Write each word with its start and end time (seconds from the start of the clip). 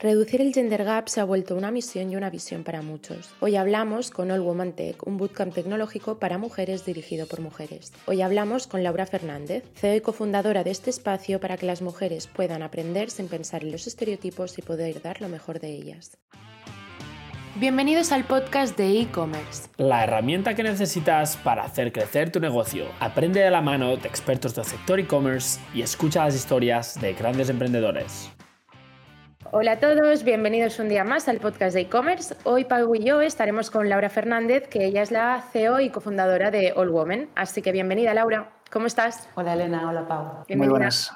Reducir 0.00 0.40
el 0.40 0.54
gender 0.54 0.84
gap 0.84 1.08
se 1.08 1.20
ha 1.20 1.24
vuelto 1.24 1.56
una 1.56 1.72
misión 1.72 2.12
y 2.12 2.14
una 2.14 2.30
visión 2.30 2.62
para 2.62 2.82
muchos. 2.82 3.34
Hoy 3.40 3.56
hablamos 3.56 4.12
con 4.12 4.30
All 4.30 4.42
Woman 4.42 4.70
Tech, 4.70 5.04
un 5.04 5.16
bootcamp 5.16 5.52
tecnológico 5.52 6.20
para 6.20 6.38
mujeres 6.38 6.86
dirigido 6.86 7.26
por 7.26 7.40
mujeres. 7.40 7.92
Hoy 8.06 8.22
hablamos 8.22 8.68
con 8.68 8.84
Laura 8.84 9.06
Fernández, 9.06 9.64
CEO 9.74 9.96
y 9.96 10.00
cofundadora 10.00 10.62
de 10.62 10.70
este 10.70 10.90
espacio 10.90 11.40
para 11.40 11.56
que 11.56 11.66
las 11.66 11.82
mujeres 11.82 12.28
puedan 12.28 12.62
aprender 12.62 13.10
sin 13.10 13.26
pensar 13.26 13.64
en 13.64 13.72
los 13.72 13.88
estereotipos 13.88 14.56
y 14.58 14.62
poder 14.62 15.02
dar 15.02 15.20
lo 15.20 15.28
mejor 15.28 15.58
de 15.58 15.70
ellas. 15.70 16.16
Bienvenidos 17.56 18.12
al 18.12 18.22
podcast 18.22 18.78
de 18.78 19.00
e-commerce. 19.00 19.68
La 19.78 20.04
herramienta 20.04 20.54
que 20.54 20.62
necesitas 20.62 21.36
para 21.38 21.64
hacer 21.64 21.90
crecer 21.90 22.30
tu 22.30 22.38
negocio. 22.38 22.86
Aprende 23.00 23.40
de 23.40 23.50
la 23.50 23.62
mano 23.62 23.96
de 23.96 24.06
expertos 24.06 24.54
del 24.54 24.64
sector 24.64 25.00
e-commerce 25.00 25.58
y 25.74 25.82
escucha 25.82 26.24
las 26.24 26.36
historias 26.36 27.00
de 27.00 27.14
grandes 27.14 27.50
emprendedores. 27.50 28.30
Hola 29.50 29.72
a 29.72 29.80
todos, 29.80 30.24
bienvenidos 30.24 30.78
un 30.78 30.90
día 30.90 31.04
más 31.04 31.26
al 31.26 31.38
podcast 31.38 31.74
de 31.74 31.80
e-commerce. 31.82 32.34
Hoy 32.44 32.66
Pau 32.66 32.94
y 32.94 33.02
yo 33.02 33.22
estaremos 33.22 33.70
con 33.70 33.88
Laura 33.88 34.10
Fernández, 34.10 34.68
que 34.68 34.84
ella 34.84 35.00
es 35.00 35.10
la 35.10 35.42
CEO 35.52 35.80
y 35.80 35.88
cofundadora 35.88 36.50
de 36.50 36.74
All 36.76 36.90
Women. 36.90 37.30
Así 37.34 37.62
que 37.62 37.72
bienvenida 37.72 38.12
Laura, 38.12 38.50
¿cómo 38.70 38.86
estás? 38.86 39.26
Hola 39.36 39.54
Elena, 39.54 39.88
hola 39.88 40.06
Pau. 40.06 40.44
Bienvenida. 40.46 40.56
Muy 40.56 40.68
buenas. 40.68 41.12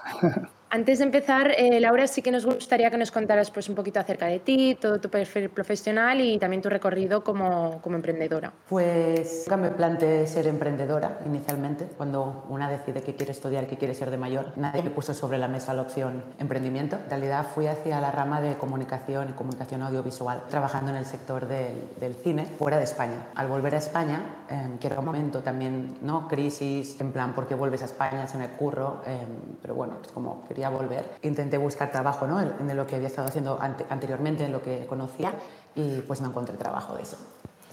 Antes 0.75 1.01
de 1.01 1.05
empezar, 1.05 1.53
eh, 1.59 1.79
Laura, 1.81 2.07
sí 2.07 2.23
que 2.23 2.31
nos 2.31 2.47
gustaría 2.47 2.91
que 2.91 2.97
nos 2.97 3.11
contaras 3.11 3.51
pues, 3.51 3.69
un 3.69 3.75
poquito 3.75 4.01
acerca 4.01 4.25
de 4.25 4.39
ti, 4.39 4.75
todo 4.81 4.99
tu 4.99 5.11
perfil 5.11 5.51
profesional 5.51 6.19
y 6.23 6.39
también 6.39 6.63
tu 6.63 6.71
recorrido 6.71 7.23
como, 7.23 7.79
como 7.83 7.97
emprendedora. 7.97 8.55
Pues 8.71 9.45
nunca 9.47 9.59
me 9.59 9.69
planteé 9.69 10.27
ser 10.27 10.47
emprendedora 10.47 11.21
inicialmente. 11.27 11.89
Cuando 11.99 12.47
una 12.49 12.71
decide 12.71 13.03
que 13.03 13.15
quiere 13.15 13.33
estudiar, 13.33 13.67
que 13.67 13.77
quiere 13.77 13.95
ser 13.95 14.11
de 14.11 14.17
mayor, 14.17 14.55
nadie 14.57 14.83
me 14.83 14.89
puso 14.89 15.13
sobre 15.13 15.37
la 15.37 15.47
mesa 15.47 15.75
la 15.75 15.83
opción 15.83 16.25
emprendimiento. 16.39 16.97
En 17.05 17.11
realidad 17.11 17.49
fui 17.55 17.67
hacia 17.67 18.01
la 18.01 18.11
rama 18.11 18.41
de 18.41 18.57
comunicación 18.57 19.29
y 19.29 19.33
comunicación 19.35 19.83
audiovisual, 19.83 20.45
trabajando 20.49 20.91
en 20.91 20.97
el 20.97 21.05
sector 21.05 21.49
del, 21.49 21.83
del 22.01 22.15
cine 22.15 22.47
fuera 22.47 22.79
de 22.79 22.85
España. 22.85 23.27
Al 23.35 23.47
volver 23.47 23.75
a 23.75 23.79
España, 23.79 24.23
eh, 24.49 24.79
que 24.81 24.87
era 24.87 25.01
un 25.01 25.05
momento 25.05 25.43
también, 25.43 25.99
¿no? 26.01 26.29
Crisis, 26.29 26.99
en 26.99 27.13
plan, 27.13 27.35
¿por 27.35 27.47
qué 27.47 27.55
vuelves 27.55 27.83
a 27.83 27.85
España? 27.85 28.27
Se 28.27 28.39
me 28.39 28.49
curro, 28.49 29.03
eh, 29.07 29.19
pero 29.61 29.75
bueno, 29.75 29.99
es 30.03 30.11
como 30.13 30.45
quería 30.49 30.62
volver. 30.71 31.19
Intenté 31.23 31.59
buscar 31.59 31.91
trabajo 31.91 32.27
¿no? 32.27 32.41
en 32.41 32.77
lo 32.77 32.87
que 32.87 32.97
había 32.97 33.09
estado 33.09 33.29
haciendo 33.29 33.59
anteriormente, 33.61 34.45
en 34.45 34.53
lo 34.53 34.63
que 34.63 34.87
conocía, 34.87 35.33
y 35.75 36.01
pues 36.01 36.21
no 36.21 36.29
encontré 36.29 36.57
trabajo 36.57 36.95
de 36.95 37.03
eso. 37.03 37.17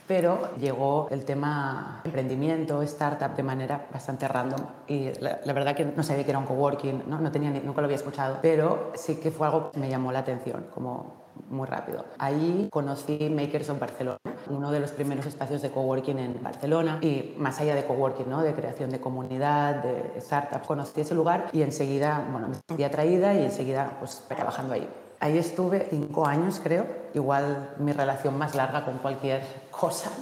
Pero 0.10 0.56
llegó 0.58 1.08
el 1.12 1.24
tema 1.24 2.02
emprendimiento, 2.04 2.82
startup, 2.82 3.36
de 3.36 3.44
manera 3.44 3.86
bastante 3.94 4.28
random. 4.28 4.60
Y 4.88 5.12
la, 5.20 5.54
verdad 5.54 5.76
que 5.76 5.86
no 5.86 6.02
sabía 6.02 6.24
que 6.24 6.32
era 6.32 6.40
un 6.40 6.48
coworking, 6.48 7.04
¿no? 7.06 7.20
No 7.20 7.32
tenía, 7.32 7.52
nunca 7.52 7.82
lo 7.82 7.86
había 7.86 7.98
escuchado, 7.98 8.40
pero 8.42 8.92
sí 8.96 9.18
que 9.18 9.30
fue 9.30 9.46
algo 9.46 9.70
que 9.70 9.80
me 9.80 9.88
llamó 9.88 10.12
la 10.12 10.20
atención, 10.20 10.66
como 10.74 11.28
muy 11.48 11.68
rápido. 11.68 12.06
Ahí 12.18 12.70
conocí 12.72 13.30
Makers 13.30 13.70
of 13.70 13.80
Barcelona, 13.80 14.18
uno 14.50 14.72
de 14.72 14.80
los 14.80 14.92
primeros 14.92 15.26
espacios 15.26 15.62
de 15.62 15.70
coworking 15.72 16.20
en 16.20 16.44
Barcelona 16.44 17.00
y 17.02 17.36
más 17.38 17.60
allá 17.60 17.76
de 17.76 17.86
coworking, 17.86 18.30
¿no? 18.30 18.42
de 18.42 18.54
creación 18.54 18.90
de 18.90 19.00
comunidad, 19.00 19.84
de 19.84 20.20
startups. 20.22 20.68
Conocí 20.68 21.02
ese 21.02 21.16
lugar 21.16 21.50
y 21.54 21.62
enseguida, 21.62 22.28
bueno, 22.32 22.48
me 22.48 22.56
sentí 22.56 22.84
atraída 22.84 23.34
y 23.34 23.46
enseguida 23.46 23.98
pues 24.00 24.24
trabajando 24.28 24.74
ahí. 24.74 24.88
Ahí 25.22 25.38
estuve 25.38 25.86
cinco 25.90 26.26
años, 26.26 26.62
creo, 26.64 26.88
igual 27.14 27.72
mi 27.78 27.92
relación 27.92 28.38
más 28.38 28.56
larga 28.56 28.86
con 28.86 29.00
cualquier 29.00 29.42
cosa. 29.70 30.10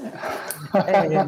Eh, 0.88 1.24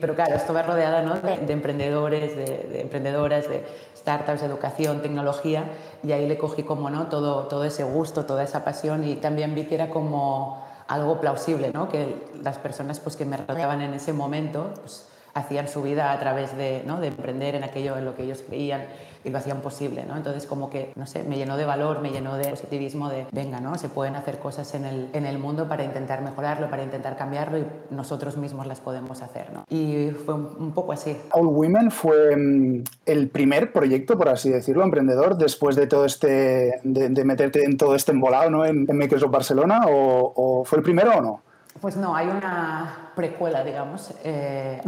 pero 0.00 0.14
claro, 0.14 0.34
estuve 0.34 0.62
rodeada 0.62 1.02
¿no? 1.02 1.14
de, 1.14 1.52
emprendedores, 1.52 2.36
de, 2.36 2.68
de 2.70 2.80
emprendedoras, 2.80 3.48
de 3.48 3.64
startups, 3.96 4.42
educación, 4.42 5.00
tecnología, 5.00 5.64
y 6.02 6.12
ahí 6.12 6.28
le 6.28 6.36
cogí 6.36 6.64
como 6.64 6.90
no 6.90 7.06
todo, 7.06 7.46
todo 7.46 7.64
ese 7.64 7.84
gusto, 7.84 8.26
toda 8.26 8.42
esa 8.42 8.64
pasión 8.64 9.04
y 9.04 9.16
también 9.16 9.54
vi 9.54 9.64
que 9.64 9.76
era 9.76 9.88
como 9.88 10.64
algo 10.92 11.20
plausible, 11.20 11.70
¿no? 11.72 11.88
que 11.88 12.26
las 12.42 12.58
personas 12.58 13.00
pues, 13.00 13.16
que 13.16 13.24
me 13.24 13.36
rodeaban 13.36 13.80
en 13.80 13.94
ese 13.94 14.12
momento 14.12 14.72
pues, 14.80 15.06
hacían 15.34 15.68
su 15.68 15.82
vida 15.82 16.12
a 16.12 16.20
través 16.20 16.56
de, 16.56 16.82
¿no? 16.86 17.00
de 17.00 17.08
emprender 17.08 17.54
en 17.54 17.64
aquello 17.64 17.96
en 17.96 18.04
lo 18.04 18.14
que 18.14 18.24
ellos 18.24 18.42
creían 18.46 18.82
y 19.24 19.30
lo 19.30 19.38
hacían 19.38 19.60
posible, 19.60 20.04
¿no? 20.04 20.16
Entonces 20.16 20.46
como 20.46 20.68
que, 20.68 20.92
no 20.96 21.06
sé, 21.06 21.22
me 21.22 21.36
llenó 21.36 21.56
de 21.56 21.64
valor, 21.64 22.00
me 22.00 22.10
llenó 22.10 22.36
de 22.36 22.50
positivismo 22.50 23.08
de, 23.08 23.26
venga, 23.30 23.60
¿no? 23.60 23.78
Se 23.78 23.88
pueden 23.88 24.16
hacer 24.16 24.38
cosas 24.38 24.74
en 24.74 24.84
el, 24.84 25.08
en 25.12 25.26
el 25.26 25.38
mundo 25.38 25.68
para 25.68 25.84
intentar 25.84 26.22
mejorarlo, 26.22 26.68
para 26.68 26.82
intentar 26.82 27.16
cambiarlo 27.16 27.58
y 27.58 27.66
nosotros 27.90 28.36
mismos 28.36 28.66
las 28.66 28.80
podemos 28.80 29.22
hacer, 29.22 29.52
¿no? 29.52 29.64
Y 29.68 30.10
fue 30.10 30.34
un, 30.34 30.72
poco 30.72 30.92
así. 30.92 31.16
All 31.32 31.46
Women 31.46 31.90
fue 31.90 32.36
mm, 32.36 32.84
el 33.06 33.28
primer 33.28 33.72
proyecto, 33.72 34.18
por 34.18 34.28
así 34.28 34.50
decirlo, 34.50 34.82
emprendedor 34.82 35.36
después 35.36 35.76
de 35.76 35.86
todo 35.86 36.04
este, 36.04 36.80
de, 36.82 37.24
meterte 37.24 37.64
en 37.64 37.76
todo 37.76 37.94
este 37.94 38.12
embolado, 38.12 38.50
¿no? 38.50 38.64
En, 38.64 38.86
en 38.88 38.96
Microsoft 38.96 39.30
Barcelona 39.30 39.86
o, 39.86 40.32
o 40.34 40.64
fue 40.64 40.78
el 40.78 40.84
primero 40.84 41.16
o 41.16 41.20
no? 41.20 41.51
Pues 41.82 41.96
no, 41.96 42.14
hay 42.14 42.28
una 42.28 43.10
precuela, 43.16 43.64
digamos, 43.64 44.14
eh, 44.22 44.80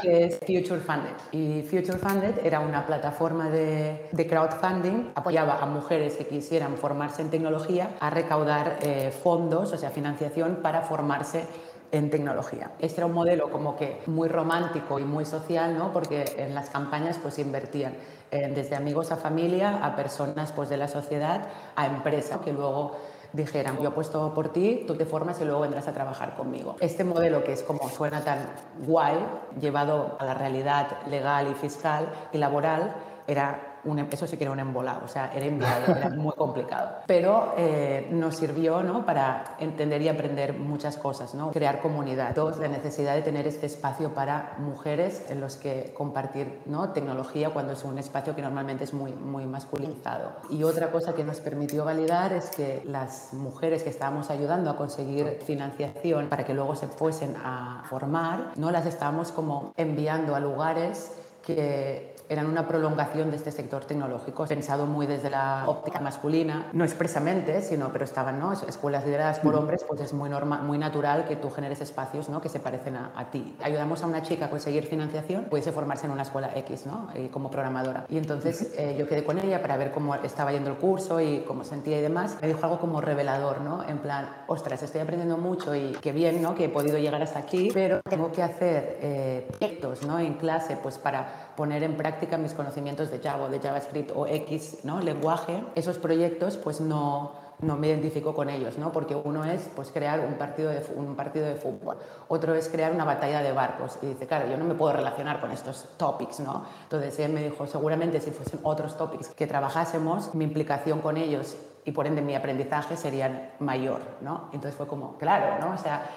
que 0.00 0.24
es 0.24 0.38
Future 0.38 0.80
Funded. 0.80 1.12
Y 1.32 1.60
Future 1.64 1.98
Funded 1.98 2.46
era 2.46 2.60
una 2.60 2.86
plataforma 2.86 3.50
de, 3.50 4.08
crowdfunding, 4.26 5.12
apoyaba 5.14 5.58
a 5.62 5.66
mujeres 5.66 6.16
que 6.16 6.26
quisieran 6.26 6.78
formarse 6.78 7.20
en 7.20 7.28
tecnología 7.28 7.90
a 8.00 8.08
recaudar 8.08 8.78
eh, 8.80 9.12
fondos, 9.22 9.70
o 9.74 9.76
sea, 9.76 9.90
financiación 9.90 10.60
para 10.62 10.80
formarse 10.80 11.44
en 11.92 12.08
tecnología. 12.08 12.70
Este 12.78 13.00
era 13.00 13.06
un 13.06 13.12
modelo 13.12 13.50
como 13.50 13.76
que 13.76 14.00
muy 14.06 14.28
romántico 14.28 14.98
y 14.98 15.04
muy 15.04 15.26
social, 15.26 15.76
¿no? 15.76 15.92
porque 15.92 16.24
en 16.38 16.54
las 16.54 16.70
campañas 16.70 17.18
pues 17.20 17.38
invertían 17.38 17.92
eh, 18.30 18.50
desde 18.54 18.76
amigos 18.76 19.12
a 19.12 19.16
familia, 19.16 19.84
a 19.84 19.94
personas 19.94 20.52
pues, 20.52 20.70
de 20.70 20.78
la 20.78 20.88
sociedad, 20.88 21.48
a 21.76 21.86
empresas, 21.86 22.40
que 22.40 22.52
luego 22.52 22.96
dijeran, 23.32 23.78
yo 23.80 23.88
apuesto 23.88 24.32
por 24.34 24.52
ti, 24.52 24.84
tú 24.86 24.94
te 24.94 25.04
formas 25.04 25.40
y 25.40 25.44
luego 25.44 25.60
vendrás 25.60 25.86
a 25.88 25.92
trabajar 25.92 26.34
conmigo. 26.34 26.76
Este 26.80 27.04
modelo 27.04 27.44
que 27.44 27.52
es 27.52 27.62
como 27.62 27.88
suena 27.88 28.22
tan 28.24 28.48
guay, 28.86 29.16
llevado 29.60 30.16
a 30.18 30.24
la 30.24 30.34
realidad 30.34 31.06
legal 31.08 31.48
y 31.50 31.54
fiscal 31.54 32.08
y 32.32 32.38
laboral, 32.38 32.94
era 33.26 33.67
Em, 33.84 34.06
eso 34.10 34.26
sí 34.26 34.36
que 34.36 34.44
era 34.44 34.52
un 34.52 34.60
embolado, 34.60 35.02
o 35.04 35.08
sea, 35.08 35.32
era 35.34 35.46
inviable, 35.46 35.94
era 35.96 36.10
muy 36.10 36.32
complicado. 36.32 36.98
Pero 37.06 37.54
eh, 37.56 38.08
nos 38.10 38.36
sirvió 38.36 38.82
¿no? 38.82 39.04
para 39.04 39.56
entender 39.58 40.02
y 40.02 40.08
aprender 40.08 40.54
muchas 40.58 40.96
cosas, 40.96 41.34
¿no? 41.34 41.50
crear 41.50 41.80
comunidad. 41.80 42.34
Dos, 42.34 42.58
la 42.58 42.68
necesidad 42.68 43.14
de 43.14 43.22
tener 43.22 43.46
este 43.46 43.66
espacio 43.66 44.14
para 44.14 44.54
mujeres 44.58 45.24
en 45.28 45.40
los 45.40 45.56
que 45.56 45.92
compartir 45.96 46.60
¿no? 46.66 46.90
tecnología 46.90 47.50
cuando 47.50 47.72
es 47.72 47.84
un 47.84 47.98
espacio 47.98 48.34
que 48.34 48.42
normalmente 48.42 48.84
es 48.84 48.92
muy, 48.92 49.12
muy 49.12 49.46
masculinizado. 49.46 50.32
Y 50.50 50.62
otra 50.64 50.90
cosa 50.90 51.14
que 51.14 51.24
nos 51.24 51.40
permitió 51.40 51.84
validar 51.84 52.32
es 52.32 52.50
que 52.50 52.82
las 52.84 53.32
mujeres 53.32 53.82
que 53.82 53.90
estábamos 53.90 54.30
ayudando 54.30 54.70
a 54.70 54.76
conseguir 54.76 55.40
financiación 55.44 56.28
para 56.28 56.44
que 56.44 56.54
luego 56.54 56.74
se 56.74 56.88
fuesen 56.88 57.36
a 57.36 57.84
formar, 57.88 58.52
no 58.56 58.70
las 58.70 58.86
estábamos 58.86 59.32
como 59.32 59.72
enviando 59.76 60.34
a 60.34 60.40
lugares 60.40 61.12
que 61.42 62.17
eran 62.28 62.46
una 62.46 62.66
prolongación 62.68 63.30
de 63.30 63.36
este 63.36 63.50
sector 63.52 63.84
tecnológico, 63.84 64.46
pensado 64.46 64.86
muy 64.86 65.06
desde 65.06 65.30
la 65.30 65.64
óptica 65.66 66.00
masculina, 66.00 66.68
no 66.72 66.84
expresamente, 66.84 67.62
sino, 67.62 67.90
pero 67.92 68.04
estaban 68.04 68.38
¿no? 68.38 68.52
escuelas 68.52 69.04
lideradas 69.04 69.40
por 69.40 69.54
hombres, 69.54 69.84
pues 69.86 70.00
es 70.00 70.12
muy, 70.12 70.28
normal, 70.28 70.62
muy 70.62 70.78
natural 70.78 71.26
que 71.26 71.36
tú 71.36 71.50
generes 71.50 71.80
espacios 71.80 72.28
¿no? 72.28 72.40
que 72.40 72.48
se 72.48 72.60
parecen 72.60 72.96
a, 72.96 73.30
ti. 73.30 73.56
Ayudamos 73.62 74.02
a 74.02 74.06
una 74.06 74.22
chica 74.22 74.46
a 74.46 74.50
conseguir 74.50 74.86
financiación, 74.86 75.44
pudiese 75.44 75.72
formarse 75.72 76.06
en 76.06 76.12
una 76.12 76.22
escuela 76.22 76.50
X 76.54 76.86
¿no? 76.86 77.08
Como 77.30 77.50
programadora. 77.50 78.04
Y 78.08 78.18
entonces 78.18 78.72
eh, 78.76 78.96
yo 78.98 79.06
quedé 79.08 79.24
con 79.24 79.38
ella 79.38 79.60
para 79.60 79.76
ver 79.76 79.90
cómo 79.90 80.14
estaba 80.14 80.52
yendo 80.52 80.70
el 80.70 80.76
curso 80.76 81.20
y 81.20 81.40
cómo 81.40 81.64
sentía 81.64 81.98
y 81.98 82.02
demás. 82.02 82.36
Me 82.40 82.48
dijo 82.48 82.60
algo 82.62 82.78
como 82.78 83.00
revelador, 83.00 83.60
¿no? 83.60 83.84
En 83.88 83.98
plan, 83.98 84.28
ostras, 84.46 84.82
estoy 84.82 85.00
aprendiendo 85.00 85.36
mucho 85.36 85.74
y 85.74 85.92
qué 86.00 86.12
bien, 86.12 86.40
¿no? 86.42 86.54
Que 86.54 86.66
he 86.66 86.68
podido 86.68 86.98
llegar 86.98 87.22
hasta 87.22 87.38
aquí, 87.38 87.70
pero 87.72 88.00
tengo 88.02 88.32
que 88.32 88.42
hacer 88.42 88.98
eh, 89.00 89.48
proyectos, 89.48 90.06
¿no? 90.06 90.18
En 90.18 90.34
clase, 90.34 90.76
pues 90.82 90.98
para 90.98 91.47
poner 91.58 91.82
en 91.82 91.96
práctica 91.96 92.38
mis 92.38 92.54
conocimientos 92.54 93.10
de 93.10 93.18
Java, 93.18 93.48
de 93.48 93.58
JavaScript 93.58 94.12
o 94.14 94.28
X 94.28 94.84
¿no? 94.84 95.00
lenguaje, 95.00 95.64
esos 95.74 95.98
proyectos 95.98 96.56
pues 96.56 96.80
no, 96.80 97.32
no 97.58 97.76
me 97.76 97.88
identifico 97.88 98.32
con 98.32 98.48
ellos, 98.48 98.78
¿no? 98.78 98.92
porque 98.92 99.16
uno 99.16 99.44
es 99.44 99.68
pues, 99.74 99.90
crear 99.90 100.20
un 100.20 100.34
partido, 100.34 100.70
de, 100.70 100.86
un 100.94 101.16
partido 101.16 101.46
de 101.46 101.56
fútbol, 101.56 101.98
otro 102.28 102.54
es 102.54 102.68
crear 102.68 102.92
una 102.92 103.04
batalla 103.04 103.42
de 103.42 103.50
barcos. 103.50 103.98
Y 104.02 104.06
dice, 104.06 104.28
claro, 104.28 104.48
yo 104.48 104.56
no 104.56 104.66
me 104.66 104.74
puedo 104.74 104.92
relacionar 104.92 105.40
con 105.40 105.50
estos 105.50 105.88
topics. 105.96 106.38
¿no? 106.38 106.64
Entonces 106.84 107.18
él 107.18 107.32
me 107.32 107.42
dijo, 107.42 107.66
seguramente 107.66 108.20
si 108.20 108.30
fuesen 108.30 108.60
otros 108.62 108.96
topics 108.96 109.30
que 109.30 109.48
trabajásemos, 109.48 110.36
mi 110.36 110.44
implicación 110.44 111.00
con 111.00 111.16
ellos 111.16 111.56
y 111.84 111.90
por 111.90 112.06
ende 112.06 112.22
mi 112.22 112.36
aprendizaje 112.36 112.96
serían 112.96 113.50
mayor. 113.58 114.02
¿no? 114.20 114.50
Entonces 114.52 114.76
fue 114.76 114.86
como, 114.86 115.18
claro, 115.18 115.58
¿no? 115.58 115.74
o 115.74 115.78
sea, 115.78 116.08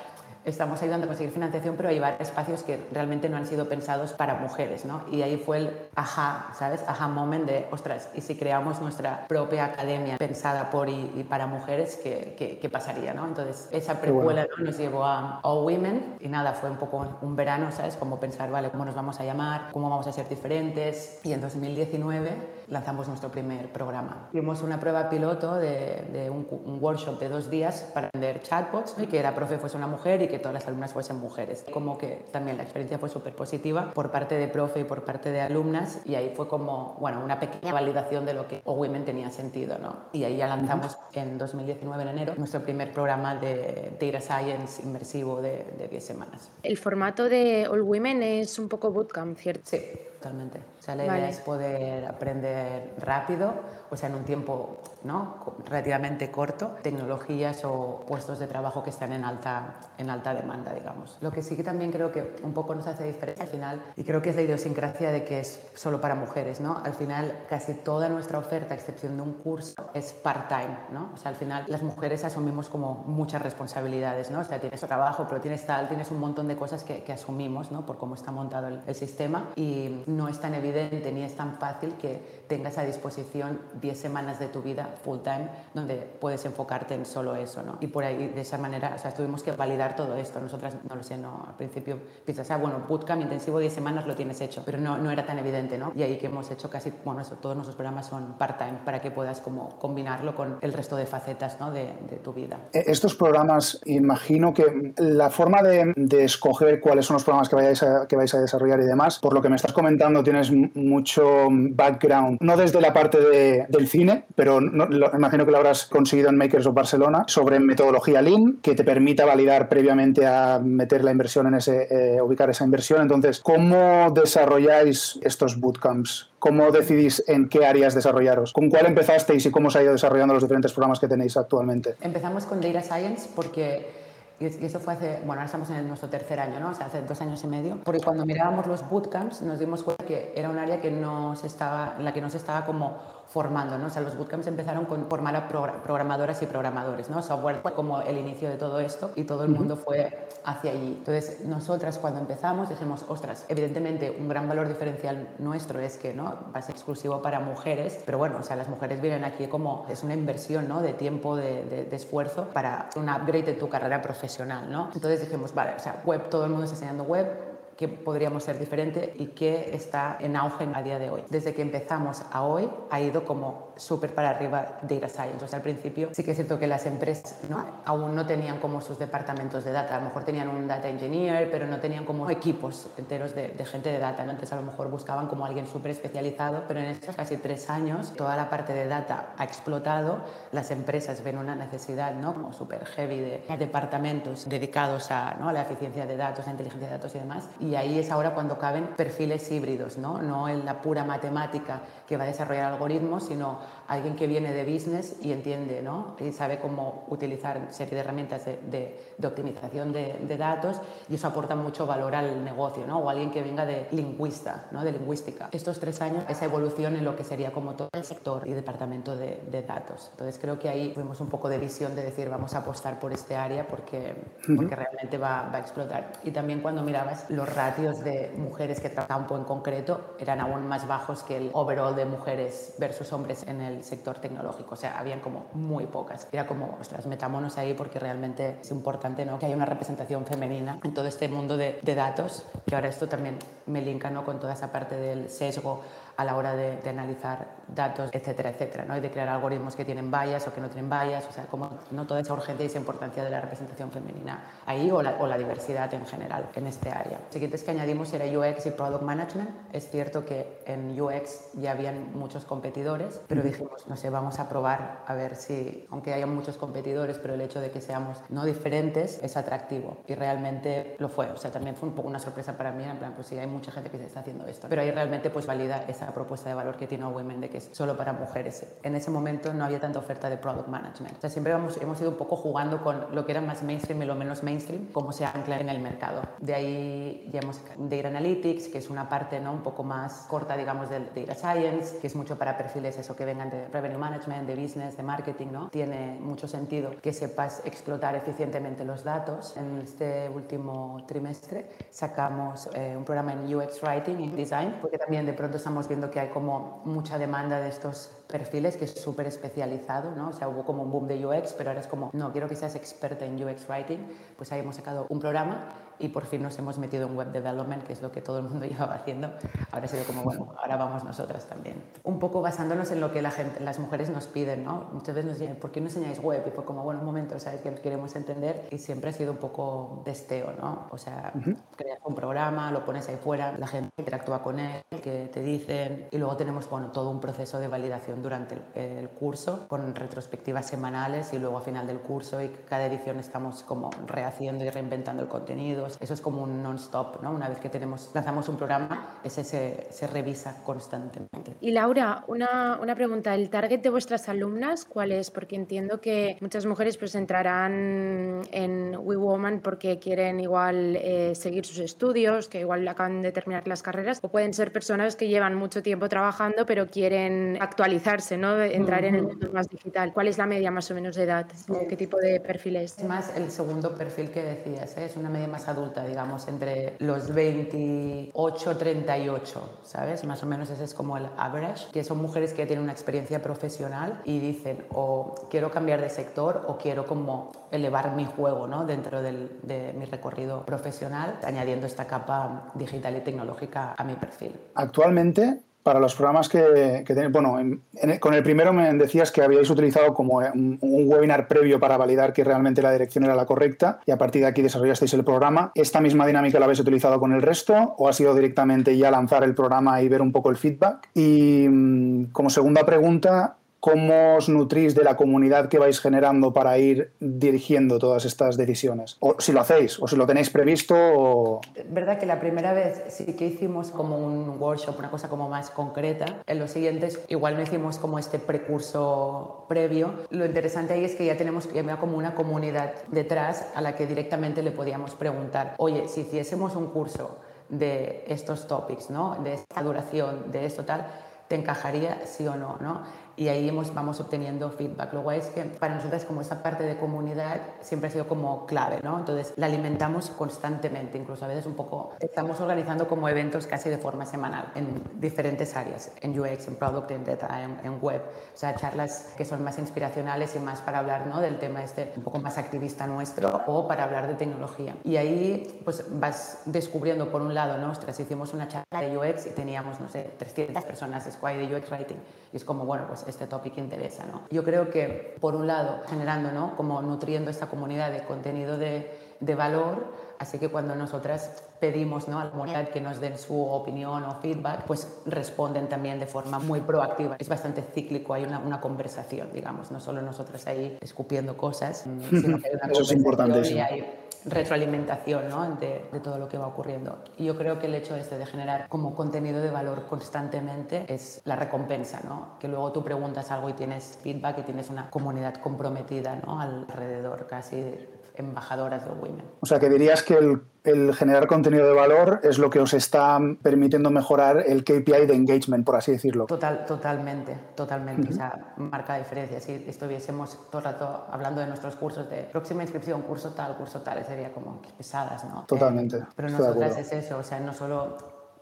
estamos 0.45 0.81
ayudando 0.81 1.05
a 1.05 1.07
conseguir 1.07 1.31
financiación, 1.33 1.75
pero 1.75 1.89
hay 1.89 2.01
espacios 2.19 2.63
que 2.63 2.79
realmente 2.91 3.29
no 3.29 3.37
han 3.37 3.45
sido 3.45 3.69
pensados 3.69 4.13
para 4.13 4.35
mujeres, 4.35 4.85
¿no? 4.85 5.03
Y 5.11 5.21
ahí 5.21 5.37
fue 5.37 5.57
el 5.57 5.71
ajá, 5.95 6.47
¿sabes? 6.57 6.83
Ajá 6.87 7.07
moment 7.07 7.45
de, 7.45 7.67
ostras, 7.71 8.09
¿y 8.15 8.21
si 8.21 8.35
creamos 8.35 8.81
nuestra 8.81 9.27
propia 9.27 9.65
academia 9.65 10.17
pensada 10.17 10.69
por 10.69 10.89
y, 10.89 11.25
para 11.29 11.47
mujeres, 11.47 11.99
¿qué, 12.01 12.57
qué, 12.61 12.69
pasaría, 12.69 13.13
no? 13.13 13.27
Entonces, 13.27 13.69
esa 13.71 13.99
precuela 13.99 14.47
nos 14.57 14.77
llevó 14.77 15.05
a 15.05 15.39
All 15.43 15.65
Women 15.65 16.17
y 16.19 16.27
nada, 16.27 16.53
fue 16.53 16.69
un 16.69 16.77
poco 16.77 17.05
un 17.21 17.35
verano, 17.35 17.71
¿sabes? 17.71 17.95
Como 17.95 18.19
pensar, 18.19 18.49
vale, 18.49 18.69
¿cómo 18.69 18.85
nos 18.85 18.95
vamos 18.95 19.19
a 19.19 19.23
llamar? 19.23 19.69
¿Cómo 19.71 19.89
vamos 19.89 20.07
a 20.07 20.11
ser 20.11 20.27
diferentes? 20.27 21.19
Y 21.23 21.33
en 21.33 21.41
2019 21.41 22.60
lanzamos 22.71 23.07
nuestro 23.07 23.29
primer 23.29 23.71
programa. 23.71 24.29
Tuvimos 24.31 24.61
una 24.61 24.79
prueba 24.79 25.09
piloto 25.09 25.55
de, 25.55 26.29
un, 26.31 26.47
workshop 26.81 27.19
de 27.19 27.29
dos 27.29 27.49
días 27.49 27.91
para 27.93 28.07
aprender 28.07 28.41
chatbots 28.41 28.95
y 28.97 29.07
que 29.07 29.21
la 29.21 29.35
profe 29.35 29.57
fuese 29.57 29.77
una 29.77 29.87
mujer 29.87 30.21
y 30.21 30.27
que 30.27 30.39
todas 30.39 30.53
las 30.53 30.67
alumnas 30.67 30.93
fuesen 30.93 31.19
mujeres. 31.19 31.65
Como 31.71 31.97
que 31.97 32.25
también 32.31 32.57
la 32.57 32.63
experiencia 32.63 32.97
fue 32.97 33.09
súper 33.09 33.35
positiva 33.35 33.91
por 33.93 34.09
parte 34.09 34.35
de 34.35 34.47
profe 34.47 34.79
y 34.79 34.83
por 34.85 35.03
parte 35.03 35.31
de 35.31 35.41
alumnas 35.41 35.99
y 36.05 36.15
ahí 36.15 36.33
fue 36.35 36.47
como, 36.47 36.95
bueno, 36.99 37.23
una 37.23 37.39
pequeña 37.39 37.73
validación 37.73 38.25
de 38.25 38.33
lo 38.33 38.47
que 38.47 38.61
O 38.63 38.73
Women 38.73 39.03
tenía 39.03 39.29
sentido, 39.29 39.77
¿no? 39.77 39.97
Y 40.13 40.23
ahí 40.23 40.37
ya 40.37 40.47
lanzamos 40.47 40.97
en 41.13 41.37
2019, 41.37 42.03
en 42.03 42.09
enero, 42.09 42.33
nuestro 42.37 42.61
primer 42.61 42.93
programa 42.93 43.35
de 43.35 43.97
Data 43.99 44.21
Science 44.21 44.81
inmersivo 44.81 45.41
de, 45.41 45.65
de 45.77 45.87
10 45.89 46.05
semanas. 46.05 46.49
El 46.63 46.77
formato 46.77 47.27
de 47.27 47.67
All 47.67 47.81
Women 47.81 48.23
es 48.23 48.57
un 48.57 48.69
poco 48.69 48.91
bootcamp, 48.91 49.37
¿cierto? 49.37 49.63
Sí, 49.65 49.77
totalmente. 50.21 50.59
O 50.79 50.81
sea, 50.81 50.95
la 50.95 51.05
idea 51.05 51.29
es 51.29 51.39
poder 51.39 52.05
aprender 52.05 52.93
rápido, 52.99 53.55
sea, 53.97 54.09
en 54.09 54.15
un 54.15 54.23
tiempo 54.23 54.79
¿no? 55.03 55.55
relativamente 55.65 56.31
corto, 56.31 56.75
tecnologías 56.81 57.63
o 57.65 58.03
puestos 58.07 58.39
de 58.39 58.47
trabajo 58.47 58.83
que 58.83 58.89
están 58.89 59.13
en 59.13 59.23
alta, 59.23 59.79
en 59.97 60.09
alta 60.09 60.33
demanda, 60.33 60.73
digamos. 60.73 61.17
Lo 61.21 61.31
que 61.31 61.43
sí 61.43 61.55
que 61.55 61.63
también 61.63 61.91
creo 61.91 62.11
que 62.11 62.35
un 62.43 62.53
poco 62.53 62.75
nos 62.75 62.87
hace 62.87 63.05
diferencia 63.05 63.43
al 63.43 63.49
final, 63.49 63.83
y 63.95 64.03
creo 64.03 64.21
que 64.21 64.29
es 64.29 64.35
la 64.35 64.43
idiosincrasia 64.43 65.11
de 65.11 65.23
que 65.23 65.39
es 65.39 65.61
solo 65.73 65.99
para 65.99 66.15
mujeres, 66.15 66.61
¿no? 66.61 66.81
Al 66.83 66.93
final, 66.93 67.45
casi 67.49 67.73
toda 67.73 68.09
nuestra 68.09 68.37
oferta, 68.37 68.73
a 68.73 68.77
excepción 68.77 69.17
de 69.17 69.23
un 69.23 69.33
curso, 69.33 69.89
es 69.93 70.13
part-time, 70.13 70.77
¿no? 70.91 71.11
O 71.13 71.17
sea, 71.17 71.29
al 71.29 71.35
final 71.35 71.65
las 71.67 71.83
mujeres 71.83 72.23
asumimos 72.23 72.69
como 72.69 73.03
muchas 73.07 73.41
responsabilidades, 73.41 74.31
¿no? 74.31 74.39
O 74.39 74.43
sea, 74.43 74.59
tienes 74.59 74.81
trabajo, 74.81 75.25
pero 75.27 75.41
tienes 75.41 75.65
tal, 75.65 75.87
tienes 75.87 76.11
un 76.11 76.19
montón 76.19 76.47
de 76.47 76.55
cosas 76.55 76.83
que, 76.83 77.03
que 77.03 77.13
asumimos, 77.13 77.71
¿no? 77.71 77.85
Por 77.85 77.97
cómo 77.97 78.15
está 78.15 78.31
montado 78.31 78.67
el, 78.67 78.81
el 78.85 78.95
sistema 78.95 79.49
y 79.55 80.03
no 80.07 80.27
es 80.27 80.39
tan 80.39 80.53
evidente 80.53 81.11
ni 81.11 81.23
es 81.23 81.35
tan 81.35 81.55
fácil 81.57 81.95
que 81.95 82.45
tengas 82.47 82.77
a 82.77 82.83
disposición 82.83 83.59
10 83.81 83.99
semanas 83.99 84.39
de 84.39 84.47
tu 84.47 84.61
vida 84.61 84.89
full 85.03 85.19
time 85.19 85.49
donde 85.73 85.95
puedes 85.95 86.45
enfocarte 86.45 86.93
en 86.93 87.05
solo 87.05 87.35
eso, 87.35 87.63
¿no? 87.63 87.77
Y 87.79 87.87
por 87.87 88.03
ahí, 88.03 88.27
de 88.27 88.41
esa 88.41 88.57
manera, 88.57 88.93
o 88.95 88.99
sea, 88.99 89.13
tuvimos 89.13 89.43
que 89.43 89.51
validar 89.51 89.95
todo 89.95 90.15
esto. 90.15 90.39
Nosotras, 90.39 90.75
no 90.87 90.95
lo 90.95 91.03
sé, 91.03 91.17
no, 91.17 91.45
al 91.47 91.55
principio 91.55 91.97
piensas, 92.25 92.49
ah, 92.51 92.57
bueno, 92.57 92.83
bootcamp 92.87 93.21
intensivo 93.21 93.59
10 93.59 93.73
semanas 93.73 94.07
lo 94.07 94.15
tienes 94.15 94.39
hecho, 94.41 94.63
pero 94.65 94.77
no, 94.77 94.97
no 94.97 95.11
era 95.11 95.25
tan 95.25 95.39
evidente, 95.39 95.77
¿no? 95.77 95.91
Y 95.95 96.03
ahí 96.03 96.17
que 96.17 96.27
hemos 96.27 96.49
hecho 96.51 96.69
casi, 96.69 96.91
bueno, 97.03 97.21
todos 97.41 97.55
nuestros 97.55 97.75
programas 97.75 98.07
son 98.07 98.37
part-time 98.37 98.79
para 98.83 99.01
que 99.01 99.11
puedas 99.11 99.41
como 99.41 99.69
combinarlo 99.79 100.35
con 100.35 100.57
el 100.61 100.73
resto 100.73 100.95
de 100.95 101.05
facetas, 101.05 101.59
¿no? 101.59 101.71
De, 101.71 101.93
de 102.09 102.17
tu 102.17 102.33
vida. 102.33 102.57
E, 102.73 102.83
estos 102.87 103.15
programas, 103.15 103.79
imagino 103.85 104.53
que 104.53 104.93
la 104.97 105.29
forma 105.29 105.61
de, 105.61 105.93
de, 105.95 106.23
escoger 106.23 106.79
cuáles 106.79 107.05
son 107.05 107.15
los 107.15 107.23
programas 107.23 107.49
que, 107.49 107.55
vayáis 107.55 107.83
a, 107.83 108.07
que 108.07 108.15
vais 108.15 108.33
a 108.33 108.39
desarrollar 108.39 108.79
y 108.79 108.85
demás, 108.85 109.19
por 109.19 109.33
lo 109.33 109.41
que 109.41 109.49
me 109.49 109.55
estás 109.55 109.73
comentando, 109.73 110.23
tienes 110.23 110.51
mucho 110.51 111.47
background, 111.49 112.37
no 112.41 112.57
desde 112.57 112.81
la 112.81 112.93
parte 112.93 113.19
de, 113.19 113.65
del 113.71 113.87
cine, 113.87 114.25
pero 114.35 114.59
imagino 114.61 115.45
que 115.45 115.51
lo 115.51 115.57
habrás 115.57 115.85
conseguido 115.85 116.29
en 116.29 116.37
Makers 116.37 116.65
of 116.67 116.73
Barcelona, 116.73 117.23
sobre 117.27 117.59
metodología 117.59 118.21
Lean, 118.21 118.59
que 118.61 118.75
te 118.75 118.83
permita 118.83 119.25
validar 119.25 119.69
previamente 119.69 120.25
a 120.25 120.59
meter 120.59 121.03
la 121.03 121.11
inversión 121.11 121.47
en 121.47 121.55
ese, 121.55 121.87
eh, 121.89 122.21
ubicar 122.21 122.49
esa 122.49 122.63
inversión. 122.65 123.01
Entonces, 123.01 123.39
¿cómo 123.39 124.11
desarrolláis 124.11 125.19
estos 125.21 125.59
bootcamps? 125.59 126.29
¿Cómo 126.39 126.71
decidís 126.71 127.23
en 127.27 127.49
qué 127.49 127.65
áreas 127.65 127.93
desarrollaros? 127.93 128.51
¿Con 128.53 128.69
cuál 128.69 128.87
empezasteis 128.87 129.45
y 129.45 129.51
cómo 129.51 129.69
se 129.69 129.79
ha 129.79 129.83
ido 129.83 129.91
desarrollando 129.91 130.33
los 130.33 130.43
diferentes 130.43 130.73
programas 130.73 130.99
que 130.99 131.07
tenéis 131.07 131.37
actualmente? 131.37 131.95
Empezamos 132.01 132.45
con 132.45 132.59
Data 132.59 132.81
Science 132.81 133.29
porque 133.35 134.01
eso 134.39 134.79
fue 134.79 134.93
hace, 134.93 135.17
bueno, 135.17 135.33
ahora 135.33 135.45
estamos 135.45 135.69
en 135.69 135.87
nuestro 135.87 136.09
tercer 136.09 136.39
año, 136.39 136.59
¿no? 136.59 136.69
O 136.69 136.73
sea, 136.73 136.87
hace 136.87 137.01
dos 137.01 137.21
años 137.21 137.43
y 137.43 137.47
medio. 137.47 137.77
Porque 137.83 138.01
cuando 138.01 138.25
mirábamos 138.25 138.65
los 138.65 138.87
bootcamps 138.89 139.41
nos 139.43 139.59
dimos 139.59 139.83
cuenta 139.83 140.03
que 140.05 140.33
era 140.35 140.49
un 140.49 140.57
área 140.57 140.81
que 140.81 140.89
no 140.89 141.35
se 141.35 141.47
estaba, 141.47 141.95
en 141.97 142.05
la 142.05 142.13
que 142.13 142.21
no 142.21 142.29
se 142.29 142.37
estaba 142.37 142.65
como 142.65 142.97
formando, 143.31 143.77
¿no? 143.77 143.87
O 143.87 143.89
sea, 143.89 144.01
los 144.01 144.17
bootcamps 144.17 144.47
empezaron 144.47 144.85
con 144.85 145.07
formar 145.07 145.35
a 145.35 145.47
programadoras 145.47 146.41
y 146.41 146.45
programadores, 146.47 147.09
¿no? 147.09 147.21
Software 147.23 147.59
fue 147.61 147.73
como 147.73 148.01
el 148.01 148.17
inicio 148.17 148.49
de 148.49 148.57
todo 148.57 148.79
esto 148.79 149.11
y 149.15 149.23
todo 149.23 149.45
el 149.45 149.51
mundo 149.51 149.77
fue 149.77 150.27
hacia 150.43 150.71
allí. 150.71 150.95
Entonces, 150.97 151.39
nosotras 151.45 151.97
cuando 151.97 152.19
empezamos 152.19 152.67
dijimos, 152.69 153.05
ostras, 153.07 153.45
evidentemente 153.47 154.15
un 154.19 154.27
gran 154.27 154.49
valor 154.49 154.67
diferencial 154.67 155.29
nuestro 155.39 155.79
es 155.79 155.97
que, 155.97 156.13
¿no? 156.13 156.25
Va 156.53 156.59
a 156.59 156.61
ser 156.61 156.75
exclusivo 156.75 157.21
para 157.21 157.39
mujeres, 157.39 158.01
pero 158.05 158.17
bueno, 158.17 158.37
o 158.41 158.43
sea, 158.43 158.57
las 158.57 158.67
mujeres 158.67 159.01
vienen 159.01 159.23
aquí 159.23 159.47
como, 159.47 159.85
es 159.89 160.03
una 160.03 160.13
inversión, 160.13 160.67
¿no? 160.67 160.81
De 160.81 160.93
tiempo, 160.93 161.37
de, 161.37 161.63
de, 161.89 161.95
esfuerzo 161.95 162.49
para 162.53 162.89
un 162.97 163.09
upgrade 163.09 163.43
de 163.43 163.53
tu 163.53 163.69
carrera 163.69 164.01
profesional, 164.01 164.69
¿no? 164.69 164.89
Entonces 164.93 165.21
dijimos, 165.21 165.53
vale, 165.53 165.75
o 165.77 165.79
sea, 165.79 166.01
web, 166.03 166.29
todo 166.29 166.43
el 166.43 166.51
mundo 166.51 166.65
está 166.65 166.75
enseñando 166.75 167.03
web, 167.03 167.50
qué 167.81 167.87
podríamos 167.87 168.43
ser 168.43 168.59
diferente 168.59 169.15
y 169.17 169.29
qué 169.29 169.71
está 169.73 170.15
en 170.19 170.35
auge 170.35 170.67
a 170.71 170.83
día 170.83 170.99
de 170.99 171.09
hoy. 171.09 171.23
Desde 171.31 171.55
que 171.55 171.63
empezamos 171.63 172.21
a 172.31 172.43
hoy 172.43 172.69
ha 172.91 173.01
ido 173.01 173.25
como 173.25 173.73
súper 173.75 174.13
para 174.13 174.29
arriba 174.29 174.77
Data 174.83 175.09
Science. 175.09 175.43
O 175.43 175.47
sea, 175.47 175.57
al 175.57 175.63
principio 175.63 176.09
sí 176.11 176.23
que 176.23 176.29
es 176.29 176.37
cierto 176.37 176.59
que 176.59 176.67
las 176.67 176.85
empresas 176.85 177.39
¿no? 177.49 177.65
aún 177.83 178.13
no 178.13 178.27
tenían 178.27 178.59
como 178.59 178.81
sus 178.81 178.99
departamentos 178.99 179.63
de 179.63 179.71
data. 179.71 179.95
A 179.95 179.97
lo 179.97 180.05
mejor 180.05 180.23
tenían 180.23 180.49
un 180.49 180.67
data 180.67 180.89
engineer, 180.89 181.49
pero 181.49 181.65
no 181.65 181.79
tenían 181.79 182.05
como 182.05 182.29
equipos 182.29 182.87
enteros 182.97 183.33
de, 183.33 183.49
gente 183.65 183.91
de 183.91 183.97
data. 183.97 184.25
¿no? 184.25 184.29
Entonces 184.29 184.53
a 184.53 184.57
lo 184.57 184.61
mejor 184.61 184.91
buscaban 184.91 185.25
como 185.25 185.43
alguien 185.43 185.65
súper 185.65 185.89
especializado, 185.89 186.65
pero 186.67 186.81
en 186.81 186.85
estos 186.85 187.15
casi 187.15 187.37
tres 187.37 187.67
años 187.71 188.13
toda 188.13 188.35
la 188.35 188.47
parte 188.47 188.75
de 188.75 188.87
data 188.87 189.33
ha 189.39 189.43
explotado. 189.43 190.19
Las 190.51 190.69
empresas 190.69 191.23
ven 191.23 191.39
una 191.39 191.55
necesidad 191.55 192.13
¿no? 192.13 192.35
como 192.35 192.53
súper 192.53 192.85
heavy 192.85 193.21
de 193.21 193.43
departamentos 193.57 194.47
dedicados 194.47 195.09
a, 195.09 195.33
¿no? 195.39 195.49
a 195.49 195.53
la 195.53 195.63
eficiencia 195.63 196.05
de 196.05 196.15
datos, 196.15 196.47
a 196.47 196.51
inteligencia 196.51 196.87
de 196.87 196.93
datos 196.93 197.15
y 197.15 197.17
demás. 197.17 197.49
Y 197.59 197.70
y 197.71 197.75
ahí 197.77 197.99
es 197.99 198.11
ahora 198.11 198.33
cuando 198.33 198.57
caben 198.57 198.87
perfiles 198.97 199.49
híbridos, 199.49 199.97
¿no? 199.97 200.21
no 200.21 200.49
en 200.49 200.65
la 200.65 200.81
pura 200.81 201.05
matemática 201.05 201.79
que 202.05 202.17
va 202.17 202.25
a 202.25 202.27
desarrollar 202.27 202.73
algoritmos, 202.73 203.27
sino 203.27 203.59
alguien 203.87 204.17
que 204.17 204.27
viene 204.27 204.51
de 204.51 204.65
business 204.65 205.15
y 205.21 205.31
entiende 205.31 205.81
¿no? 205.81 206.17
y 206.19 206.33
sabe 206.33 206.59
cómo 206.59 207.05
utilizar 207.07 207.67
serie 207.69 207.95
de 207.95 208.01
herramientas 208.01 208.43
de, 208.43 209.13
de, 209.17 209.27
optimización 209.27 209.93
de, 209.93 210.19
de, 210.27 210.35
datos 210.35 210.81
y 211.09 211.15
eso 211.15 211.27
aporta 211.27 211.55
mucho 211.55 211.85
valor 211.85 212.13
al 212.13 212.43
negocio, 212.43 212.85
¿no? 212.85 212.99
o 212.99 213.09
alguien 213.09 213.31
que 213.31 213.41
venga 213.41 213.65
de 213.65 213.87
lingüista, 213.91 214.65
¿no? 214.71 214.83
de 214.83 214.91
lingüística. 214.91 215.47
Estos 215.53 215.79
tres 215.79 216.01
años, 216.01 216.25
esa 216.27 216.43
evolución 216.43 216.97
en 216.97 217.05
lo 217.05 217.15
que 217.15 217.23
sería 217.23 217.53
como 217.53 217.75
todo 217.75 217.87
el 217.93 218.03
sector 218.03 218.45
y 218.49 218.51
departamento 218.51 219.15
de, 219.15 219.41
de 219.49 219.61
datos. 219.61 220.09
Entonces 220.11 220.37
creo 220.41 220.59
que 220.59 220.67
ahí 220.67 220.91
tuvimos 220.93 221.21
un 221.21 221.29
poco 221.29 221.47
de 221.47 221.57
visión 221.57 221.95
de 221.95 222.03
decir 222.03 222.27
vamos 222.27 222.53
a 222.53 222.57
apostar 222.57 222.99
por 222.99 223.13
este 223.13 223.37
área 223.37 223.65
porque, 223.65 224.13
porque 224.57 224.75
realmente 224.75 225.17
va, 225.17 225.43
va 225.43 225.59
a 225.59 225.61
explotar. 225.61 226.11
Y 226.25 226.31
también 226.31 226.59
cuando 226.59 226.83
mirabas 226.83 227.29
los 227.29 227.50
ratios 227.55 228.03
de 228.03 228.31
mujeres 228.37 228.79
que 228.79 228.89
trabajan 228.89 229.27
en 229.29 229.43
concreto 229.43 230.15
eran 230.19 230.41
aún 230.41 230.67
más 230.67 230.87
bajos 230.87 231.23
que 231.23 231.37
el 231.37 231.49
overall 231.53 231.95
de 231.95 232.05
mujeres 232.05 232.73
versus 232.77 233.11
hombres 233.13 233.43
en 233.47 233.61
el 233.61 233.83
sector 233.83 234.19
tecnológico. 234.19 234.73
O 234.73 234.77
sea, 234.77 234.97
habían 234.99 235.19
como 235.19 235.47
muy 235.53 235.85
pocas. 235.85 236.27
Era 236.31 236.47
como, 236.47 236.77
ostras, 236.79 237.05
metámonos 237.05 237.57
ahí 237.57 237.73
porque 237.73 237.99
realmente 237.99 238.57
es 238.61 238.71
importante 238.71 239.25
¿no? 239.25 239.39
que 239.39 239.45
haya 239.45 239.55
una 239.55 239.65
representación 239.65 240.25
femenina 240.25 240.79
en 240.83 240.93
todo 240.93 241.07
este 241.07 241.27
mundo 241.27 241.57
de, 241.57 241.79
de 241.81 241.95
datos, 241.95 242.45
que 242.65 242.75
ahora 242.75 242.89
esto 242.89 243.07
también 243.07 243.37
me 243.65 243.81
linka 243.81 244.09
¿no? 244.09 244.25
con 244.25 244.39
toda 244.39 244.53
esa 244.53 244.71
parte 244.71 244.95
del 244.95 245.29
sesgo 245.29 245.81
a 246.17 246.25
la 246.25 246.35
hora 246.35 246.55
de, 246.55 246.77
de, 246.77 246.89
analizar 246.89 247.47
datos, 247.67 248.09
etcétera, 248.11 248.49
etcétera, 248.49 248.85
¿no? 248.85 248.97
y 248.97 248.99
de 248.99 249.09
crear 249.09 249.29
algoritmos 249.29 249.75
que 249.75 249.85
tienen 249.85 250.11
vallas 250.11 250.45
o 250.47 250.53
que 250.53 250.59
no 250.59 250.67
tienen 250.67 250.89
vallas, 250.89 251.25
o 251.29 251.31
sea, 251.31 251.45
como 251.45 251.69
no 251.91 252.05
toda 252.05 252.19
esa 252.19 252.33
urgencia 252.33 252.63
y 252.63 252.67
esa 252.67 252.79
importancia 252.79 253.23
de 253.23 253.29
la 253.29 253.39
representación 253.39 253.91
femenina 253.91 254.43
ahí 254.65 254.91
o 254.91 255.01
la, 255.01 255.17
o 255.19 255.27
la 255.27 255.37
diversidad 255.37 255.93
en 255.93 256.05
general 256.05 256.49
en 256.55 256.67
este 256.67 256.89
área. 256.89 257.19
Lo 257.19 257.31
siguiente 257.31 257.57
que 257.63 257.71
añadimos 257.71 258.11
era 258.13 258.25
UX 258.25 258.65
y 258.65 258.71
Product 258.71 259.03
Management. 259.03 259.49
Es 259.73 259.89
cierto 259.89 260.25
que 260.25 260.61
en 260.65 260.99
UX 260.99 261.51
ya 261.53 261.71
habían 261.71 262.17
muchos 262.17 262.45
competidores, 262.45 263.21
pero 263.27 263.41
dijimos, 263.41 263.87
no 263.87 263.95
sé, 263.95 264.09
vamos 264.09 264.39
a 264.39 264.49
probar 264.49 265.03
a 265.05 265.13
ver 265.13 265.35
si, 265.35 265.85
aunque 265.91 266.13
haya 266.13 266.25
muchos 266.25 266.57
competidores, 266.57 267.19
pero 267.19 267.33
el 267.33 267.41
hecho 267.41 267.59
de 267.59 267.71
que 267.71 267.81
seamos 267.81 268.17
no 268.29 268.45
diferentes 268.45 269.21
es 269.23 269.37
atractivo 269.37 269.97
y 270.07 270.15
realmente 270.15 270.95
lo 270.99 271.09
fue. 271.09 271.31
O 271.31 271.37
sea, 271.37 271.51
también 271.51 271.75
fue 271.75 271.89
un 271.89 271.95
poco 271.95 272.07
una 272.07 272.19
sorpresa 272.19 272.57
para 272.57 272.71
mí, 272.71 272.83
en 272.83 272.97
plan, 272.97 273.13
pues 273.13 273.27
sí, 273.27 273.37
hay 273.37 273.47
mucha 273.47 273.71
gente 273.71 273.89
que 273.89 273.97
se 273.97 274.05
está 274.05 274.21
haciendo 274.21 274.45
esto, 274.47 274.67
pero 274.69 274.81
ahí 274.81 274.91
realmente 274.91 275.29
pues 275.29 275.45
valida 275.45 275.83
esa 275.87 276.10
propuesta 276.13 276.49
de 276.49 276.55
valor 276.55 276.75
que 276.75 276.87
tiene 276.87 277.05
Women 277.05 277.41
de 277.41 277.49
que 277.49 277.57
es 277.57 277.69
solo 277.71 277.97
para 277.97 278.13
mujeres. 278.13 278.65
En 278.83 278.95
ese 278.95 279.11
momento 279.11 279.53
no 279.53 279.65
había 279.65 279.79
tanta 279.79 279.99
oferta 279.99 280.29
de 280.29 280.37
product 280.37 280.67
management. 280.67 281.17
O 281.17 281.21
sea, 281.21 281.29
siempre 281.29 281.53
hemos, 281.53 281.77
hemos 281.77 281.99
ido 282.01 282.11
un 282.11 282.17
poco 282.17 282.35
jugando 282.35 282.81
con 282.81 283.13
lo 283.13 283.25
que 283.25 283.31
era 283.31 283.41
más 283.41 283.63
mainstream 283.63 284.01
y 284.01 284.05
lo 284.05 284.15
menos 284.15 284.43
mainstream, 284.43 284.87
cómo 284.91 285.11
se 285.11 285.25
ancla 285.25 285.59
en 285.59 285.69
el 285.69 285.79
mercado. 285.79 286.21
De 286.39 286.53
ahí 286.53 287.29
ya 287.31 287.39
hemos 287.39 287.61
Data 287.77 288.07
Analytics, 288.07 288.67
que 288.69 288.77
es 288.77 288.89
una 288.89 289.09
parte 289.09 289.39
¿no? 289.39 289.51
un 289.51 289.63
poco 289.63 289.83
más 289.83 290.25
corta, 290.27 290.55
digamos, 290.55 290.89
del 290.89 291.09
Data 291.13 291.35
Science, 291.35 291.97
que 291.99 292.07
es 292.07 292.15
mucho 292.15 292.37
para 292.37 292.57
perfiles 292.57 292.97
eso 292.97 293.15
que 293.15 293.25
vengan 293.25 293.49
de 293.49 293.67
Revenue 293.67 293.97
Management, 293.97 294.47
de 294.47 294.55
Business, 294.55 294.97
de 294.97 295.03
Marketing, 295.03 295.47
¿no? 295.51 295.69
Tiene 295.69 296.17
mucho 296.19 296.47
sentido 296.47 296.91
que 297.01 297.13
sepas 297.13 297.61
explotar 297.65 298.15
eficientemente 298.15 298.85
los 298.85 299.03
datos. 299.03 299.55
En 299.57 299.79
este 299.79 300.29
último 300.29 301.03
trimestre 301.07 301.69
sacamos 301.89 302.69
eh, 302.73 302.95
un 302.97 303.03
programa 303.03 303.33
en 303.33 303.55
UX 303.55 303.81
Writing 303.83 304.19
y 304.19 304.29
Design, 304.29 304.77
porque 304.81 304.97
también 304.97 305.25
de 305.25 305.33
pronto 305.33 305.57
estamos 305.57 305.87
viendo 305.91 306.09
que 306.09 306.21
hay 306.21 306.29
como 306.29 306.81
mucha 306.85 307.17
demanda 307.17 307.59
de 307.59 307.67
estos 307.67 308.09
perfiles 308.27 308.77
que 308.77 308.85
es 308.85 308.93
súper 308.93 309.27
especializado, 309.27 310.15
¿no? 310.15 310.29
O 310.29 310.33
sea, 310.33 310.47
hubo 310.47 310.63
como 310.63 310.83
un 310.83 310.91
boom 310.91 311.07
de 311.07 311.25
UX, 311.25 311.51
pero 311.53 311.69
ahora 311.69 311.81
es 311.81 311.87
como, 311.87 312.11
no, 312.13 312.31
quiero 312.31 312.47
que 312.47 312.55
seas 312.55 312.75
experta 312.75 313.25
en 313.25 313.35
UX 313.43 313.67
Writing, 313.67 313.99
pues 314.37 314.51
ahí 314.53 314.61
hemos 314.61 314.77
sacado 314.77 315.05
un 315.09 315.19
programa 315.19 315.73
y 316.01 316.09
por 316.09 316.25
fin 316.25 316.41
nos 316.41 316.57
hemos 316.59 316.77
metido 316.77 317.07
en 317.07 317.15
web 317.15 317.31
development, 317.31 317.83
que 317.83 317.93
es 317.93 318.01
lo 318.01 318.11
que 318.11 318.21
todo 318.21 318.39
el 318.39 318.45
mundo 318.45 318.65
llevaba 318.69 318.95
haciendo. 318.95 319.31
Ahora 319.71 319.85
ha 319.85 319.87
sido 319.87 320.03
como, 320.05 320.23
bueno, 320.23 320.53
ahora 320.57 320.77
vamos 320.77 321.03
nosotras 321.03 321.45
también. 321.47 321.81
Un 322.03 322.19
poco 322.19 322.41
basándonos 322.41 322.91
en 322.91 322.99
lo 322.99 323.11
que 323.11 323.21
la 323.21 323.31
gente, 323.31 323.59
las 323.59 323.79
mujeres 323.79 324.09
nos 324.09 324.27
piden, 324.27 324.63
¿no? 324.63 324.89
Muchas 324.91 325.15
veces 325.15 325.29
nos 325.29 325.39
dicen, 325.39 325.55
¿por 325.57 325.71
qué 325.71 325.81
no 325.81 325.87
enseñáis 325.87 326.19
web? 326.19 326.43
Y 326.47 326.51
fue 326.51 326.65
como, 326.65 326.83
bueno, 326.83 326.99
un 326.99 327.05
momento, 327.05 327.39
¿sabes? 327.39 327.61
Que 327.61 327.73
queremos 327.75 328.15
entender 328.15 328.67
y 328.71 328.77
siempre 328.77 329.09
ha 329.09 329.13
sido 329.13 329.31
un 329.31 329.37
poco 329.37 330.01
testeo, 330.05 330.53
¿no? 330.59 330.87
O 330.91 330.97
sea, 330.97 331.33
creas 331.75 331.99
un 332.03 332.15
programa, 332.15 332.71
lo 332.71 332.85
pones 332.85 333.07
ahí 333.09 333.17
fuera, 333.17 333.57
la 333.57 333.67
gente 333.67 333.89
interactúa 333.97 334.43
con 334.43 334.59
él, 334.59 334.81
que 335.01 335.29
te 335.31 335.41
dicen 335.41 336.07
y 336.11 336.17
luego 336.17 336.35
tenemos, 336.37 336.69
bueno, 336.69 336.91
todo 336.91 337.09
un 337.09 337.19
proceso 337.19 337.59
de 337.59 337.67
validación 337.67 338.21
durante 338.21 338.55
el, 338.75 338.81
el 338.81 339.09
curso 339.09 339.67
con 339.67 339.95
retrospectivas 339.95 340.67
semanales 340.67 341.33
y 341.33 341.39
luego 341.39 341.57
a 341.57 341.61
final 341.61 341.87
del 341.87 341.99
curso 341.99 342.41
y 342.41 342.49
cada 342.49 342.85
edición 342.85 343.19
estamos 343.19 343.63
como 343.63 343.89
rehaciendo 344.07 344.63
y 344.65 344.69
reinventando 344.69 345.23
el 345.23 345.29
contenido. 345.29 345.87
Eso 345.99 346.13
es 346.13 346.21
como 346.21 346.43
un 346.43 346.61
non-stop, 346.61 347.21
¿no? 347.21 347.31
Una 347.31 347.49
vez 347.49 347.59
que 347.59 347.69
tenemos, 347.69 348.09
lanzamos 348.13 348.47
un 348.49 348.57
programa, 348.57 349.19
ese 349.23 349.43
se, 349.43 349.87
se 349.91 350.07
revisa 350.07 350.57
constantemente. 350.63 351.55
Y 351.61 351.71
Laura, 351.71 352.23
una, 352.27 352.79
una, 352.81 352.95
pregunta, 352.95 353.33
¿el 353.35 353.49
target 353.49 353.81
de 353.81 353.89
vuestras 353.89 354.29
alumnas 354.29 354.85
cuál 354.85 355.11
es? 355.11 355.31
Porque 355.31 355.55
entiendo 355.55 356.01
que 356.01 356.37
muchas 356.41 356.65
mujeres 356.65 356.97
pues 356.97 357.15
entrarán 357.15 358.41
en 358.51 358.95
WeWoman 358.97 359.61
porque 359.61 359.99
quieren 359.99 360.39
igual 360.39 360.95
eh, 360.95 361.33
seguir 361.35 361.65
sus 361.65 361.79
estudios, 361.79 362.47
que 362.47 362.61
igual 362.61 362.87
acaban 362.87 363.21
de 363.21 363.31
terminar 363.31 363.67
las 363.67 363.81
carreras, 363.81 364.19
o 364.21 364.29
pueden 364.29 364.53
ser 364.53 364.71
personas 364.71 365.15
que 365.15 365.27
llevan 365.27 365.55
mucho 365.55 365.81
tiempo 365.81 366.09
trabajando 366.09 366.65
pero 366.65 366.87
quieren 366.87 367.57
actualizarse, 367.59 368.37
¿no? 368.37 368.61
Entrar 368.61 369.03
en 369.05 369.15
el 369.15 369.23
mundo 369.23 369.49
más 369.53 369.67
digital. 369.69 370.13
¿Cuál 370.13 370.27
es 370.27 370.37
la 370.37 370.45
media 370.45 370.71
más 370.71 370.89
o 370.91 370.95
menos 370.95 371.15
de 371.15 371.23
edad? 371.23 371.47
¿O 371.69 371.87
qué 371.87 371.95
tipo 371.95 372.17
de 372.17 372.39
perfil 372.39 372.77
es? 372.77 373.03
Más 373.03 373.35
el 373.35 373.51
segundo 373.51 373.95
perfil 373.95 374.29
que 374.29 374.43
decías, 374.43 374.97
¿eh? 374.97 375.05
es 375.05 375.15
una 375.15 375.29
media 375.29 375.47
más 375.47 375.67
adulta, 375.67 375.80
digamos, 376.07 376.47
entre 376.47 376.95
los 376.99 377.33
28 377.33 378.77
38, 378.77 379.79
¿sabes? 379.83 380.23
Más 380.25 380.43
o 380.43 380.45
menos 380.45 380.69
ese 380.69 380.83
es 380.83 380.93
como 380.93 381.17
el 381.17 381.27
average, 381.37 381.91
que 381.91 382.03
son 382.03 382.21
mujeres 382.21 382.53
que 382.53 382.65
tienen 382.65 382.83
una 382.83 382.93
experiencia 382.93 383.41
profesional 383.41 384.21
y 384.23 384.39
dicen 384.39 384.85
o 384.93 385.35
quiero 385.49 385.71
cambiar 385.71 386.01
de 386.01 386.09
sector 386.09 386.65
o 386.67 386.77
quiero 386.77 387.05
como 387.05 387.51
elevar 387.71 388.15
mi 388.15 388.25
juego 388.25 388.67
¿no? 388.67 388.85
dentro 388.85 389.21
del, 389.21 389.59
de 389.63 389.93
mi 389.93 390.05
recorrido 390.05 390.65
profesional, 390.65 391.39
añadiendo 391.43 391.87
esta 391.87 392.05
capa 392.05 392.71
digital 392.75 393.17
y 393.17 393.21
tecnológica 393.21 393.95
a 393.97 394.03
mi 394.03 394.15
perfil. 394.15 394.59
Actualmente, 394.75 395.61
para 395.83 395.99
los 395.99 396.15
programas 396.15 396.49
que, 396.49 397.03
tenéis, 397.05 397.31
bueno, 397.31 397.59
en, 397.59 397.81
con 398.19 398.33
el 398.33 398.43
primero 398.43 398.73
me 398.73 398.93
decías 398.93 399.31
que 399.31 399.41
habíais 399.41 399.69
utilizado 399.69 400.13
como 400.13 400.37
un, 400.37 400.77
un, 400.81 401.09
webinar 401.11 401.47
previo 401.47 401.79
para 401.79 401.97
validar 401.97 402.33
que 402.33 402.43
realmente 402.43 402.81
la 402.81 402.91
dirección 402.91 403.23
era 403.23 403.35
la 403.35 403.45
correcta 403.45 403.99
y 404.05 404.11
a 404.11 404.17
partir 404.17 404.41
de 404.41 404.47
aquí 404.47 404.61
desarrollasteis 404.61 405.13
el 405.13 405.23
programa. 405.23 405.71
¿Esta 405.75 406.01
misma 406.01 406.27
dinámica 406.27 406.59
la 406.59 406.65
habéis 406.65 406.79
utilizado 406.79 407.19
con 407.19 407.33
el 407.33 407.41
resto 407.41 407.95
o 407.97 408.07
ha 408.07 408.13
sido 408.13 408.35
directamente 408.35 408.95
ya 408.97 409.11
lanzar 409.11 409.43
el 409.43 409.55
programa 409.55 410.01
y 410.01 410.09
ver 410.09 410.21
un 410.21 410.31
poco 410.31 410.49
el 410.49 410.57
feedback? 410.57 411.09
Y 411.13 411.67
mm, 411.67 412.25
como 412.31 412.49
segunda 412.49 412.85
pregunta, 412.85 413.55
¿Cómo 413.81 414.35
os 414.35 414.47
nutrís 414.47 414.93
de 414.93 415.03
la 415.03 415.17
comunidad 415.17 415.67
que 415.67 415.79
vais 415.79 415.99
generando 415.99 416.53
para 416.53 416.77
ir 416.77 417.13
dirigiendo 417.19 417.97
todas 417.97 418.25
estas 418.25 418.55
decisiones? 418.55 419.17
O 419.19 419.41
si 419.41 419.51
lo 419.51 419.59
hacéis, 419.59 419.99
o 419.99 420.07
si 420.07 420.15
lo 420.15 420.27
tenéis 420.27 420.51
previsto. 420.51 420.93
O... 420.95 421.61
Verdad 421.89 422.19
que 422.19 422.27
la 422.27 422.39
primera 422.39 422.73
vez 422.73 423.01
sí 423.07 423.33
que 423.33 423.47
hicimos 423.47 423.89
como 423.89 424.19
un 424.19 424.61
workshop, 424.61 424.99
una 424.99 425.09
cosa 425.09 425.29
como 425.29 425.49
más 425.49 425.71
concreta. 425.71 426.43
En 426.45 426.59
los 426.59 426.69
siguientes 426.69 427.21
igual 427.27 427.55
no 427.55 427.63
hicimos 427.63 427.97
como 427.97 428.19
este 428.19 428.37
precurso 428.37 429.65
previo. 429.67 430.13
Lo 430.29 430.45
interesante 430.45 430.93
ahí 430.93 431.03
es 431.03 431.15
que 431.15 431.25
ya 431.25 431.35
tenemos 431.35 431.67
ya 431.73 431.97
como 431.97 432.17
una 432.17 432.35
comunidad 432.35 432.93
detrás 433.07 433.65
a 433.73 433.81
la 433.81 433.95
que 433.95 434.05
directamente 434.05 434.61
le 434.61 434.69
podíamos 434.69 435.15
preguntar, 435.15 435.73
oye, 435.79 436.07
si 436.07 436.21
hiciésemos 436.21 436.75
un 436.75 436.91
curso 436.91 437.39
de 437.69 438.25
estos 438.27 438.67
topics, 438.67 439.09
¿no? 439.09 439.37
de 439.43 439.55
esta 439.55 439.81
duración, 439.81 440.51
de 440.51 440.67
esto 440.67 440.85
tal, 440.85 441.07
¿te 441.47 441.55
encajaría 441.55 442.25
sí 442.25 442.45
o 442.47 442.55
no? 442.55 442.77
¿no? 442.79 443.01
Y 443.35 443.47
ahí 443.47 443.67
hemos, 443.69 443.93
vamos 443.93 444.19
obteniendo 444.19 444.69
feedback. 444.69 445.13
Luego 445.13 445.31
es 445.31 445.47
que 445.47 445.63
para 445.63 445.95
nosotros 445.95 446.25
como 446.25 446.41
esa 446.41 446.61
parte 446.61 446.83
de 446.83 446.97
comunidad 446.97 447.61
siempre 447.81 448.09
ha 448.09 448.11
sido 448.11 448.27
como 448.27 448.65
clave, 448.65 448.99
¿no? 449.03 449.17
Entonces 449.17 449.53
la 449.57 449.67
alimentamos 449.67 450.29
constantemente, 450.29 451.17
incluso 451.17 451.45
a 451.45 451.47
veces 451.47 451.65
un 451.65 451.75
poco, 451.75 452.13
estamos 452.19 452.59
organizando 452.59 453.07
como 453.07 453.29
eventos 453.29 453.67
casi 453.67 453.89
de 453.89 453.97
forma 453.97 454.25
semanal 454.25 454.71
en 454.75 455.01
diferentes 455.19 455.75
áreas, 455.75 456.11
en 456.21 456.37
UX, 456.39 456.67
en 456.67 456.75
Product, 456.75 457.11
en 457.11 457.25
Data, 457.25 457.61
en, 457.63 457.79
en 457.83 457.99
Web, 458.01 458.21
o 458.53 458.57
sea, 458.57 458.75
charlas 458.75 459.33
que 459.37 459.45
son 459.45 459.63
más 459.63 459.79
inspiracionales 459.79 460.55
y 460.55 460.59
más 460.59 460.81
para 460.81 460.99
hablar, 460.99 461.27
¿no? 461.27 461.39
Del 461.39 461.59
tema 461.59 461.83
este 461.83 462.13
un 462.15 462.23
poco 462.23 462.39
más 462.39 462.57
activista 462.57 463.07
nuestro 463.07 463.61
o 463.67 463.87
para 463.87 464.03
hablar 464.03 464.27
de 464.27 464.35
tecnología. 464.35 464.95
Y 465.03 465.17
ahí 465.17 465.81
pues 465.83 466.05
vas 466.19 466.61
descubriendo 466.65 467.29
por 467.29 467.41
un 467.41 467.53
lado, 467.53 467.77
¿no? 467.77 467.91
Ostras, 467.91 468.19
hicimos 468.19 468.53
una 468.53 468.67
charla 468.67 469.01
de 469.01 469.17
UX 469.17 469.47
y 469.47 469.51
teníamos, 469.51 469.99
no 469.99 470.09
sé, 470.09 470.31
300 470.37 470.83
personas 470.83 471.27
Squad 471.31 471.55
de 471.55 471.75
UX 471.75 471.89
Writing 471.91 472.17
y 472.53 472.57
es 472.57 472.65
como, 472.65 472.85
bueno, 472.85 473.05
pues 473.07 473.23
este 473.27 473.47
tópico 473.47 473.79
interesa. 473.79 474.25
¿no? 474.25 474.41
Yo 474.49 474.63
creo 474.63 474.89
que, 474.89 475.35
por 475.39 475.55
un 475.55 475.67
lado, 475.67 476.01
generando, 476.07 476.51
¿no? 476.51 476.75
como 476.75 477.01
nutriendo 477.01 477.49
esta 477.49 477.67
comunidad 477.67 478.11
de 478.11 478.23
contenido 478.23 478.77
de, 478.77 479.35
de 479.39 479.55
valor, 479.55 480.13
así 480.37 480.59
que 480.59 480.69
cuando 480.69 480.95
nosotras 480.95 481.63
pedimos 481.79 482.27
¿no? 482.27 482.39
a 482.39 482.45
la 482.45 482.51
comunidad 482.51 482.89
que 482.89 482.99
nos 482.99 483.19
den 483.19 483.37
su 483.37 483.59
opinión 483.59 484.23
o 484.25 484.35
feedback, 484.35 484.83
pues 484.83 485.07
responden 485.25 485.87
también 485.87 486.19
de 486.19 486.27
forma 486.27 486.59
muy 486.59 486.81
proactiva. 486.81 487.37
Es 487.39 487.47
bastante 487.47 487.81
cíclico, 487.81 488.33
hay 488.33 488.43
una, 488.43 488.59
una 488.59 488.81
conversación, 488.81 489.49
digamos, 489.53 489.91
no 489.91 489.99
solo 489.99 490.21
nosotras 490.21 490.67
ahí 490.67 490.97
escupiendo 491.01 491.55
cosas, 491.55 491.99
sino 492.29 492.59
que 492.59 492.67
hay 492.67 492.75
una 492.75 492.91
Eso 492.91 493.03
es 493.03 493.11
importante. 493.13 493.71
Y 493.71 493.79
hay, 493.79 494.05
retroalimentación 494.45 495.49
¿no? 495.49 495.75
de, 495.75 496.09
de, 496.11 496.19
todo 496.19 496.37
lo 496.37 496.47
que 496.47 496.57
va 496.57 496.67
ocurriendo. 496.67 497.23
Y 497.37 497.45
yo 497.45 497.57
creo 497.57 497.79
que 497.79 497.87
el 497.87 497.95
hecho 497.95 498.15
este 498.15 498.37
de 498.37 498.45
generar 498.45 498.87
como 498.89 499.15
contenido 499.15 499.61
de 499.61 499.69
valor 499.71 500.05
constantemente 500.05 501.05
es 501.13 501.41
la 501.45 501.55
recompensa, 501.55 502.21
¿no? 502.23 502.57
que 502.59 502.67
luego 502.67 502.91
tú 502.91 503.03
preguntas 503.03 503.51
algo 503.51 503.69
y 503.69 503.73
tienes 503.73 504.19
feedback 504.21 504.59
y 504.59 504.61
tienes 504.63 504.89
una 504.89 505.09
comunidad 505.09 505.55
comprometida 505.55 506.35
¿no? 506.35 506.59
alrededor, 506.59 507.47
casi 507.47 507.95
embajadoras 508.41 509.05
de 509.05 509.11
Women. 509.11 509.43
O 509.61 509.65
sea, 509.65 509.79
que 509.79 509.89
dirías 509.89 510.23
que 510.23 510.35
el, 510.35 510.61
el, 510.83 511.13
generar 511.15 511.47
contenido 511.47 511.87
de 511.87 511.93
valor 511.93 512.41
es 512.43 512.59
lo 512.59 512.69
que 512.69 512.79
os 512.79 512.93
está 512.93 513.39
permitiendo 513.61 514.09
mejorar 514.09 514.63
el 514.67 514.83
KPI 514.83 515.25
de 515.25 515.33
engagement, 515.33 515.85
por 515.85 515.95
así 515.95 516.11
decirlo. 516.11 516.45
Total, 516.45 516.85
totalmente, 516.85 517.57
totalmente. 517.75 518.23
Uh 518.23 518.25
-huh. 518.25 518.31
O 518.31 518.35
sea, 518.35 518.73
marca 518.77 519.17
diferencia. 519.17 519.59
Si 519.59 519.85
estuviésemos 519.87 520.59
todo 520.69 520.79
el 520.79 520.85
rato 520.85 521.25
hablando 521.31 521.61
de 521.61 521.67
nuestros 521.67 521.95
cursos 521.95 522.29
de 522.29 522.43
próxima 522.43 522.83
inscripción, 522.83 523.21
curso 523.21 523.51
tal, 523.51 523.77
curso 523.77 524.01
tal, 524.01 524.25
sería 524.25 524.51
como 524.51 524.81
pesadas, 524.97 525.45
¿no? 525.45 525.63
Totalmente. 525.67 526.17
Eh, 526.17 526.25
pero 526.35 526.49
nosotras 526.49 526.97
es 526.97 527.11
eso, 527.11 527.37
o 527.37 527.43
sea, 527.43 527.59
no 527.59 527.73
solo 527.73 528.17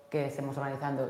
que 0.10 0.28
estemos 0.28 0.58
organizando 0.58 1.10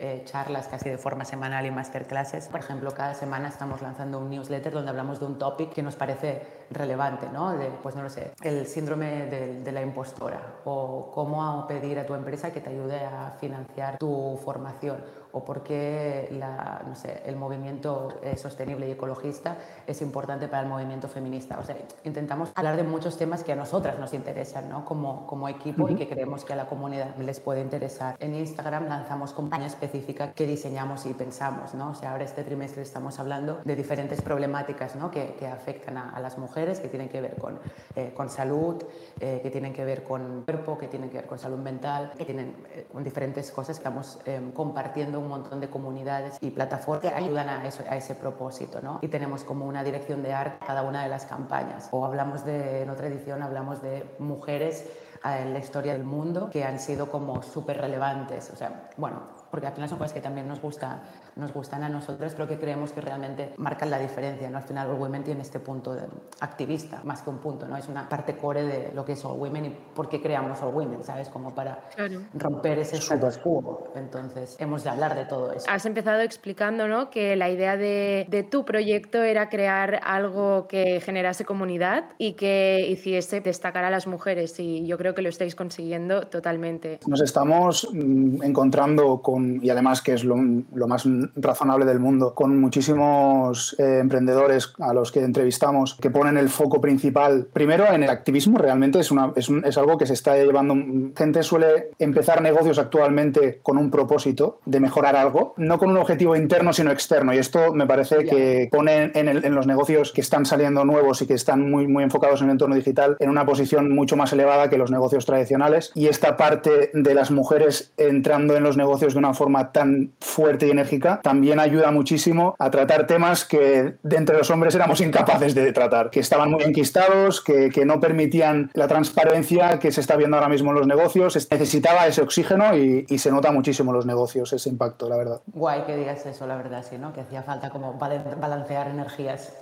eh, 0.00 0.22
charlas 0.24 0.68
casi 0.68 0.88
de 0.88 0.96
forma 0.96 1.24
semanal 1.24 1.66
y 1.66 1.72
masterclasses. 1.72 2.46
Por 2.46 2.60
ejemplo, 2.60 2.92
cada 2.92 3.14
semana 3.14 3.48
estamos 3.48 3.82
lanzando 3.82 4.20
un 4.20 4.30
newsletter 4.30 4.72
donde 4.72 4.90
hablamos 4.90 5.18
de 5.18 5.26
un 5.26 5.38
topic 5.38 5.72
que 5.72 5.82
nos 5.82 5.96
parece 5.96 6.46
relevante, 6.70 7.28
¿no? 7.32 7.56
De, 7.56 7.66
pues 7.82 7.94
no 7.94 8.02
lo 8.02 8.10
sé, 8.10 8.32
el 8.42 8.66
síndrome 8.66 9.26
de, 9.26 9.60
de, 9.62 9.72
la 9.72 9.82
impostora 9.82 10.40
o 10.64 11.10
cómo 11.12 11.66
pedir 11.66 11.98
a 11.98 12.06
tu 12.06 12.14
empresa 12.14 12.52
que 12.52 12.60
te 12.60 12.70
ayude 12.70 13.00
a 13.04 13.36
financiar 13.38 13.98
tu 13.98 14.38
formación 14.44 14.98
o 15.32 15.44
por 15.44 15.62
qué 15.62 16.28
la, 16.32 16.82
no 16.86 16.94
sé, 16.94 17.22
el 17.26 17.36
movimiento 17.36 18.08
eh, 18.22 18.36
sostenible 18.36 18.88
y 18.88 18.92
ecologista 18.92 19.56
es 19.86 20.00
importante 20.02 20.48
para 20.48 20.62
el 20.62 20.68
movimiento 20.68 21.08
feminista. 21.08 21.58
O 21.58 21.64
sea, 21.64 21.76
intentamos 22.04 22.50
hablar 22.54 22.76
de 22.76 22.82
muchos 22.82 23.16
temas 23.16 23.44
que 23.44 23.52
a 23.52 23.56
nosotras 23.56 23.98
nos 23.98 24.14
interesan 24.14 24.68
¿no? 24.68 24.84
como, 24.84 25.26
como 25.26 25.48
equipo 25.48 25.84
uh 25.84 25.88
-huh. 25.88 25.92
y 25.92 25.96
que 25.96 26.08
creemos 26.08 26.44
que 26.44 26.52
a 26.52 26.56
la 26.56 26.66
comunidad 26.66 27.16
les 27.16 27.40
puede 27.40 27.60
interesar. 27.60 28.16
En 28.18 28.34
Instagram 28.34 28.88
lanzamos 28.88 29.32
campaña 29.32 29.66
específica 29.66 30.32
que 30.32 30.46
diseñamos 30.46 31.06
y 31.06 31.14
pensamos. 31.14 31.74
¿no? 31.74 31.90
O 31.90 31.94
sea, 31.94 32.12
ahora 32.12 32.24
este 32.24 32.44
trimestre 32.44 32.82
estamos 32.82 33.18
hablando 33.18 33.60
de 33.64 33.76
diferentes 33.76 34.22
problemáticas 34.22 34.96
¿no? 34.96 35.10
que, 35.10 35.34
que 35.38 35.46
afectan 35.46 35.96
a, 35.98 36.10
a, 36.10 36.20
las 36.20 36.38
mujeres, 36.38 36.57
que 36.58 36.88
tienen 36.88 37.08
que 37.08 37.20
ver 37.20 37.36
con, 37.36 37.58
eh, 37.94 38.12
con 38.14 38.28
salud, 38.28 38.82
eh, 39.20 39.40
que 39.42 39.50
tienen 39.50 39.72
que 39.72 39.84
ver 39.84 40.02
con 40.02 40.42
cuerpo, 40.44 40.76
que 40.76 40.88
tienen 40.88 41.08
que 41.08 41.18
ver 41.18 41.26
con 41.26 41.38
salud 41.38 41.58
mental, 41.58 42.12
que 42.18 42.24
tienen 42.24 42.56
eh, 42.74 42.86
con 42.92 43.04
diferentes 43.04 43.50
cosas 43.52 43.78
que 43.78 43.84
vamos 43.84 44.18
eh, 44.26 44.40
compartiendo 44.52 45.20
un 45.20 45.28
montón 45.28 45.60
de 45.60 45.68
comunidades 45.68 46.36
y 46.40 46.50
plataformas 46.50 47.02
que 47.02 47.16
ayudan 47.16 47.48
a, 47.48 47.66
eso, 47.66 47.84
a 47.88 47.96
ese 47.96 48.16
propósito. 48.16 48.80
¿no? 48.82 48.98
Y 49.02 49.08
tenemos 49.08 49.44
como 49.44 49.66
una 49.66 49.84
dirección 49.84 50.22
de 50.22 50.32
arte 50.32 50.66
cada 50.66 50.82
una 50.82 51.04
de 51.04 51.08
las 51.08 51.26
campañas. 51.26 51.88
O 51.92 52.04
hablamos 52.04 52.44
de, 52.44 52.82
en 52.82 52.90
otra 52.90 53.06
edición, 53.06 53.42
hablamos 53.42 53.80
de 53.82 54.04
mujeres 54.18 54.84
en 55.24 55.52
la 55.52 55.58
historia 55.58 55.92
del 55.92 56.04
mundo 56.04 56.50
que 56.50 56.64
han 56.64 56.78
sido 56.78 57.10
como 57.10 57.42
súper 57.42 57.80
relevantes. 57.80 58.50
O 58.50 58.56
sea, 58.56 58.88
bueno, 58.96 59.22
porque 59.50 59.66
al 59.66 59.72
final 59.72 59.88
son 59.88 59.98
cosas 59.98 60.12
que 60.12 60.20
también 60.20 60.48
nos 60.48 60.60
gusta 60.60 61.02
nos 61.38 61.52
gustan 61.52 61.82
a 61.82 61.88
nosotros, 61.88 62.34
creo 62.34 62.46
que 62.46 62.58
creemos 62.58 62.92
que 62.92 63.00
realmente 63.00 63.54
marcan 63.56 63.90
la 63.90 63.98
diferencia. 63.98 64.50
¿no? 64.50 64.58
Al 64.58 64.64
final, 64.64 64.90
All 64.90 64.98
Women 64.98 65.24
tiene 65.24 65.42
este 65.42 65.60
punto 65.60 65.94
de 65.94 66.02
activista, 66.40 67.00
más 67.04 67.22
que 67.22 67.30
un 67.30 67.38
punto, 67.38 67.66
¿no? 67.66 67.76
es 67.76 67.88
una 67.88 68.08
parte 68.08 68.36
core 68.36 68.64
de 68.64 68.92
lo 68.92 69.04
que 69.04 69.12
es 69.12 69.24
All 69.24 69.38
Women 69.38 69.64
y 69.66 69.70
por 69.94 70.08
qué 70.08 70.20
creamos 70.20 70.60
All 70.62 70.74
Women, 70.74 71.04
¿sabes? 71.04 71.28
Como 71.28 71.54
para 71.54 71.88
romper 72.34 72.80
ese 72.80 72.96
status 72.96 73.38
quo. 73.38 73.92
Entonces, 73.94 74.56
hemos 74.58 74.84
de 74.84 74.90
hablar 74.90 75.14
de 75.14 75.24
todo 75.24 75.52
eso. 75.52 75.66
Has 75.68 75.86
empezado 75.86 76.20
explicando 76.20 76.88
¿no? 76.88 77.10
que 77.10 77.36
la 77.36 77.50
idea 77.50 77.76
de, 77.76 78.26
de 78.28 78.42
tu 78.42 78.64
proyecto 78.64 79.22
era 79.22 79.48
crear 79.48 80.00
algo 80.04 80.66
que 80.68 81.00
generase 81.00 81.44
comunidad 81.44 82.04
y 82.18 82.32
que 82.32 82.86
hiciese 82.88 83.40
destacar 83.40 83.84
a 83.84 83.90
las 83.90 84.06
mujeres 84.06 84.58
y 84.58 84.86
yo 84.86 84.98
creo 84.98 85.14
que 85.14 85.22
lo 85.22 85.28
estáis 85.28 85.54
consiguiendo 85.54 86.22
totalmente. 86.22 87.00
Nos 87.06 87.20
estamos 87.20 87.88
mm, 87.92 88.42
encontrando 88.42 89.20
con, 89.22 89.64
y 89.64 89.70
además 89.70 90.02
que 90.02 90.12
es 90.12 90.24
lo, 90.24 90.36
lo 90.36 90.88
más 90.88 91.06
razonable 91.36 91.84
del 91.84 92.00
mundo, 92.00 92.34
con 92.34 92.58
muchísimos 92.60 93.74
eh, 93.78 93.98
emprendedores 94.00 94.72
a 94.78 94.92
los 94.92 95.12
que 95.12 95.20
entrevistamos 95.20 95.94
que 96.00 96.10
ponen 96.10 96.36
el 96.36 96.48
foco 96.48 96.80
principal 96.80 97.46
primero 97.52 97.86
en 97.92 98.02
el 98.02 98.10
activismo, 98.10 98.58
realmente 98.58 99.00
es, 99.00 99.10
una, 99.10 99.32
es, 99.36 99.48
un, 99.48 99.64
es 99.64 99.76
algo 99.78 99.98
que 99.98 100.06
se 100.06 100.14
está 100.14 100.36
llevando, 100.36 100.74
gente 101.16 101.42
suele 101.42 101.90
empezar 101.98 102.42
negocios 102.42 102.78
actualmente 102.78 103.60
con 103.62 103.78
un 103.78 103.90
propósito 103.90 104.60
de 104.64 104.80
mejorar 104.80 105.16
algo, 105.16 105.54
no 105.56 105.78
con 105.78 105.90
un 105.90 105.96
objetivo 105.96 106.36
interno 106.36 106.72
sino 106.72 106.90
externo. 106.90 107.32
Y 107.34 107.38
esto 107.38 107.72
me 107.72 107.86
parece 107.86 108.24
que 108.24 108.68
pone 108.70 109.10
en, 109.14 109.28
el, 109.28 109.44
en 109.44 109.54
los 109.54 109.66
negocios 109.66 110.12
que 110.12 110.20
están 110.20 110.46
saliendo 110.46 110.84
nuevos 110.84 111.22
y 111.22 111.26
que 111.26 111.34
están 111.34 111.70
muy, 111.70 111.86
muy 111.86 112.04
enfocados 112.04 112.40
en 112.40 112.46
el 112.46 112.52
entorno 112.52 112.74
digital 112.74 113.16
en 113.18 113.30
una 113.30 113.46
posición 113.46 113.90
mucho 113.94 114.16
más 114.16 114.32
elevada 114.32 114.70
que 114.70 114.78
los 114.78 114.90
negocios 114.90 115.26
tradicionales. 115.26 115.92
Y 115.94 116.06
esta 116.06 116.36
parte 116.36 116.90
de 116.92 117.14
las 117.14 117.30
mujeres 117.30 117.92
entrando 117.96 118.56
en 118.56 118.62
los 118.62 118.76
negocios 118.76 119.14
de 119.14 119.18
una 119.18 119.34
forma 119.34 119.72
tan 119.72 120.12
fuerte 120.20 120.66
y 120.66 120.70
enérgica 120.70 121.07
también 121.22 121.60
ayuda 121.60 121.90
muchísimo 121.90 122.54
a 122.58 122.70
tratar 122.70 123.06
temas 123.06 123.44
que 123.44 123.94
de 124.02 124.16
entre 124.16 124.36
los 124.38 124.50
hombres 124.50 124.74
éramos 124.74 125.00
incapaces 125.00 125.54
de 125.54 125.72
tratar, 125.72 126.10
que 126.10 126.20
estaban 126.20 126.50
muy 126.50 126.62
enquistados, 126.62 127.40
que, 127.40 127.70
que 127.70 127.84
no 127.84 128.00
permitían 128.00 128.70
la 128.74 128.88
transparencia 128.88 129.78
que 129.78 129.92
se 129.92 130.00
está 130.00 130.16
viendo 130.16 130.36
ahora 130.36 130.48
mismo 130.48 130.70
en 130.70 130.76
los 130.76 130.86
negocios. 130.86 131.36
Necesitaba 131.50 132.06
ese 132.06 132.22
oxígeno 132.22 132.76
y, 132.76 133.06
se 133.18 133.32
nota 133.32 133.50
muchísimo 133.50 133.90
en 133.90 133.96
los 133.96 134.06
negocios 134.06 134.52
ese 134.52 134.68
impacto, 134.68 135.08
la 135.08 135.16
verdad. 135.16 135.40
Guay 135.48 135.82
que 135.82 135.96
digas 135.96 136.24
eso, 136.24 136.46
la 136.46 136.56
verdad, 136.56 136.84
sí, 136.88 136.98
¿no? 136.98 137.12
Que 137.12 137.22
hacía 137.22 137.42
falta 137.42 137.70
como 137.70 137.94
balancear 137.94 138.88
energías. 138.88 139.52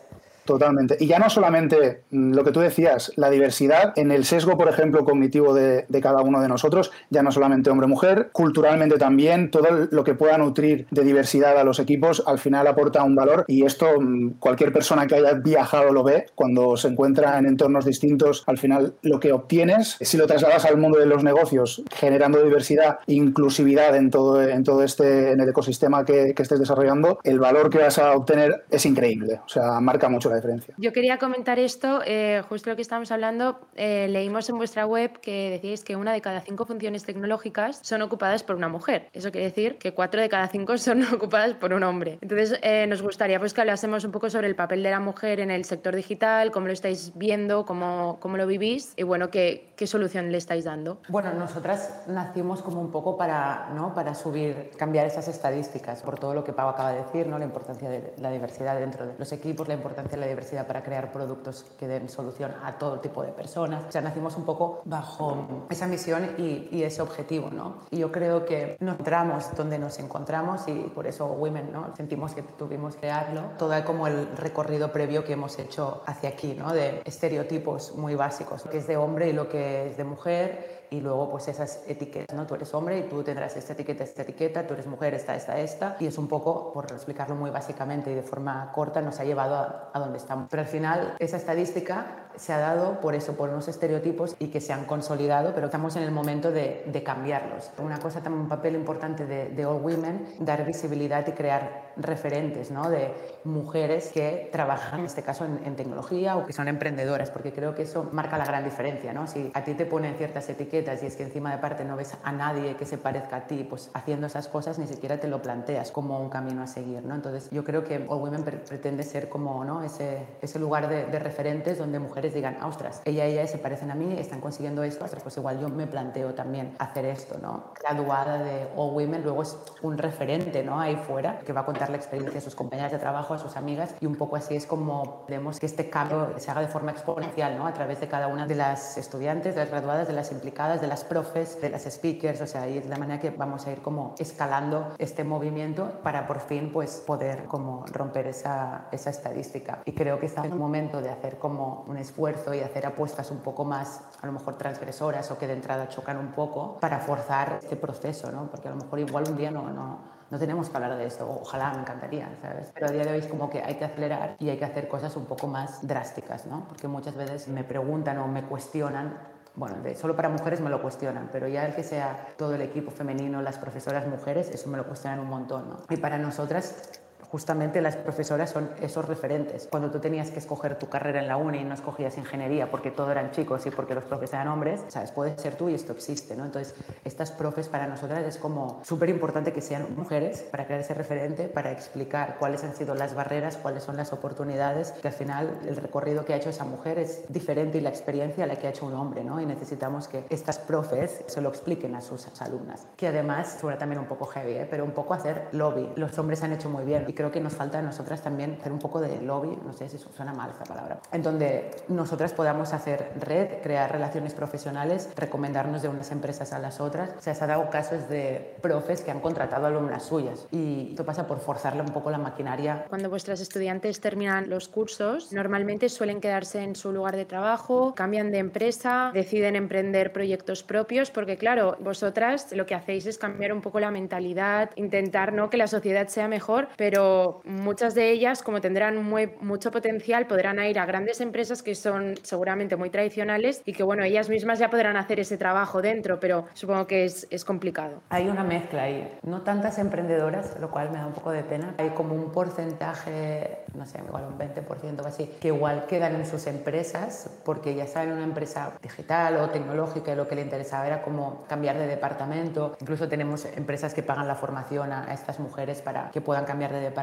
Totalmente. 0.46 0.96
Y 1.00 1.08
ya 1.08 1.18
no 1.18 1.28
solamente 1.28 2.04
mm, 2.10 2.32
lo 2.32 2.44
que 2.44 2.52
tú 2.52 2.60
decías, 2.60 3.12
la 3.16 3.30
diversidad 3.30 3.92
en 3.96 4.12
el 4.12 4.24
sesgo, 4.24 4.56
por 4.56 4.68
ejemplo, 4.68 5.04
cognitivo 5.04 5.52
de, 5.52 5.84
cada 6.00 6.22
uno 6.22 6.40
de 6.40 6.48
nosotros, 6.48 6.92
ya 7.10 7.22
no 7.22 7.32
solamente 7.32 7.68
hombre-mujer, 7.68 8.30
culturalmente 8.32 8.96
también, 8.96 9.50
todo 9.50 9.88
lo 9.90 10.04
que 10.04 10.14
pueda 10.14 10.38
nutrir 10.38 10.86
de 10.90 11.02
diversidad 11.02 11.58
a 11.58 11.64
los 11.64 11.80
equipos 11.80 12.22
al 12.26 12.38
final 12.38 12.66
aporta 12.68 13.02
un 13.02 13.16
valor 13.16 13.44
y 13.48 13.64
esto 13.64 14.00
mm, 14.00 14.34
cualquier 14.38 14.72
persona 14.72 15.08
que 15.08 15.16
haya 15.16 15.32
viajado 15.34 15.92
lo 15.92 16.04
ve 16.04 16.26
cuando 16.36 16.76
se 16.76 16.88
encuentra 16.88 17.36
en 17.38 17.46
entornos 17.46 17.84
distintos, 17.84 18.44
al 18.46 18.58
final 18.58 18.94
lo 19.02 19.18
que 19.18 19.32
obtienes, 19.32 19.96
si 20.00 20.16
lo 20.16 20.28
trasladas 20.28 20.64
al 20.64 20.76
mundo 20.76 20.98
de 20.98 21.06
los 21.06 21.24
negocios, 21.24 21.82
generando 21.92 22.40
diversidad, 22.40 23.00
inclusividad 23.08 23.96
en 23.96 24.10
todo, 24.10 24.40
en 24.42 24.62
todo 24.62 24.84
este, 24.84 25.32
en 25.32 25.40
el 25.40 25.48
ecosistema 25.48 26.04
que, 26.04 26.34
que 26.34 26.42
estés 26.42 26.60
desarrollando, 26.60 27.18
el 27.24 27.40
valor 27.40 27.68
que 27.68 27.78
vas 27.78 27.98
a 27.98 28.12
obtener 28.12 28.64
es 28.70 28.86
increíble, 28.86 29.40
o 29.44 29.48
sea, 29.48 29.80
marca 29.80 30.08
mucho 30.08 30.30
la 30.30 30.35
diferencia. 30.36 30.74
Yo 30.78 30.92
quería 30.92 31.18
comentar 31.18 31.58
esto, 31.58 32.00
eh, 32.04 32.42
justo 32.48 32.70
lo 32.70 32.76
que 32.76 32.82
estamos 32.82 33.10
hablando, 33.10 33.60
eh, 33.74 34.08
leímos 34.08 34.48
en 34.48 34.56
vuestra 34.56 34.86
web 34.86 35.20
que 35.20 35.50
decíais 35.50 35.84
que 35.84 35.96
una 35.96 36.12
de 36.12 36.20
cada 36.20 36.40
cinco 36.40 36.66
funciones 36.66 37.04
tecnológicas 37.04 37.80
son 37.82 38.02
ocupadas 38.02 38.42
por 38.42 38.56
una 38.56 38.68
mujer. 38.68 39.08
Eso 39.12 39.30
quiere 39.30 39.46
decir 39.46 39.78
que 39.78 39.92
cuatro 39.92 40.20
de 40.20 40.28
cada 40.28 40.48
cinco 40.48 40.78
son 40.78 41.02
ocupadas 41.14 41.54
por 41.54 41.72
un 41.72 41.82
hombre. 41.82 42.18
Entonces, 42.20 42.58
eh, 42.62 42.86
nos 42.86 43.02
gustaría 43.02 43.38
pues, 43.38 43.54
que 43.54 43.60
hablásemos 43.60 44.04
un 44.04 44.12
poco 44.12 44.30
sobre 44.30 44.46
el 44.46 44.54
papel 44.54 44.82
de 44.82 44.90
la 44.90 45.00
mujer 45.00 45.40
en 45.40 45.50
el 45.50 45.64
sector 45.64 45.94
digital, 45.94 46.50
cómo 46.50 46.66
lo 46.66 46.72
estáis 46.72 47.12
viendo, 47.14 47.64
cómo, 47.64 48.18
cómo 48.20 48.36
lo 48.36 48.46
vivís 48.46 48.92
y 48.96 49.02
bueno, 49.02 49.30
qué, 49.30 49.72
qué 49.76 49.86
solución 49.86 50.30
le 50.30 50.38
estáis 50.38 50.64
dando. 50.64 50.98
Bueno, 51.08 51.32
nosotras 51.32 52.02
nacimos 52.06 52.62
como 52.62 52.80
un 52.80 52.90
poco 52.90 53.16
para, 53.16 53.70
¿no? 53.74 53.94
para 53.94 54.14
subir, 54.14 54.70
cambiar 54.76 55.06
esas 55.06 55.28
estadísticas, 55.28 56.02
por 56.02 56.18
todo 56.18 56.34
lo 56.34 56.44
que 56.44 56.52
Pau 56.52 56.68
acaba 56.68 56.92
de 56.92 57.02
decir, 57.04 57.26
¿no? 57.26 57.38
la 57.38 57.44
importancia 57.44 57.88
de 57.88 58.14
la 58.18 58.30
diversidad 58.30 58.78
dentro 58.78 59.06
de 59.06 59.14
los 59.18 59.32
equipos, 59.32 59.68
la 59.68 59.74
importancia 59.74 60.18
de 60.18 60.25
diversidad 60.28 60.66
para 60.66 60.83
crear 60.83 61.12
productos 61.12 61.64
que 61.78 61.87
den 61.87 62.09
solución 62.09 62.52
a 62.62 62.78
todo 62.78 63.00
tipo 63.00 63.23
de 63.23 63.33
personas. 63.33 63.85
O 63.88 63.92
sea, 63.92 64.00
nacimos 64.00 64.37
un 64.37 64.45
poco 64.45 64.83
bajo 64.85 65.66
esa 65.71 65.87
misión 65.87 66.35
y, 66.38 66.68
y 66.71 66.83
ese 66.83 67.02
objetivo, 67.02 67.50
¿no? 67.50 67.78
Y 67.90 67.99
yo 67.99 68.12
creo 68.12 68.45
que 68.45 68.76
nos 68.80 68.95
encontramos 68.95 69.54
donde 69.56 69.78
nos 69.78 69.99
encontramos 69.99 70.66
y 70.68 70.75
por 70.95 71.06
eso 71.06 71.26
Women, 71.26 71.73
¿no? 71.73 71.95
Sentimos 71.97 72.35
que 72.35 72.42
tuvimos 72.42 72.95
que 72.95 73.00
crearlo. 73.00 73.42
Todo 73.59 73.76
como 73.85 74.06
el 74.06 74.37
recorrido 74.37 74.90
previo 74.90 75.25
que 75.25 75.35
hemos 75.35 75.59
hecho 75.59 76.02
hacia 76.06 76.30
aquí, 76.30 76.54
¿no? 76.54 76.73
De 76.73 77.02
estereotipos 77.04 77.95
muy 77.95 78.14
básicos, 78.14 78.64
lo 78.64 78.71
que 78.71 78.78
es 78.78 78.87
de 78.87 78.97
hombre 78.97 79.28
y 79.28 79.32
lo 79.32 79.49
que 79.49 79.89
es 79.89 79.97
de 79.97 80.04
mujer 80.04 80.75
y 80.90 81.00
luego 81.00 81.30
pues 81.30 81.49
esas 81.49 81.82
etiquetas, 81.86 82.36
¿no? 82.36 82.46
Tú 82.46 82.54
eres 82.54 82.72
hombre 82.75 82.99
y 82.99 83.02
tú 83.02 83.22
tendrás 83.22 83.56
esta 83.56 83.72
etiqueta, 83.72 84.04
esta 84.04 84.22
etiqueta, 84.22 84.66
tú 84.66 84.75
eres 84.75 84.86
mujer, 84.86 85.14
esta, 85.14 85.34
esta, 85.34 85.58
esta, 85.58 85.96
y 86.00 86.06
es 86.06 86.18
un 86.18 86.28
poco, 86.28 86.72
por 86.72 86.90
explicarlo 86.92 87.34
muy 87.34 87.50
básicamente 87.50 88.10
y 88.10 88.14
de 88.14 88.22
forma 88.22 88.72
corta, 88.75 89.00
nos 89.00 89.18
ha 89.20 89.25
llevado 89.25 89.54
a, 89.54 89.90
a 89.92 89.99
donde 89.99 90.18
estamos. 90.18 90.49
Pero 90.50 90.62
al 90.62 90.68
final 90.68 91.14
esa 91.18 91.36
estadística 91.36 92.28
se 92.36 92.52
ha 92.52 92.58
dado 92.58 93.00
por 93.00 93.14
eso, 93.14 93.36
por 93.36 93.50
unos 93.50 93.68
estereotipos 93.68 94.36
y 94.38 94.49
que 94.49 94.60
se 94.60 94.72
han 94.72 94.84
consolidado, 94.84 95.54
pero 95.54 95.66
estamos 95.66 95.96
en 95.96 96.02
el 96.02 96.10
momento 96.10 96.52
de, 96.52 96.84
de 96.86 97.02
cambiarlos. 97.02 97.70
Una 97.78 97.99
cosa, 97.99 98.20
también 98.20 98.42
un 98.42 98.49
papel 98.49 98.75
importante 98.75 99.26
de, 99.26 99.49
de 99.50 99.66
All 99.66 99.82
Women, 99.82 100.36
dar 100.40 100.64
visibilidad 100.64 101.26
y 101.26 101.32
crear 101.32 101.85
referentes, 101.97 102.71
¿no? 102.71 102.91
De 102.91 103.13
mujeres 103.45 104.11
que 104.13 104.49
trabajan, 104.52 105.00
en 105.00 105.06
este 105.06 105.23
caso, 105.23 105.45
en, 105.45 105.61
en 105.65 105.76
tecnología 105.76 106.37
o 106.37 106.47
que 106.47 106.52
son 106.52 106.69
emprendedoras, 106.69 107.30
porque 107.30 107.52
creo 107.52 107.75
que 107.75 107.82
eso 107.82 108.09
marca 108.13 108.39
la 108.39 108.45
gran 108.45 108.65
diferencia, 108.65 109.13
¿no? 109.13 109.26
Si 109.26 109.50
a 109.54 109.65
ti 109.65 109.75
te 109.75 109.87
ponen 109.87 110.15
ciertas 110.17 110.49
etiquetas 110.49 111.02
y 111.02 111.06
es 111.06 111.17
que 111.17 111.23
encima 111.23 111.50
de 111.50 111.59
parte 111.59 111.85
no 111.85 111.97
ves 111.97 112.15
a 112.23 112.32
nadie 112.32 112.76
que 112.76 112.87
se 112.87 112.99
parezca 112.99 113.37
a 113.37 113.47
ti, 113.47 113.67
pues 113.69 113.91
haciendo 113.95 114.26
esas 114.26 114.49
cosas 114.49 114.78
ni 114.78 114.87
siquiera 114.87 115.19
te 115.19 115.28
lo 115.28 115.41
planteas 115.43 115.91
como 115.91 116.21
un 116.21 116.28
camino 116.28 116.63
a 116.63 116.67
seguir, 116.67 117.04
¿no? 117.04 117.15
Entonces 117.15 117.49
yo 117.50 117.65
creo 117.65 117.85
que 117.85 117.97
All 118.09 118.21
Women 118.21 118.45
pre 118.45 118.56
pretende 118.56 119.02
ser 119.02 119.28
como, 119.28 119.65
¿no? 119.65 119.82
Ese, 119.82 120.26
ese 120.43 120.59
lugar 120.59 120.89
de, 120.89 121.06
de, 121.06 121.19
referentes 121.19 121.78
donde 121.78 121.99
mujeres 121.99 122.35
digan, 122.35 122.63
ostras, 122.63 123.02
ella 123.04 123.26
y 123.26 123.32
ella 123.32 123.47
se 123.47 123.59
parecen 123.59 123.91
a 123.91 123.95
mí, 123.95 124.17
están 124.19 124.41
consiguiendo 124.41 124.82
esto, 124.82 125.04
ostras, 125.04 125.23
pues 125.23 125.37
igual 125.37 125.61
yo 125.61 125.69
me 125.69 125.87
planteo 125.87 126.35
también 126.35 126.75
hacer 126.78 127.04
esto, 127.06 127.39
¿no? 127.41 127.73
Graduada 127.80 128.43
de 128.43 128.67
All 128.76 128.95
Women 128.95 129.23
luego 129.23 129.43
es 129.43 129.56
un 129.82 129.99
referente, 129.99 130.63
¿no? 130.63 130.80
Ahí 130.80 130.97
fuera 130.97 131.39
que 131.41 131.52
va 131.52 131.63
a 131.63 131.65
contar 131.65 131.85
la 131.90 131.96
experiencia 131.96 132.38
a 132.38 132.42
sus 132.42 132.54
compañeras 132.54 132.92
de 132.92 132.99
trabajo, 132.99 133.34
a 133.34 133.38
sus 133.38 133.56
amigas 133.56 133.94
y 134.00 134.06
un 134.06 134.16
poco 134.16 134.36
así 134.36 134.56
es 134.56 134.66
como 134.66 135.25
vemos 135.28 135.60
que 135.60 135.66
este 135.66 135.90
cambio 135.90 136.34
se 136.38 136.50
haga 136.50 136.60
de 136.60 136.68
forma 136.68 136.92
exponencial, 136.92 137.56
¿no? 137.56 137.66
A 137.66 137.72
través 137.72 138.00
de 138.00 138.08
cada 138.08 138.26
una 138.28 138.46
de 138.46 138.54
las 138.54 138.96
estudiantes, 138.99 139.54
de 139.54 139.60
las 139.62 139.70
graduadas, 139.70 140.08
de 140.08 140.14
las 140.14 140.32
implicadas, 140.32 140.80
de 140.80 140.86
las 140.86 141.04
profes, 141.04 141.60
de 141.60 141.70
las 141.70 141.84
speakers, 141.84 142.40
o 142.40 142.46
sea, 142.46 142.62
ahí 142.62 142.78
es 142.78 142.86
la 142.86 142.96
manera 142.96 143.20
que 143.20 143.30
vamos 143.30 143.66
a 143.66 143.72
ir 143.72 143.82
como 143.82 144.14
escalando 144.18 144.94
este 144.99 145.25
movimiento 145.25 146.00
para 146.02 146.26
por 146.26 146.40
fin 146.40 146.70
pues 146.72 147.02
poder 147.06 147.44
como 147.44 147.84
romper 147.86 148.26
esa, 148.26 148.86
esa 148.92 149.10
estadística. 149.10 149.82
Y 149.84 149.92
creo 149.92 150.18
que 150.18 150.26
está 150.26 150.42
un 150.42 150.58
momento 150.58 151.00
de 151.00 151.10
hacer 151.10 151.38
como 151.38 151.84
un 151.86 151.96
esfuerzo 151.96 152.54
y 152.54 152.60
hacer 152.60 152.86
apuestas 152.86 153.30
un 153.30 153.38
poco 153.38 153.64
más, 153.64 154.02
a 154.20 154.26
lo 154.26 154.32
mejor 154.32 154.58
transgresoras 154.58 155.30
o 155.30 155.38
que 155.38 155.46
de 155.46 155.54
entrada 155.54 155.88
chocan 155.88 156.18
un 156.18 156.32
poco 156.32 156.78
para 156.80 156.99
forzar 156.99 157.60
este 157.62 157.76
proceso, 157.76 158.30
¿no? 158.30 158.50
Porque 158.50 158.68
a 158.68 158.70
lo 158.72 158.78
mejor 158.78 158.99
igual 158.99 159.25
un 159.28 159.36
día 159.36 159.50
no, 159.50 159.70
no 159.70 160.15
no 160.30 160.39
tenemos 160.39 160.69
que 160.69 160.76
hablar 160.76 160.97
de 160.97 161.06
esto, 161.06 161.28
ojalá 161.43 161.73
me 161.73 161.80
encantaría, 161.80 162.28
¿sabes? 162.43 162.71
Pero 162.75 162.86
a 162.86 162.91
día 162.91 163.04
de 163.04 163.12
hoy 163.12 163.19
es 163.19 163.26
como 163.26 163.49
que 163.50 163.62
hay 163.62 163.76
que 163.76 163.84
acelerar 163.84 164.36
y 164.39 164.50
hay 164.50 164.58
que 164.58 164.65
hacer 164.65 164.89
cosas 164.89 165.17
un 165.17 165.26
poco 165.26 165.47
más 165.47 165.86
drásticas, 165.86 166.47
¿no? 166.47 166.65
Porque 166.69 166.89
muchas 166.89 167.15
veces 167.15 167.49
me 167.49 167.65
preguntan 167.65 168.19
o 168.19 168.28
me 168.28 168.43
cuestionan 168.43 169.19
bueno, 169.56 169.76
de, 169.82 169.95
solo 169.95 170.15
para 170.15 170.28
mujeres 170.28 170.60
me 170.60 170.69
lo 170.69 170.82
cuestionan, 170.82 171.30
pero 171.32 171.49
ya 171.49 171.65
el 171.65 171.75
que 171.75 171.82
sea 171.82 172.34
todo 172.36 172.54
el 172.54 172.60
equipo 172.60 172.91
femenino, 172.91 173.41
las 173.41 173.56
profesoras 173.56 174.06
mujeres, 174.06 174.50
eso 174.50 174.69
me 174.69 174.76
lo 174.76 174.86
cuestionan 174.86 175.19
un 175.19 175.28
montón, 175.28 175.71
¿no? 175.71 175.76
Y 175.89 175.97
para 175.97 176.19
nosotras 176.19 177.00
justamente 177.30 177.80
las 177.80 177.97
profesoras 177.97 178.50
son 178.50 178.71
esos 178.80 179.04
referentes. 179.04 179.69
Cuando 179.71 179.91
tú 179.91 180.00
tenías 180.00 180.30
que 180.30 180.39
escoger 180.39 180.78
tu 180.78 180.89
carrera 180.89 181.21
en 181.21 181.28
la 181.28 181.36
uni 181.36 181.58
y 181.58 181.65
no 181.65 181.75
escogías 181.75 182.17
ingeniería 182.19 182.71
porque 182.71 182.91
todo 182.91 183.10
eran 183.10 183.30
chicos 183.30 183.67
y 183.67 183.71
porque 183.71 183.95
los 183.95 184.04
profes 184.04 184.32
eran 184.32 184.49
hombres, 184.49 184.84
sabes, 184.89 185.12
puedes 185.12 185.41
ser 185.41 185.56
tú 185.56 185.69
y 185.69 185.75
esto 185.75 185.93
existe, 185.93 186.36
¿no? 186.36 186.45
Entonces, 186.45 186.75
estas 187.04 187.30
profes 187.30 187.69
para 187.69 187.86
nosotras 187.86 188.25
es 188.25 188.39
como 188.39 188.80
súper 188.84 189.08
importante 189.08 189.52
que 189.52 189.60
sean 189.60 189.86
mujeres 189.97 190.43
para 190.43 190.67
crear 190.67 190.80
ese 190.80 190.95
referente, 190.95 191.49
para 191.49 191.73
explicar 191.73 192.36
cuáles 192.39 192.65
han 192.65 192.75
sido 192.75 192.95
las 192.95 193.15
barreras, 193.15 193.56
cuáles 193.56 193.82
son 193.82 193.97
las 193.97 194.12
oportunidades, 194.12 194.93
que 194.93 195.08
al 195.08 195.15
final 195.15 195.60
el 195.67 195.76
recorrido 195.76 196.25
que 196.25 196.34
ha 196.34 196.36
hecho 196.36 196.50
esa 196.50 196.65
mujer 196.65 196.99
es 196.99 197.25
diferente 197.28 197.78
y 197.78 197.80
la 197.80 197.91
experiencia 197.91 198.45
a 198.45 198.47
la 198.47 198.56
que 198.56 198.67
ha 198.67 198.71
hecho 198.71 198.86
un 198.86 198.95
hombre, 198.95 199.25
¿no? 199.25 199.41
Y 199.41 199.47
necesitamos 199.47 200.08
que 200.08 200.25
estas 200.30 200.58
profes 200.58 201.23
se 201.26 201.41
lo 201.41 201.49
expliquen 201.49 201.95
a 201.95 202.00
sus 202.00 202.26
alumnas, 202.41 202.86
que 202.97 203.08
además 203.08 203.58
suena 203.60 203.78
también 203.78 204.00
un 204.00 204.06
poco 204.06 204.26
heavy, 204.26 204.52
¿eh? 204.52 204.67
pero 204.69 204.84
un 204.84 204.93
poco 204.93 205.15
hacer 205.15 205.49
lobby. 205.52 205.89
Los 205.97 206.19
hombres 206.19 206.43
han 206.43 206.52
hecho 206.52 206.69
muy 206.69 206.84
bien 206.84 207.04
creo 207.16 207.32
que 207.32 207.40
nos 207.40 207.54
falta 207.54 207.78
a 207.78 207.82
nosotras 207.82 208.22
también 208.22 208.58
hacer 208.60 208.72
un 208.72 208.78
poco 208.78 209.00
de 209.00 209.20
lobby, 209.20 209.58
no 209.64 209.72
sé 209.72 209.88
si 209.88 209.98
suena 209.98 210.32
mal 210.32 210.50
esta 210.50 210.64
palabra, 210.64 211.00
en 211.10 211.22
donde 211.22 211.70
nosotras 211.88 212.32
podamos 212.32 212.72
hacer 212.72 213.12
red, 213.20 213.62
crear 213.62 213.90
relaciones 213.90 214.34
profesionales, 214.34 215.08
recomendarnos 215.16 215.82
de 215.82 215.88
unas 215.88 216.10
empresas 216.12 216.52
a 216.52 216.58
las 216.58 216.80
otras. 216.80 217.10
O 217.18 217.22
sea, 217.22 217.34
se 217.34 217.44
ha 217.44 217.46
dado 217.46 217.68
casos 217.70 218.08
de 218.08 218.56
profes 218.60 219.00
que 219.00 219.10
han 219.10 219.20
contratado 219.20 219.66
alumnas 219.66 220.04
suyas 220.04 220.46
y 220.52 220.90
esto 220.90 221.04
pasa 221.04 221.26
por 221.26 221.40
forzarle 221.40 221.82
un 221.82 221.88
poco 221.88 222.10
la 222.10 222.18
maquinaria. 222.18 222.84
Cuando 222.88 223.10
vuestras 223.10 223.40
estudiantes 223.40 224.00
terminan 224.00 224.48
los 224.50 224.68
cursos, 224.68 225.32
normalmente 225.32 225.88
suelen 225.88 226.20
quedarse 226.20 226.62
en 226.62 226.76
su 226.76 226.92
lugar 226.92 227.16
de 227.16 227.24
trabajo, 227.24 227.94
cambian 227.94 228.30
de 228.30 228.38
empresa, 228.38 229.10
deciden 229.14 229.56
emprender 229.56 230.12
proyectos 230.12 230.62
propios, 230.62 231.10
porque 231.10 231.36
claro, 231.36 231.76
vosotras 231.80 232.52
lo 232.52 232.66
que 232.66 232.74
hacéis 232.74 233.06
es 233.06 233.18
cambiar 233.18 233.52
un 233.52 233.62
poco 233.62 233.80
la 233.80 233.90
mentalidad, 233.90 234.70
intentar 234.76 235.32
¿no? 235.32 235.48
que 235.50 235.56
la 235.56 235.66
sociedad 235.66 236.08
sea 236.08 236.28
mejor, 236.28 236.68
pero 236.76 237.05
muchas 237.45 237.95
de 237.95 238.10
ellas, 238.10 238.42
como 238.42 238.60
tendrán 238.60 239.02
muy, 239.02 239.32
mucho 239.40 239.71
potencial, 239.71 240.26
podrán 240.26 240.58
ir 240.64 240.78
a 240.78 240.86
grandes 240.86 241.21
empresas 241.21 241.62
que 241.62 241.75
son 241.75 242.14
seguramente 242.23 242.76
muy 242.76 242.90
tradicionales 242.90 243.62
y 243.64 243.73
que, 243.73 243.82
bueno, 243.82 244.04
ellas 244.04 244.28
mismas 244.28 244.58
ya 244.58 244.71
podrán 244.71 244.97
hacer 244.97 245.21
ese 245.21 245.36
trabajo 245.36 245.82
dentro, 245.82 246.21
pero 246.21 246.47
supongo 246.54 246.86
que 246.86 247.04
es, 247.04 247.26
es 247.30 247.45
complicado. 247.45 248.02
Hay 248.10 248.28
una 248.28 248.45
mezcla 248.45 248.84
ahí. 248.84 249.12
No 249.23 249.42
tantas 249.42 249.78
emprendedoras, 249.78 250.58
lo 250.60 250.71
cual 250.71 250.90
me 250.90 250.99
da 250.99 251.06
un 251.06 251.12
poco 251.12 251.30
de 251.30 251.42
pena. 251.42 251.75
Hay 251.78 251.90
como 251.90 252.14
un 252.14 252.32
porcentaje, 252.32 253.64
no 253.75 253.86
sé, 253.86 254.00
igual 254.06 254.25
un 254.26 254.38
20% 254.38 255.02
o 255.02 255.06
así, 255.06 255.26
que 255.40 255.49
igual 255.49 255.86
quedan 255.86 256.14
en 256.14 256.26
sus 256.26 256.47
empresas 256.47 257.30
porque 257.45 257.75
ya 257.75 257.86
saben 257.86 258.12
una 258.12 258.25
empresa 258.25 258.73
digital 258.82 259.36
o 259.36 259.50
tecnológica 259.50 260.12
y 260.12 260.16
lo 260.16 260.26
que 260.28 260.34
le 260.34 260.42
interesaba 260.42 260.86
era 260.86 261.02
como 261.02 261.45
cambiar 261.49 261.78
de 261.78 261.86
departamento. 261.86 262.76
Incluso 262.80 263.08
tenemos 263.08 263.45
empresas 263.45 263.95
que 263.95 264.02
pagan 264.02 264.28
la 264.28 264.34
formación 264.34 264.92
a, 264.92 265.12
estas 265.12 265.38
mujeres 265.38 265.82
para 265.82 266.10
que 266.10 266.21
puedan 266.21 266.45
cambiar 266.45 266.73
de 266.73 266.80
departamento. 266.80 266.96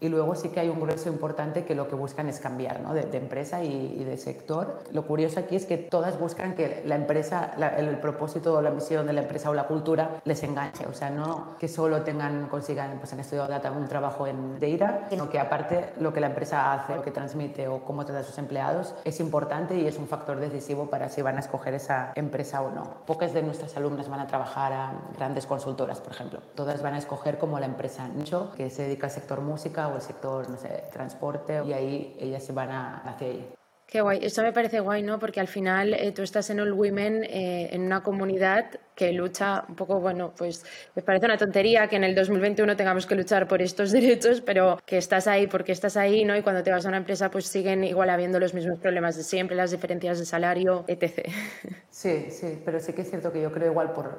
Y 0.00 0.08
luego 0.08 0.34
sí 0.34 0.50
que 0.50 0.60
hay 0.60 0.68
un 0.68 0.80
grueso 0.80 1.08
importante 1.08 1.64
que 1.64 1.74
lo 1.74 1.88
que 1.88 1.94
buscan 1.94 2.28
es 2.28 2.40
cambiar 2.40 2.80
¿no? 2.80 2.94
de, 2.94 3.16
empresa 3.16 3.62
y, 3.62 4.04
de 4.04 4.16
sector. 4.18 4.78
Lo 4.92 5.06
curioso 5.06 5.40
aquí 5.40 5.56
es 5.56 5.66
que 5.66 5.78
todas 5.78 6.18
buscan 6.18 6.54
que 6.54 6.82
la 6.84 6.96
empresa, 6.96 7.54
el, 7.76 7.98
propósito 7.98 8.54
o 8.54 8.62
la 8.62 8.70
misión 8.70 9.06
de 9.06 9.12
la 9.12 9.22
empresa 9.22 9.50
o 9.50 9.54
la 9.54 9.66
cultura 9.66 10.20
les 10.24 10.42
enganche. 10.42 10.86
O 10.86 10.92
sea, 10.92 11.10
no 11.10 11.56
que 11.58 11.68
solo 11.68 12.02
tengan, 12.02 12.48
consigan, 12.48 12.98
pues 12.98 13.12
en 13.12 13.20
estudio 13.20 13.46
data, 13.46 13.70
un 13.70 13.88
trabajo 13.88 14.26
en 14.26 14.60
data, 14.60 15.06
sino 15.08 15.28
que 15.30 15.38
aparte 15.38 15.92
lo 16.00 16.12
que 16.12 16.20
la 16.20 16.28
empresa 16.28 16.72
hace, 16.72 16.96
lo 16.96 17.02
que 17.02 17.10
transmite 17.10 17.68
o 17.68 17.80
cómo 17.80 18.04
trata 18.04 18.20
a 18.20 18.24
sus 18.24 18.38
empleados 18.38 18.94
es 19.04 19.20
importante 19.20 19.76
y 19.76 19.86
es 19.86 19.98
un 19.98 20.08
factor 20.08 20.38
decisivo 20.38 20.90
para 20.90 21.08
si 21.08 21.22
van 21.22 21.36
a 21.36 21.40
escoger 21.40 21.74
esa 21.74 22.12
empresa 22.14 22.62
o 22.62 22.70
no. 22.70 22.82
Pocas 23.06 23.32
de 23.32 23.42
nuestras 23.42 23.76
alumnas 23.76 24.08
van 24.08 24.20
a 24.20 24.26
trabajar 24.26 24.72
a 24.72 24.92
grandes 25.16 25.46
consultoras, 25.46 26.00
por 26.00 26.12
ejemplo. 26.12 26.40
Todas 26.54 26.82
van 26.82 26.94
a 26.94 26.98
escoger 26.98 27.38
como 27.38 27.58
la 27.58 27.66
empresa 27.66 28.06
nicho, 28.08 28.52
que 28.56 28.70
se 28.70 28.82
dedica 28.82 29.05
al 29.06 29.12
sector 29.12 29.40
música 29.40 29.88
o 29.88 29.96
el 29.96 30.02
sector, 30.02 30.48
no 30.50 30.56
sé, 30.56 30.84
transporte, 30.92 31.62
y 31.64 31.72
ahí 31.72 32.16
ellas 32.20 32.44
se 32.44 32.52
van 32.52 32.70
a, 32.70 32.98
hacia 32.98 33.28
ahí. 33.28 33.56
Qué 33.86 34.00
guay, 34.00 34.18
eso 34.20 34.42
me 34.42 34.52
parece 34.52 34.80
guay, 34.80 35.04
¿no? 35.04 35.20
Porque 35.20 35.38
al 35.38 35.46
final 35.46 35.94
eh, 35.94 36.10
tú 36.10 36.22
estás 36.22 36.50
en 36.50 36.58
All 36.58 36.72
Women, 36.72 37.22
eh, 37.22 37.68
en 37.70 37.82
una 37.82 38.02
comunidad 38.02 38.64
que 38.96 39.12
lucha 39.12 39.64
un 39.68 39.76
poco, 39.76 40.00
bueno, 40.00 40.32
pues 40.36 40.64
me 40.96 41.02
parece 41.02 41.26
una 41.26 41.36
tontería 41.36 41.86
que 41.86 41.94
en 41.94 42.02
el 42.02 42.12
2021 42.12 42.74
tengamos 42.74 43.06
que 43.06 43.14
luchar 43.14 43.46
por 43.46 43.62
estos 43.62 43.92
derechos, 43.98 44.40
pero 44.40 44.80
que 44.84 44.96
estás 44.96 45.28
ahí 45.28 45.46
porque 45.46 45.70
estás 45.70 45.96
ahí, 45.96 46.24
¿no? 46.24 46.36
Y 46.36 46.42
cuando 46.42 46.64
te 46.64 46.72
vas 46.72 46.84
a 46.84 46.88
una 46.88 46.96
empresa, 46.98 47.30
pues 47.30 47.46
siguen 47.46 47.84
igual 47.84 48.10
habiendo 48.10 48.40
los 48.40 48.54
mismos 48.54 48.80
problemas 48.80 49.16
de 49.16 49.22
siempre, 49.22 49.56
las 49.56 49.70
diferencias 49.70 50.18
de 50.18 50.26
salario, 50.26 50.84
etc. 50.88 51.28
Sí, 51.90 52.30
sí, 52.30 52.60
pero 52.64 52.78
sí 52.80 52.92
que 52.92 53.02
es 53.02 53.08
cierto 53.08 53.32
que 53.32 53.40
yo 53.40 53.50
creo 53.52 53.70
igual 53.70 53.92
por 53.92 54.18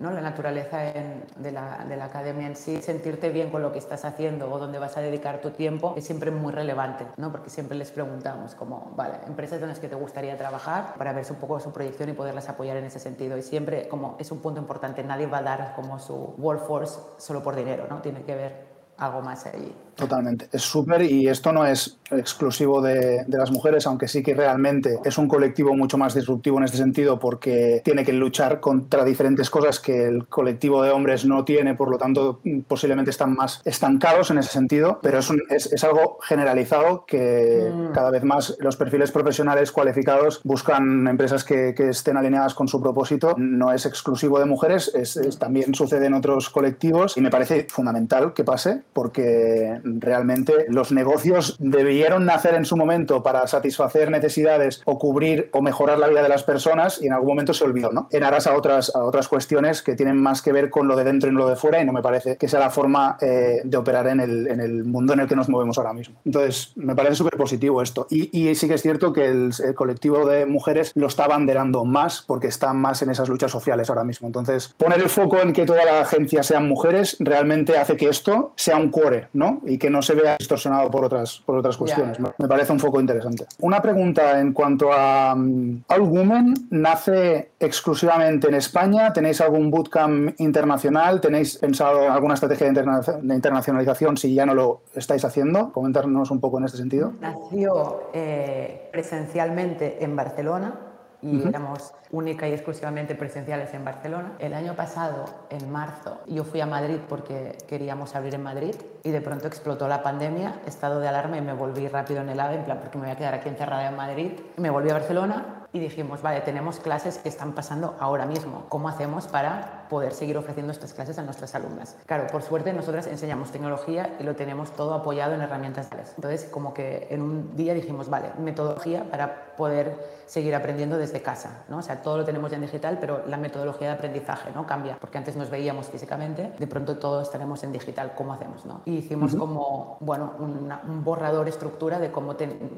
¿no? 0.00 0.10
la 0.10 0.20
naturaleza 0.20 0.78
de, 0.78 1.52
la, 1.52 1.84
de, 1.88 1.96
la, 1.96 2.06
academia 2.06 2.46
en 2.46 2.56
sí, 2.56 2.82
sentirte 2.82 3.30
bien 3.30 3.50
con 3.50 3.62
lo 3.62 3.72
que 3.72 3.78
estás 3.78 4.04
haciendo 4.04 4.50
o 4.50 4.58
dónde 4.58 4.78
vas 4.78 4.96
a 4.96 5.00
dedicar 5.00 5.40
tu 5.40 5.50
tiempo 5.50 5.94
es 5.96 6.04
siempre 6.04 6.30
muy 6.30 6.52
relevante, 6.52 7.06
¿no? 7.16 7.30
porque 7.30 7.50
siempre 7.50 7.76
les 7.76 7.90
preguntamos 7.90 8.54
como, 8.54 8.92
vale, 8.96 9.14
empresas 9.26 9.62
en 9.62 9.68
las 9.68 9.78
que 9.78 9.88
te 9.88 9.94
gustaría 9.94 10.36
trabajar 10.36 10.94
para 10.96 11.12
ver 11.12 11.20
un 11.30 11.36
poco 11.36 11.60
su 11.60 11.72
proyección 11.72 12.08
y 12.08 12.12
poderlas 12.14 12.48
apoyar 12.48 12.78
en 12.78 12.84
ese 12.84 12.98
sentido. 12.98 13.36
Y 13.36 13.42
siempre 13.42 13.88
como 13.88 14.16
es 14.18 14.32
un 14.32 14.38
punto 14.38 14.58
importante, 14.58 15.04
nadie 15.04 15.26
va 15.26 15.38
a 15.38 15.42
dar 15.42 15.72
como 15.76 15.98
su 15.98 16.34
workforce 16.38 16.98
solo 17.18 17.42
por 17.42 17.54
dinero, 17.54 17.86
¿no? 17.88 18.00
tiene 18.00 18.22
que 18.22 18.34
ver 18.34 18.70
algo 18.96 19.20
más 19.20 19.46
ahí. 19.46 19.74
Totalmente. 20.00 20.48
Es 20.52 20.62
súper 20.62 21.02
y 21.02 21.28
esto 21.28 21.52
no 21.52 21.66
es 21.66 21.98
exclusivo 22.10 22.80
de, 22.82 23.24
las 23.28 23.50
mujeres, 23.50 23.86
aunque 23.86 24.08
sí 24.08 24.22
que 24.22 24.34
realmente 24.34 24.98
es 25.04 25.18
un 25.18 25.28
colectivo 25.28 25.74
mucho 25.76 25.98
más 25.98 26.14
disruptivo 26.14 26.58
en 26.58 26.64
este 26.64 26.76
sentido 26.76 27.18
porque 27.18 27.82
tiene 27.84 28.04
que 28.04 28.12
luchar 28.12 28.60
contra 28.60 29.04
diferentes 29.04 29.50
cosas 29.50 29.78
que 29.78 30.06
el 30.06 30.26
colectivo 30.26 30.82
de 30.82 30.90
hombres 30.90 31.24
no 31.24 31.44
tiene, 31.44 31.74
por 31.74 31.90
lo 31.90 31.98
tanto 31.98 32.40
posiblemente 32.66 33.10
están 33.10 33.34
más 33.34 33.60
estancados 33.64 34.30
en 34.30 34.38
ese 34.38 34.50
sentido, 34.50 34.98
pero 35.02 35.18
es, 35.18 35.30
es, 35.50 35.84
algo 35.84 36.18
generalizado 36.22 37.04
que 37.06 37.70
mm. 37.72 37.92
cada 37.92 38.10
vez 38.10 38.24
más 38.24 38.56
los 38.58 38.76
perfiles 38.76 39.10
profesionales 39.10 39.72
cualificados 39.72 40.40
buscan 40.44 41.06
empresas 41.06 41.44
que, 41.44 41.74
estén 41.90 42.16
alineadas 42.16 42.54
con 42.54 42.68
su 42.68 42.80
propósito. 42.80 43.34
No 43.38 43.72
es 43.72 43.86
exclusivo 43.86 44.38
de 44.38 44.44
mujeres, 44.44 44.92
es, 44.94 45.18
también 45.38 45.74
sucede 45.74 46.06
en 46.06 46.14
otros 46.14 46.50
colectivos 46.50 47.16
y 47.16 47.20
me 47.20 47.30
parece 47.30 47.66
fundamental 47.68 48.32
que 48.34 48.44
pase 48.44 48.82
porque 48.92 49.80
realmente 49.98 50.66
los 50.68 50.92
negocios 50.92 51.56
debieron 51.58 52.26
nacer 52.26 52.54
en 52.54 52.64
su 52.64 52.76
momento 52.76 53.22
para 53.22 53.46
satisfacer 53.46 54.10
necesidades 54.10 54.82
o 54.84 54.98
cubrir 54.98 55.50
o 55.52 55.62
mejorar 55.62 55.98
la 55.98 56.08
vida 56.08 56.22
de 56.22 56.28
las 56.28 56.42
personas 56.42 57.00
y 57.02 57.06
en 57.06 57.12
algún 57.12 57.30
momento 57.30 57.54
se 57.54 57.64
olvidó, 57.64 57.92
¿no? 57.92 58.08
En 58.10 58.24
aras 58.24 58.46
a 58.46 58.56
otras, 58.56 58.94
a 58.94 59.04
otras 59.04 59.28
cuestiones 59.28 59.82
que 59.82 59.94
tienen 59.94 60.16
más 60.16 60.42
que 60.42 60.52
ver 60.52 60.70
con 60.70 60.88
lo 60.88 60.96
de 60.96 61.04
dentro 61.04 61.30
y 61.30 61.32
lo 61.32 61.48
de 61.48 61.56
fuera 61.56 61.80
y 61.80 61.86
no 61.86 61.92
me 61.92 62.02
parece 62.02 62.36
que 62.36 62.48
sea 62.48 62.60
la 62.60 62.70
forma 62.70 63.16
eh, 63.20 63.60
de 63.64 63.76
operar 63.76 64.06
en 64.08 64.20
el, 64.20 64.46
en 64.46 64.60
el, 64.60 64.84
mundo 64.84 65.12
en 65.12 65.20
el 65.20 65.28
que 65.28 65.36
nos 65.36 65.48
movemos 65.48 65.78
ahora 65.78 65.92
mismo. 65.92 66.20
Entonces, 66.24 66.72
me 66.76 66.94
parece 66.94 67.16
súper 67.16 67.36
positivo 67.36 67.82
esto. 67.82 68.06
Y, 68.10 68.54
sí 68.54 68.68
que 68.68 68.74
es 68.74 68.82
cierto 68.82 69.12
que 69.12 69.26
el, 69.26 69.52
colectivo 69.74 70.26
de 70.26 70.46
mujeres 70.46 70.92
lo 70.94 71.06
está 71.06 71.26
banderando 71.26 71.84
más 71.84 72.22
porque 72.26 72.48
están 72.48 72.78
más 72.78 73.02
en 73.02 73.10
esas 73.10 73.28
luchas 73.28 73.50
sociales 73.50 73.88
ahora 73.90 74.04
mismo. 74.04 74.26
Entonces, 74.26 74.74
poner 74.76 75.00
el 75.00 75.08
foco 75.08 75.40
en 75.40 75.52
que 75.52 75.66
toda 75.66 75.84
la 75.84 76.00
agencia 76.00 76.42
sean 76.42 76.68
mujeres 76.68 77.16
realmente 77.20 77.78
hace 77.78 77.96
que 77.96 78.08
esto 78.08 78.52
sea 78.56 78.76
un 78.76 78.90
core, 78.90 79.28
¿no? 79.32 79.62
Y 79.70 79.78
que 79.78 79.88
no 79.88 80.02
se 80.02 80.14
vea 80.14 80.36
distorsionado 80.36 80.90
por 80.90 81.04
otras, 81.04 81.42
por 81.46 81.56
otras 81.56 81.76
cuestiones. 81.76 82.18
Me 82.18 82.48
parece 82.48 82.72
un 82.72 82.80
foco 82.80 83.00
interesante. 83.00 83.46
Una 83.60 83.80
pregunta 83.80 84.40
en 84.40 84.52
cuanto 84.52 84.92
a 84.92 85.34
um, 85.34 85.82
All 85.86 86.00
Women, 86.00 86.54
¿nace 86.70 87.52
exclusivamente 87.60 88.48
en 88.48 88.54
España? 88.54 89.12
¿Tenéis 89.12 89.40
algún 89.40 89.70
bootcamp 89.70 90.40
internacional? 90.40 91.20
¿Tenéis 91.20 91.58
pensado 91.58 92.10
alguna 92.10 92.34
estrategia 92.34 92.72
de, 92.72 93.34
internacionalización 93.34 94.16
si 94.16 94.34
ya 94.34 94.44
no 94.44 94.54
lo 94.54 94.82
estáis 94.94 95.24
haciendo? 95.24 95.72
Comentarnos 95.72 96.30
un 96.32 96.40
poco 96.40 96.58
en 96.58 96.64
este 96.64 96.78
sentido. 96.78 97.12
Nació 97.20 98.10
eh, 98.12 98.88
presencialmente 98.90 100.02
en 100.02 100.16
Barcelona 100.16 100.89
y 101.22 101.46
éramos 101.46 101.92
única 102.10 102.48
y 102.48 102.52
exclusivamente 102.52 103.14
presenciales 103.14 103.72
en 103.74 103.84
Barcelona. 103.84 104.32
El 104.38 104.54
año 104.54 104.74
pasado, 104.74 105.24
en 105.50 105.70
marzo, 105.70 106.20
yo 106.26 106.44
fui 106.44 106.60
a 106.60 106.66
Madrid 106.66 106.98
porque 107.08 107.56
queríamos 107.68 108.14
abrir 108.14 108.34
en 108.34 108.42
Madrid 108.42 108.74
y 109.02 109.10
de 109.10 109.20
pronto 109.20 109.46
explotó 109.46 109.88
la 109.88 110.02
pandemia, 110.02 110.60
estado 110.66 111.00
de 111.00 111.08
alarma 111.08 111.38
y 111.38 111.40
me 111.40 111.52
volví 111.52 111.88
rápido 111.88 112.20
en 112.20 112.28
el 112.28 112.40
AVE, 112.40 112.56
en 112.56 112.64
plan 112.64 112.78
porque 112.80 112.98
me 112.98 113.04
voy 113.04 113.12
a 113.12 113.16
quedar 113.16 113.34
aquí 113.34 113.48
encerrada 113.48 113.88
en 113.88 113.96
Madrid. 113.96 114.32
Me 114.56 114.70
volví 114.70 114.90
a 114.90 114.94
Barcelona 114.94 115.66
y 115.72 115.78
dijimos, 115.78 116.22
vale, 116.22 116.40
tenemos 116.40 116.80
clases 116.80 117.18
que 117.18 117.28
están 117.28 117.52
pasando 117.52 117.96
ahora 118.00 118.26
mismo. 118.26 118.66
¿Cómo 118.68 118.88
hacemos 118.88 119.28
para 119.28 119.79
poder 119.90 120.14
seguir 120.14 120.38
ofreciendo 120.38 120.72
estas 120.72 120.94
clases 120.94 121.18
a 121.18 121.22
nuestras 121.22 121.54
alumnas? 121.54 121.96
Claro, 122.06 122.26
por 122.28 122.42
suerte 122.42 122.72
nosotras 122.72 123.06
enseñamos 123.06 123.50
tecnología 123.50 124.16
y 124.18 124.22
lo 124.22 124.34
tenemos 124.36 124.70
todo 124.70 124.94
apoyado 124.94 125.34
en 125.34 125.42
herramientas. 125.42 125.90
Entonces, 126.16 126.44
como 126.44 126.72
que 126.72 127.08
en 127.10 127.20
un 127.20 127.56
día 127.56 127.74
dijimos, 127.74 128.08
vale, 128.08 128.28
metodología 128.38 129.10
para 129.10 129.56
poder 129.56 130.20
seguir 130.26 130.54
aprendiendo 130.54 130.96
desde 130.96 131.20
casa, 131.20 131.64
¿no? 131.68 131.78
O 131.78 131.82
sea, 131.82 132.02
todo 132.02 132.18
lo 132.18 132.24
tenemos 132.24 132.50
ya 132.50 132.56
en 132.56 132.62
digital, 132.62 132.98
pero 133.00 133.26
la 133.26 133.36
metodología 133.36 133.88
de 133.88 133.94
aprendizaje, 133.94 134.50
¿no? 134.54 134.64
Cambia, 134.64 134.96
porque 135.00 135.18
antes 135.18 135.34
nos 135.34 135.50
veíamos 135.50 135.88
físicamente, 135.88 136.52
de 136.56 136.66
pronto 136.68 136.98
todo 136.98 137.20
estaremos 137.20 137.64
en 137.64 137.72
digital, 137.72 138.12
¿cómo 138.16 138.32
hacemos, 138.32 138.64
no? 138.64 138.82
Y 138.84 138.98
hicimos 138.98 139.34
como, 139.34 139.96
bueno, 140.00 140.34
un 140.38 141.02
borrador 141.02 141.48
estructura 141.48 141.98
de 141.98 142.12
cómo 142.12 142.36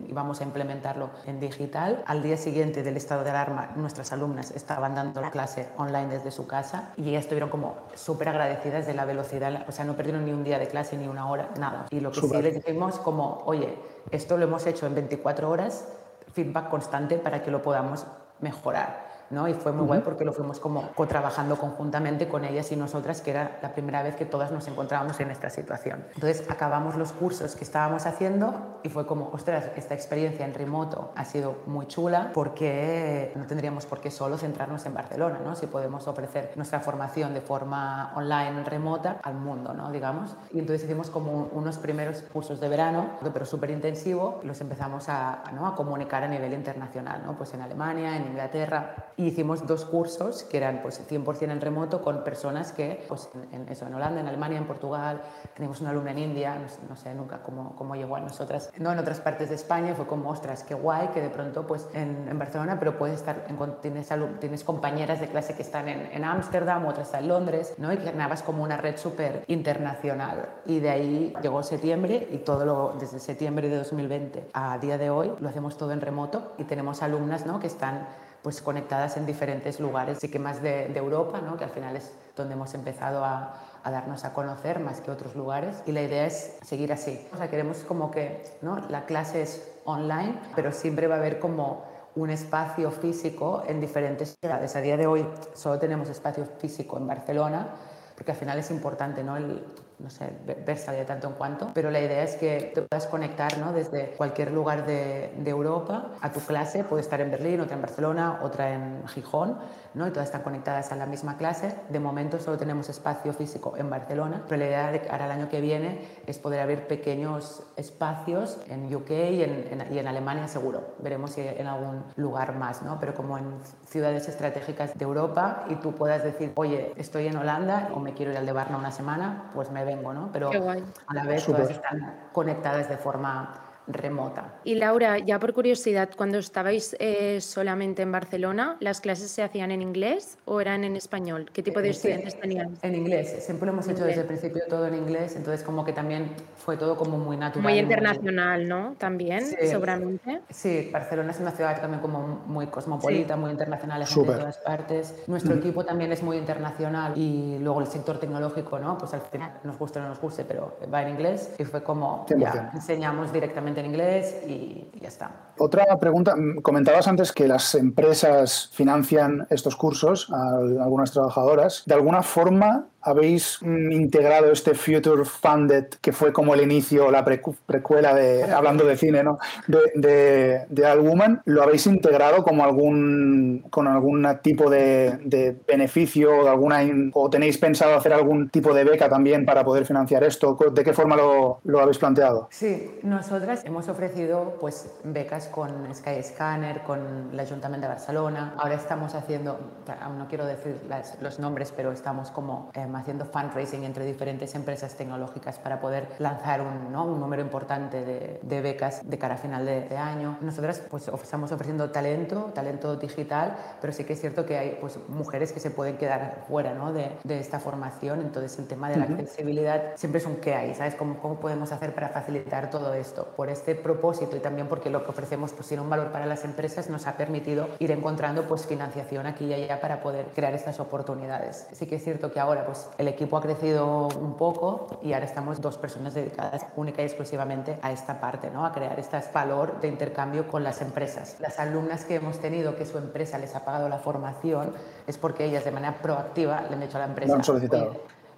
íbamos 0.09 0.41
a 0.41 0.45
implementarlo 0.45 1.11
en 1.27 1.41
digital. 1.41 2.03
Al 2.07 2.23
día 2.23 2.39
siguiente 2.39 2.83
del 2.83 2.97
estado 2.97 3.23
de 3.23 3.31
alarma, 3.31 3.73
nuestras 3.77 4.13
alumnas 4.13 4.51
estaban 4.53 4.95
dando 4.95 5.21
la 5.21 5.31
clase 5.31 5.69
online 5.77 6.09
desde 6.09 6.31
su 6.31 6.47
casa 6.47 6.93
y 7.03 7.09
ellas 7.09 7.25
estuvieron 7.25 7.51
como 7.51 7.77
súper 7.95 8.29
agradecidas 8.29 8.87
de 8.87 8.95
la 8.95 9.05
velocidad, 9.05 9.65
o 9.69 9.73
sea, 9.73 9.85
no 9.85 9.97
perdieron 9.97 10.25
ni 10.25 10.33
un 10.33 10.45
día 10.45 10.59
de 10.59 10.69
clase, 10.69 10.97
ni 10.97 11.09
una 11.09 11.29
hora, 11.29 11.51
nada. 11.59 11.87
Y 11.91 11.99
lo 11.99 12.13
que 12.13 12.21
sí 12.21 12.43
les 12.43 12.55
dijimos 12.55 12.99
como, 13.01 13.43
oye, 13.45 13.77
esto 14.13 14.37
lo 14.37 14.45
hemos 14.45 14.67
hecho 14.67 14.87
en 14.87 14.95
24 14.95 15.51
horas, 15.51 15.89
feedback 16.33 16.69
constante 16.69 17.19
para 17.19 17.43
que 17.43 17.51
lo 17.51 17.61
podamos 17.61 18.07
mejorar. 18.41 19.12
¿No? 19.33 19.49
Y 19.49 19.55
fue 19.55 19.73
muy 19.73 19.87
guay 19.87 20.01
porque 20.01 20.25
lo 20.25 20.33
fuimos 20.33 20.61
como 20.61 20.93
co-trabajando 20.95 21.57
conjuntamente 21.57 22.29
con 22.29 22.45
ellas 22.45 22.71
y 22.73 22.77
nosotras, 22.77 23.21
que 23.21 23.31
era 23.31 23.59
la 23.63 23.73
primera 23.73 24.03
vez 24.03 24.15
que 24.17 24.27
todas 24.27 24.53
nos 24.53 24.69
encontrábamos 24.69 25.19
en 25.21 25.31
esta 25.31 25.51
situación. 25.51 26.05
Entonces 26.15 26.49
acabamos 26.49 26.97
los 26.97 27.13
cursos 27.13 27.57
que 27.57 27.65
estábamos 27.65 28.07
haciendo 28.07 28.79
y 28.83 28.89
fue 28.89 29.07
como, 29.07 29.31
ostras, 29.33 29.71
esta 29.77 29.95
experiencia 29.95 30.45
en 30.45 30.55
remoto 30.55 31.13
ha 31.17 31.25
sido 31.25 31.63
muy 31.67 31.87
chula 31.87 32.31
porque 32.35 33.33
no 33.35 33.47
tendríamos 33.47 33.87
por 33.87 34.01
qué 34.01 34.11
solo 34.11 34.37
centrarnos 34.37 34.85
en 34.87 34.95
Barcelona, 34.95 35.41
¿no? 35.45 35.57
Si 35.57 35.67
podemos 35.67 36.07
ofrecer 36.09 36.53
nuestra 36.57 36.81
formación 36.81 37.35
de 37.35 37.41
forma 37.41 38.13
online, 38.15 38.65
remota, 38.65 39.19
al 39.23 39.35
mundo, 39.35 39.73
¿no? 39.73 39.91
Digamos. 39.91 40.37
Y 40.53 40.59
entonces 40.59 40.85
hicimos 40.85 41.11
como 41.11 41.49
unos 41.53 41.79
primeros 41.79 42.23
cursos 42.23 42.61
de 42.61 42.69
verano, 42.69 43.19
pero 43.33 43.47
súper 43.47 43.71
intensivo, 43.71 44.41
los 44.45 44.61
empezamos 44.61 45.09
a, 45.09 45.45
¿no? 45.55 45.67
a 45.67 45.75
comunicar 45.75 46.23
a 46.25 46.29
nivel 46.29 46.53
internacional, 46.53 47.23
¿no? 47.25 47.37
Pues 47.37 47.55
en 47.55 47.63
Alemania, 47.63 48.17
en 48.17 48.27
Inglaterra, 48.27 48.95
y 49.17 49.22
hicimos 49.27 49.67
dos 49.67 49.85
cursos 49.85 50.43
que 50.45 50.57
eran 50.57 50.81
pues 50.83 51.01
100% 51.09 51.51
en 51.51 51.61
remoto 51.61 52.03
con 52.03 52.25
personas 52.25 52.73
que, 52.73 53.05
pues 53.09 53.29
en, 53.53 53.69
eso, 53.69 53.87
en 53.87 53.95
Holanda, 53.95 54.21
en 54.21 54.29
Alemania, 54.29 54.59
en 54.59 54.67
Portugal, 54.67 55.23
tenemos 55.55 55.81
una 55.81 55.91
alumna 55.91 56.11
en 56.11 56.19
India, 56.19 56.59
no, 56.89 56.97
sé 56.97 57.15
nunca 57.15 57.43
cómo, 57.43 57.77
cómo, 57.77 57.95
llegó 57.95 58.17
a 58.17 58.21
nosotras, 58.21 58.71
no 58.79 58.93
en 58.93 58.99
otras 58.99 59.21
partes 59.21 59.49
de 59.51 59.55
España, 59.55 59.95
fue 59.95 60.07
como, 60.07 60.31
ostras, 60.31 60.65
qué 60.65 60.75
guay 60.75 61.09
que 61.09 61.21
de 61.21 61.31
pronto 61.31 61.67
pues 61.67 61.89
en, 61.95 62.27
en 62.29 62.39
Barcelona, 62.39 62.79
pero 62.79 62.99
puedes 62.99 63.17
estar, 63.17 63.47
en, 63.49 63.59
tienes, 63.81 64.09
tienes 64.41 64.65
compañeras 64.65 65.21
de 65.21 65.29
clase 65.29 65.55
que 65.55 65.63
están 65.63 65.89
en 65.89 66.25
Ámsterdam, 66.25 66.87
otras 66.87 67.13
en 67.15 67.29
Londres, 67.29 67.75
¿no? 67.79 67.93
Y 67.93 67.97
ganabas 67.97 68.43
como 68.43 68.63
una 68.63 68.77
red 68.77 68.97
súper 68.97 69.45
internacional. 69.49 70.49
Y 70.67 70.81
de 70.81 70.91
ahí 70.91 71.35
llegó 71.43 71.63
septiembre 71.63 72.29
y 72.31 72.39
todo 72.39 72.65
lo, 72.65 72.95
desde 72.99 73.19
septiembre 73.19 73.69
de 73.69 73.77
2020 73.77 74.51
a 74.53 74.79
día 74.79 74.99
de 74.99 75.11
hoy 75.11 75.33
lo 75.41 75.49
hacemos 75.49 75.77
todo 75.77 75.93
en 75.93 76.01
remoto 76.01 76.53
y 76.59 76.65
tenemos 76.65 77.03
alumnas, 77.03 77.47
¿no? 77.47 77.61
Que 77.61 77.67
están 77.67 78.07
pues 78.43 78.61
conectadas 78.61 79.17
en 79.17 79.27
diferentes 79.27 79.79
lugares, 79.79 80.19
sí 80.21 80.29
que 80.29 80.39
más 80.39 80.63
de, 80.63 80.87
Europa, 80.97 81.41
¿no? 81.41 81.57
que 81.57 81.65
al 81.65 81.71
final 81.71 81.97
es 81.97 82.13
donde 82.37 82.55
hemos 82.55 82.75
empezado 82.75 83.25
a, 83.25 83.55
a, 83.85 83.91
darnos 83.91 84.25
a 84.25 84.33
conocer 84.33 84.81
más 84.81 85.01
que 85.01 85.11
otros 85.11 85.37
lugares 85.37 85.83
y 85.87 85.93
la 85.93 86.03
idea 86.03 86.27
es 86.27 86.57
seguir 86.63 86.93
así. 86.93 87.27
O 87.33 87.37
sea, 87.37 87.49
queremos 87.49 87.79
como 87.79 88.11
que 88.11 88.43
¿no? 88.63 88.79
la 88.89 89.05
clase 89.07 89.43
es 89.43 89.73
online, 89.85 90.39
pero 90.57 90.73
siempre 90.73 91.07
va 91.07 91.17
a 91.17 91.19
haber 91.19 91.39
como 91.39 91.85
un 92.15 92.31
espacio 92.31 92.91
físico 92.91 93.63
en 93.67 93.81
diferentes 93.81 94.37
ciudades. 94.41 94.77
A 94.77 94.81
día 94.81 94.97
de 94.97 95.07
hoy 95.07 95.27
solo 95.55 95.79
tenemos 95.79 96.09
espacio 96.09 96.45
físico 96.45 96.99
en 96.99 97.07
Barcelona, 97.07 97.69
porque 98.15 98.33
al 98.33 98.37
final 98.37 98.59
es 98.59 98.71
importante 98.71 99.25
¿no? 99.25 99.37
el, 99.37 99.65
no 100.03 100.11
sé, 100.11 100.33
versa 100.67 100.93
de 100.93 101.05
tanto 101.05 101.29
en 101.29 101.35
cuanto, 101.35 101.71
pero 101.75 101.91
la 101.91 102.01
idea 102.01 102.25
es 102.25 102.35
que 102.35 102.73
te 102.75 102.83
puedas 102.83 103.07
conectar 103.07 103.57
¿no? 103.59 103.73
desde 103.73 104.09
cualquier 104.17 104.51
lugar 104.51 104.85
de, 104.85 105.31
Europa 105.53 106.13
a 106.23 106.33
tu 106.33 106.41
clase, 106.41 106.83
puede 106.83 107.03
estar 107.03 107.21
en 107.21 107.31
Berlín, 107.31 107.61
otra 107.61 107.77
en 107.77 107.83
Barcelona, 107.83 108.41
otra 108.43 108.73
en 108.73 109.07
Gijón, 109.07 109.59
¿no? 109.93 110.09
y 110.09 110.11
todas 110.11 110.29
están 110.29 110.43
conectadas 110.43 110.91
a 110.93 110.97
la 110.97 111.05
misma 111.05 111.37
clase. 111.37 111.75
De 111.91 112.01
momento 112.01 112.41
solo 112.41 112.57
tenemos 112.57 112.89
espacio 112.89 113.35
físico 113.35 113.75
en 113.77 113.91
Barcelona, 113.91 114.45
pero 114.49 114.61
la 114.61 114.67
idea 114.67 114.91
de 114.91 115.03
cara 115.03 115.27
al 115.27 115.31
año 115.31 115.51
que 115.51 115.61
viene 115.61 116.09
es 116.27 116.39
poder 116.39 116.61
abrir 116.61 116.87
pequeños 116.87 117.63
espacios 117.77 118.59
en 118.69 118.95
UK 118.95 119.11
y 119.11 119.43
en, 119.43 119.89
y 119.91 119.99
en 119.99 120.09
Alemania 120.09 120.49
seguro. 120.49 120.95
Veremos 121.01 121.33
si 121.33 121.43
en 121.43 121.67
algún 121.67 122.05
lugar 122.17 122.57
más, 122.57 122.83
¿no? 122.83 122.99
pero 122.99 123.13
como 123.15 123.37
en 123.37 123.61
ciudades 123.87 124.27
estratégicas 124.27 124.99
de 124.99 125.05
Europa 125.05 125.67
y 125.69 125.75
tú 125.77 125.93
puedas 125.93 126.25
decir, 126.25 126.53
oye, 126.55 126.95
estoy 126.97 127.27
en 127.27 127.37
Holanda 127.37 127.91
o 127.95 128.01
me 128.01 128.15
quiero 128.15 128.33
ir 128.33 128.39
al 128.39 128.47
de 128.47 128.53
Barna 128.53 128.79
una 128.79 128.91
semana, 128.91 129.51
pues 129.55 129.71
me 129.71 129.85
¿no? 129.97 130.31
Pero 130.33 130.51
a 130.51 131.15
la 131.15 131.25
vez 131.25 131.45
todas 131.45 131.71
están 131.71 132.29
conectadas 132.33 132.89
de 132.89 132.97
forma 132.97 133.72
remota. 133.87 134.55
Y 134.65 134.75
Laura, 134.77 135.19
ya 135.19 135.39
por 135.39 135.53
curiosidad, 135.53 136.11
cuando 136.17 136.39
estabais 136.39 136.97
eh, 136.99 137.41
solamente 137.41 138.03
en 138.03 138.13
Barcelona, 138.13 138.77
¿las 138.81 139.01
clases 139.01 139.31
se 139.31 139.43
hacían 139.43 139.71
en 139.71 139.83
inglés 139.83 140.39
o 140.45 140.61
eran 140.61 140.85
en 140.85 140.97
español? 140.97 141.51
¿Qué 141.53 141.63
tipo 141.63 141.81
de 141.81 141.89
eh, 141.89 141.91
estudiantes 141.91 142.39
tenían? 142.39 142.77
En 142.83 142.95
inglés, 142.95 143.45
siempre 143.45 143.67
lo 143.67 143.73
hemos 143.73 143.89
hecho 143.89 144.05
desde 144.05 144.23
el 144.23 144.27
principio 144.27 144.63
todo 144.69 144.87
en 144.87 144.95
inglés, 144.95 145.37
entonces 145.37 145.65
como 145.65 145.85
que 145.85 145.93
también 145.93 146.31
fue 146.57 146.77
todo 146.77 146.97
como 146.97 147.19
muy 147.19 147.37
natural. 147.37 147.65
Muy 147.65 147.79
internacional, 147.79 148.69
¿no? 148.69 148.95
También, 148.99 149.45
sí, 149.45 149.57
seguramente. 149.63 150.41
Sí, 150.51 150.91
Barcelona 150.93 151.33
es 151.33 151.41
una 151.41 151.51
ciudad 151.51 151.81
también 151.81 152.01
como 152.01 152.43
muy 152.47 152.69
cosmopolita, 152.69 153.37
muy 153.37 153.51
internacional, 153.51 154.07
gente 154.07 154.33
de 154.33 154.39
todas 154.39 154.59
partes. 154.59 155.15
Nuestro 155.27 155.55
equipo 155.55 155.85
también 155.85 156.13
es 156.13 156.23
muy 156.23 156.37
internacional 156.37 157.17
y 157.17 157.59
luego 157.59 157.81
el 157.81 157.87
sector 157.87 158.19
tecnológico, 158.19 158.79
¿no? 158.79 158.99
Pues 158.99 159.13
al 159.15 159.23
final 159.23 159.53
nos 159.65 159.79
guste 159.79 159.99
o 159.99 160.03
no 160.03 160.09
nos 160.09 160.21
guste, 160.21 160.45
pero 160.45 160.79
va 160.93 161.03
en 161.03 161.11
inglés 161.11 161.55
y 161.59 161.65
fue 161.65 161.83
como, 161.83 162.27
ya, 162.37 162.71
enseñamos 162.75 163.33
directamente 163.33 163.72
en 163.81 163.87
inglés 163.87 164.43
y 164.47 164.87
ya 165.01 165.09
está. 165.09 165.31
Otra 165.59 165.99
pregunta, 165.99 166.37
mm, 166.37 166.61
comentabas 166.63 167.09
antes 167.09 167.33
que 167.33 167.49
las 167.49 167.75
empresas 167.75 168.71
financian 168.73 169.47
estos 169.51 169.77
cursos 169.77 170.29
a 170.31 170.59
algunas 170.85 171.13
trabajadoras. 171.13 171.83
¿De 171.87 171.95
alguna 171.95 172.23
forma 172.23 172.87
habéis 173.03 173.59
mm, 173.61 173.93
integrado 173.93 174.51
este 174.53 174.75
Future 174.75 175.25
Funded, 175.25 175.87
que 176.01 176.13
fue 176.13 176.33
como 176.33 176.55
el 176.55 176.63
inicio, 176.63 177.11
la 177.11 177.25
precuela 177.25 178.15
de, 178.15 178.45
hablando 178.45 178.85
de 178.85 178.97
cine, 178.97 179.23
¿no? 179.23 179.39
de, 179.67 180.65
de, 180.69 180.87
All 180.87 181.01
Woman, 181.01 181.43
¿lo 181.45 181.63
habéis 181.63 181.87
integrado 181.87 182.43
como 182.43 182.65
algún, 182.65 183.65
con 183.71 183.87
algún 183.89 184.27
tipo 184.43 184.71
de, 184.71 185.19
de 185.25 185.57
beneficio 185.67 186.49
alguna, 186.49 186.81
o 187.15 187.31
tenéis 187.31 187.59
pensado 187.59 187.97
hacer 187.97 188.13
algún 188.13 188.49
tipo 188.51 188.75
de 188.75 188.85
beca 188.85 189.09
también 189.09 189.45
para 189.45 189.65
poder 189.65 189.85
financiar 189.85 190.25
esto? 190.25 190.57
¿De 190.73 190.85
qué 190.85 190.93
forma 190.93 191.17
lo, 191.17 191.61
lo 191.65 191.81
habéis 191.81 191.99
planteado? 191.99 192.49
Sí, 192.51 192.99
nosotras 193.03 193.65
hemos 193.65 193.89
ofrecido 193.89 194.57
pues, 194.61 194.91
becas 195.05 195.49
con 195.49 195.93
Skyscanner, 195.95 196.83
con 196.83 197.31
el 197.33 197.41
Ayuntamiento 197.41 197.87
de 197.87 197.95
Barcelona. 197.95 198.55
Ahora 198.59 198.75
estamos 198.75 199.15
haciendo, 199.15 199.59
aún 200.01 200.19
no 200.19 200.29
quiero 200.29 200.47
decir 200.47 200.81
los 201.21 201.39
nombres, 201.39 201.73
pero 201.75 201.93
estamos 201.93 202.31
como... 202.31 202.71
Eh, 202.75 202.87
haciendo 202.97 203.25
fundraising 203.25 203.85
entre 203.85 204.05
diferentes 204.05 204.55
empresas 204.55 204.95
tecnológicas 204.95 205.59
para 205.59 205.81
poder 205.81 206.09
lanzar 206.19 206.61
un, 206.61 206.93
¿no? 206.93 207.05
un 207.05 207.21
número 207.21 207.43
importante 207.43 208.05
de, 208.05 208.41
de, 208.43 208.61
becas 208.61 209.09
de 209.09 209.19
cara 209.19 209.35
a 209.35 209.39
final 209.39 209.65
de, 209.67 209.97
año. 209.97 210.39
Nosotras 210.41 210.83
pues 210.91 211.09
estamos 211.09 211.53
ofreciendo 211.53 211.91
talento, 211.91 212.51
talento 212.55 212.97
digital, 212.97 213.57
pero 213.81 213.93
sí 213.93 214.05
que 214.05 214.15
es 214.15 214.21
cierto 214.21 214.47
que 214.47 214.59
hay 214.59 214.79
pues 214.81 214.99
mujeres 215.09 215.53
que 215.53 215.61
se 215.61 215.71
pueden 215.71 215.97
quedar 215.97 216.45
fuera 216.49 216.75
¿no? 216.75 216.93
de, 216.93 217.13
de 217.25 217.39
esta 217.39 217.61
formación, 217.61 218.21
entonces 218.21 218.59
el 218.59 218.67
tema 218.67 218.89
de 218.89 218.97
la 218.97 219.05
accesibilidad 219.05 219.93
siempre 219.97 220.21
es 220.21 220.27
un 220.27 220.37
qué 220.37 220.55
hay, 220.55 220.75
¿sabes? 220.75 220.95
¿Cómo, 220.95 221.19
¿Cómo 221.19 221.41
podemos 221.41 221.73
hacer 221.73 221.95
para 221.95 222.09
facilitar 222.09 222.71
todo 222.71 222.95
esto? 222.95 223.29
Por 223.37 223.49
este 223.49 223.75
propósito 223.75 224.37
y 224.37 224.41
también 224.41 224.69
porque 224.69 224.91
lo 224.91 225.05
que 225.05 225.11
ofrecemos 225.11 225.53
pues 225.53 225.69
tiene 225.69 225.83
un 225.83 225.91
valor 225.91 226.13
para 226.13 226.27
las 226.27 226.45
empresas, 226.45 226.89
nos 226.89 227.07
ha 227.07 227.17
permitido 227.17 227.69
ir 227.79 227.91
encontrando 227.91 228.47
pues 228.47 228.67
financiación 228.67 229.27
aquí 229.27 229.47
y 229.47 229.55
allá 229.55 229.81
para 229.81 230.01
poder 230.03 230.27
crear 230.35 230.55
estas 230.55 230.81
oportunidades. 230.81 231.67
Sí 231.73 231.87
que 231.87 231.97
es 231.97 232.05
cierto 232.05 232.33
que 232.33 232.41
ahora 232.41 232.65
pues 232.67 232.82
el 232.99 233.09
equipo 233.09 233.37
ha 233.37 233.41
crecido 233.41 234.09
un 234.21 234.35
poco 234.35 234.99
y 235.03 235.13
ahora 235.13 235.27
estamos 235.27 235.61
dos 235.61 235.79
personas 235.79 236.15
dedicadas 236.15 236.67
única 236.77 237.03
y 237.03 237.07
exclusivamente 237.07 237.79
a 237.83 237.93
esta 237.93 238.21
parte, 238.21 238.51
¿no? 238.51 238.65
a 238.65 238.73
crear 238.73 238.99
este 238.99 239.21
valor 239.33 239.81
de 239.81 239.89
intercambio 239.89 240.49
con 240.49 240.65
las 240.65 240.81
empresas. 240.81 241.37
Las 241.41 241.59
alumnas 241.59 242.05
que 242.05 242.17
hemos 242.17 242.39
tenido 242.39 242.77
que 242.77 242.87
su 242.87 242.99
empresa 242.99 243.39
les 243.39 243.55
ha 243.55 243.65
pagado 243.65 243.89
la 243.89 243.99
formación 243.99 244.73
es 245.07 245.19
porque 245.19 245.45
ellas 245.45 245.65
de 245.65 245.71
manera 245.71 245.99
proactiva 246.01 246.63
le 246.69 246.75
han 246.75 246.81
dicho 246.81 246.97
a 246.97 247.01
la 247.01 247.07
empresa, 247.07 247.35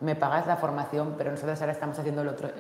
me 0.01 0.17
pagas 0.17 0.47
la 0.47 0.57
formación, 0.57 1.15
pero 1.17 1.31
nosotros 1.31 1.61
ahora 1.61 1.73
estamos 1.73 1.99
haciendo 1.99 2.23
el 2.23 2.29
otro, 2.29 2.51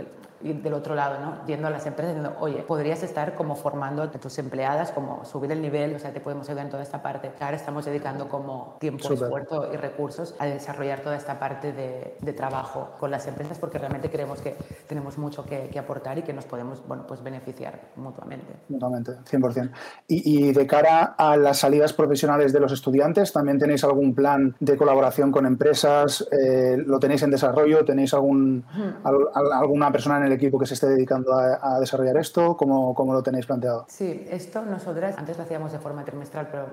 del 0.52 0.74
otro 0.74 0.94
lado, 0.94 1.18
¿no? 1.20 1.46
Yendo 1.46 1.66
a 1.68 1.70
las 1.70 1.87
empresas 1.87 2.14
diciendo, 2.14 2.38
oye, 2.40 2.62
podrías 2.62 3.02
estar 3.02 3.35
como 3.35 3.57
formando 3.57 4.02
a 4.02 4.11
tus 4.11 4.38
empleadas, 4.38 4.92
como 4.92 5.24
subir 5.24 5.50
el 5.52 5.62
nivel, 5.62 5.94
o 5.94 5.98
sea, 5.98 6.12
te 6.12 6.20
podemos 6.20 6.48
ayudar 6.48 6.66
en 6.66 6.70
toda 6.70 6.83
esta 6.83 7.02
parte. 7.02 7.33
Ahora 7.40 7.57
estamos 7.57 7.85
dedicando 7.85 8.28
como 8.28 8.76
tiempo, 8.78 9.12
esfuerzo 9.12 9.72
y 9.72 9.76
recursos 9.76 10.35
a 10.38 10.46
desarrollar 10.46 11.00
toda 11.00 11.16
esta 11.16 11.38
parte 11.38 11.72
de, 11.72 12.16
de, 12.20 12.33
trabajo 12.33 12.90
con 12.98 13.11
las 13.11 13.26
empresas 13.26 13.59
porque 13.59 13.78
realmente 13.78 14.11
creemos 14.11 14.40
que 14.40 14.57
tenemos 14.88 15.18
mucho 15.18 15.44
que, 15.44 15.68
que, 15.68 15.78
aportar 15.78 16.18
y 16.18 16.22
que 16.22 16.33
nos 16.33 16.44
podemos, 16.44 16.87
bueno, 16.87 17.07
pues 17.07 17.22
beneficiar 17.22 17.80
mutuamente. 17.96 18.54
Mutuamente, 18.68 19.12
100%. 19.30 19.70
Y, 20.09 20.48
y 20.48 20.52
de 20.52 20.66
cara 20.66 21.14
a 21.16 21.37
las 21.37 21.59
salidas 21.59 21.92
profesionales 21.92 22.52
de 22.52 22.61
los 22.61 22.72
estudiantes, 22.72 23.33
¿también 23.33 23.59
tenéis 23.59 23.85
algún 23.85 24.14
plan 24.14 24.54
de 24.61 24.76
colaboración 24.76 25.30
con 25.30 25.46
empresas? 25.46 26.26
Eh, 26.30 26.76
¿Lo 26.76 26.98
tenéis 26.98 27.22
en 27.22 27.30
desarrollo? 27.30 27.85
¿Tenéis 27.85 28.14
algún, 28.14 28.64
alguna 29.04 29.90
persona 29.92 30.18
en 30.18 30.24
el 30.24 30.33
equipo 30.34 30.58
que 30.58 30.66
se 30.66 30.74
esté 30.74 30.86
dedicando 30.88 31.32
a, 31.32 31.78
desarrollar 31.80 32.16
esto? 32.16 32.56
¿Cómo, 32.56 32.94
¿Cómo, 32.94 33.12
lo 33.12 33.22
tenéis 33.22 33.46
planteado? 33.46 33.86
Sí, 33.88 34.26
esto 34.30 34.62
nosotras 34.62 35.16
antes 35.18 35.36
lo 35.36 35.44
hacíamos 35.44 35.72
de 35.72 35.78
forma 35.78 36.04
trimestral, 36.04 36.48
pero 36.50 36.66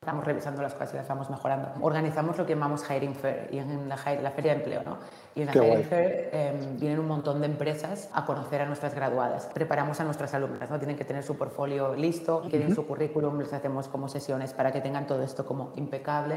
estamos 0.00 0.24
revisando 0.24 0.62
las 0.62 0.74
cosas 0.74 0.94
y 0.94 0.96
las 0.96 1.08
vamos 1.08 1.30
mejorando. 1.30 1.68
Organizamos 1.80 2.36
lo 2.38 2.46
que 2.46 2.54
llamamos 2.54 2.84
Hiring 2.88 3.14
Fair 3.14 3.48
y 3.52 3.58
en 3.58 3.88
la, 3.88 3.96
la 3.96 4.30
feria 4.30 4.52
de 4.52 4.58
empleo, 4.58 4.82
¿no? 4.84 4.98
Y 5.34 5.42
en 5.42 5.46
la 5.46 5.54
Hiring 5.54 5.84
Fair 5.84 6.30
em, 6.32 6.78
vienen 6.78 6.98
un 6.98 7.08
montón 7.08 7.40
de 7.40 7.46
empresas 7.46 8.08
a 8.12 8.24
conocer 8.24 8.62
a 8.62 8.66
nuestras 8.66 8.94
graduadas. 8.94 9.46
Preparamos 9.52 10.00
a 10.00 10.04
nuestras 10.04 10.34
alumnas, 10.34 10.70
¿no? 10.70 10.78
Tienen 10.78 10.96
que 10.96 11.04
tener 11.04 11.22
su 11.22 11.36
portfolio 11.36 11.94
listo, 11.94 12.42
quieren 12.48 12.74
su 12.74 12.86
currículum, 12.86 13.38
les 13.38 13.52
hacemos 13.52 13.88
como 13.88 14.08
sesiones 14.08 14.52
para 14.52 14.72
que 14.72 14.80
tengan 14.80 15.06
todo 15.06 15.22
esto 15.22 15.44
como 15.44 15.72
impecable. 15.76 16.36